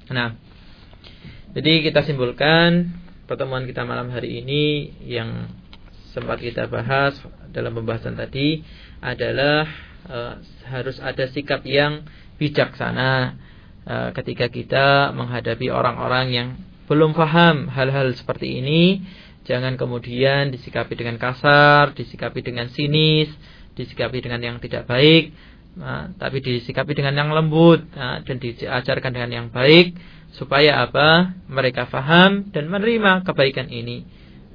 Nah 0.09 0.33
jadi 1.53 1.85
kita 1.85 2.01
simpulkan 2.09 2.97
pertemuan 3.29 3.69
kita 3.69 3.85
malam 3.85 4.09
hari 4.09 4.41
ini 4.41 4.89
yang 5.05 5.53
sempat 6.17 6.41
kita 6.41 6.65
bahas 6.65 7.13
dalam 7.53 7.77
pembahasan 7.77 8.17
tadi 8.17 8.65
adalah 9.05 9.69
e, 10.09 10.19
harus 10.65 10.97
ada 10.97 11.29
sikap 11.29 11.61
yang 11.69 12.09
bijaksana 12.41 13.37
e, 13.85 13.95
ketika 14.17 14.49
kita 14.49 15.13
menghadapi 15.13 15.69
orang-orang 15.69 16.27
yang 16.33 16.49
belum 16.89 17.13
paham 17.13 17.69
hal-hal 17.69 18.17
seperti 18.17 18.65
ini. 18.65 19.05
Jangan 19.45 19.77
kemudian 19.77 20.57
disikapi 20.57 20.97
dengan 20.97 21.21
kasar, 21.21 21.93
disikapi 21.93 22.41
dengan 22.41 22.73
sinis, 22.73 23.29
disikapi 23.73 24.21
dengan 24.21 24.41
yang 24.41 24.57
tidak 24.61 24.85
baik, 24.89 25.33
nah, 25.77 26.13
tapi 26.17 26.45
disikapi 26.45 26.93
dengan 26.93 27.17
yang 27.17 27.31
lembut 27.33 27.85
nah, 27.97 28.21
dan 28.21 28.37
diajarkan 28.37 29.11
dengan 29.13 29.31
yang 29.31 29.47
baik 29.49 29.97
supaya 30.33 30.85
apa? 30.85 31.37
Mereka 31.49 31.89
faham 31.93 32.53
dan 32.53 32.69
menerima 32.69 33.25
kebaikan 33.25 33.69
ini. 33.69 34.05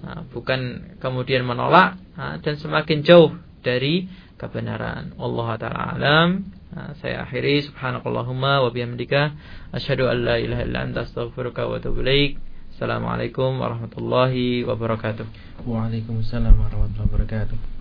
Nah, 0.01 0.26
bukan 0.30 0.93
kemudian 1.01 1.41
menolak 1.45 1.97
nah, 2.13 2.38
dan 2.38 2.57
semakin 2.57 3.01
jauh 3.01 3.34
dari 3.65 4.05
kebenaran. 4.38 5.18
Allah 5.18 5.47
taala 5.57 5.82
alam. 5.97 6.30
Nah, 6.68 6.93
saya 7.01 7.26
akhiri 7.26 7.65
subhanakallahumma 7.65 8.61
wa 8.61 8.70
bihamdika 8.70 9.34
asyhadu 9.74 10.05
an 10.05 10.18
la 10.22 10.36
ilaha 10.38 10.61
illa 10.61 10.80
anta 10.86 11.09
astaghfiruka 11.09 11.65
wa 11.65 11.82
atubu 11.82 12.05
ilaik. 12.05 12.38
Assalamualaikum 12.78 13.57
warahmatullahi 13.57 14.61
wabarakatuh. 14.61 15.26
Waalaikumsalam 15.65 16.53
warahmatullahi 16.53 17.09
wabarakatuh. 17.09 17.76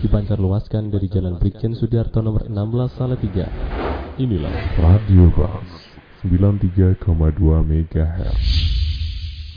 Dipancar 0.00 0.40
luaskan 0.40 0.88
dari 0.88 1.12
Jalan 1.12 1.36
Brigjen 1.36 1.76
Sudiarto 1.76 2.24
nomor 2.24 2.48
16 2.48 2.96
Salatiga. 2.96 3.46
Inilah 4.16 4.52
Radio 4.80 5.28
Bas 5.36 5.68
93,2 6.24 7.04
MHz. 7.64 8.48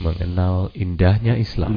Mengenal 0.04 0.68
indahnya 0.76 1.40
Islam. 1.40 1.72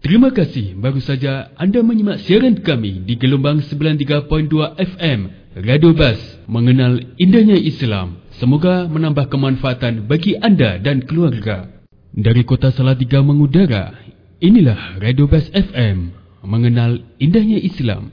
Terima 0.00 0.30
kasih, 0.32 0.66
baru 0.80 1.00
saja 1.04 1.52
Anda 1.60 1.80
menyimak 1.84 2.24
siaran 2.24 2.64
kami 2.64 3.04
di 3.04 3.20
gelombang 3.20 3.60
93.2 3.60 4.80
FM 4.80 5.20
Radio 5.60 5.92
Bas 5.92 6.20
mengenal 6.48 7.00
indahnya 7.20 7.56
Islam. 7.56 8.22
Semoga 8.40 8.88
menambah 8.88 9.28
kemanfaatan 9.28 10.08
bagi 10.08 10.38
anda 10.40 10.80
dan 10.80 11.04
keluarga. 11.04 11.79
Dari 12.10 12.42
kota 12.42 12.74
Salatiga 12.74 13.22
mengudara, 13.22 13.94
inilah 14.42 14.98
Radio 14.98 15.30
Bas 15.30 15.46
FM 15.54 16.10
mengenal 16.42 16.98
indahnya 17.22 17.62
Islam. 17.62 18.10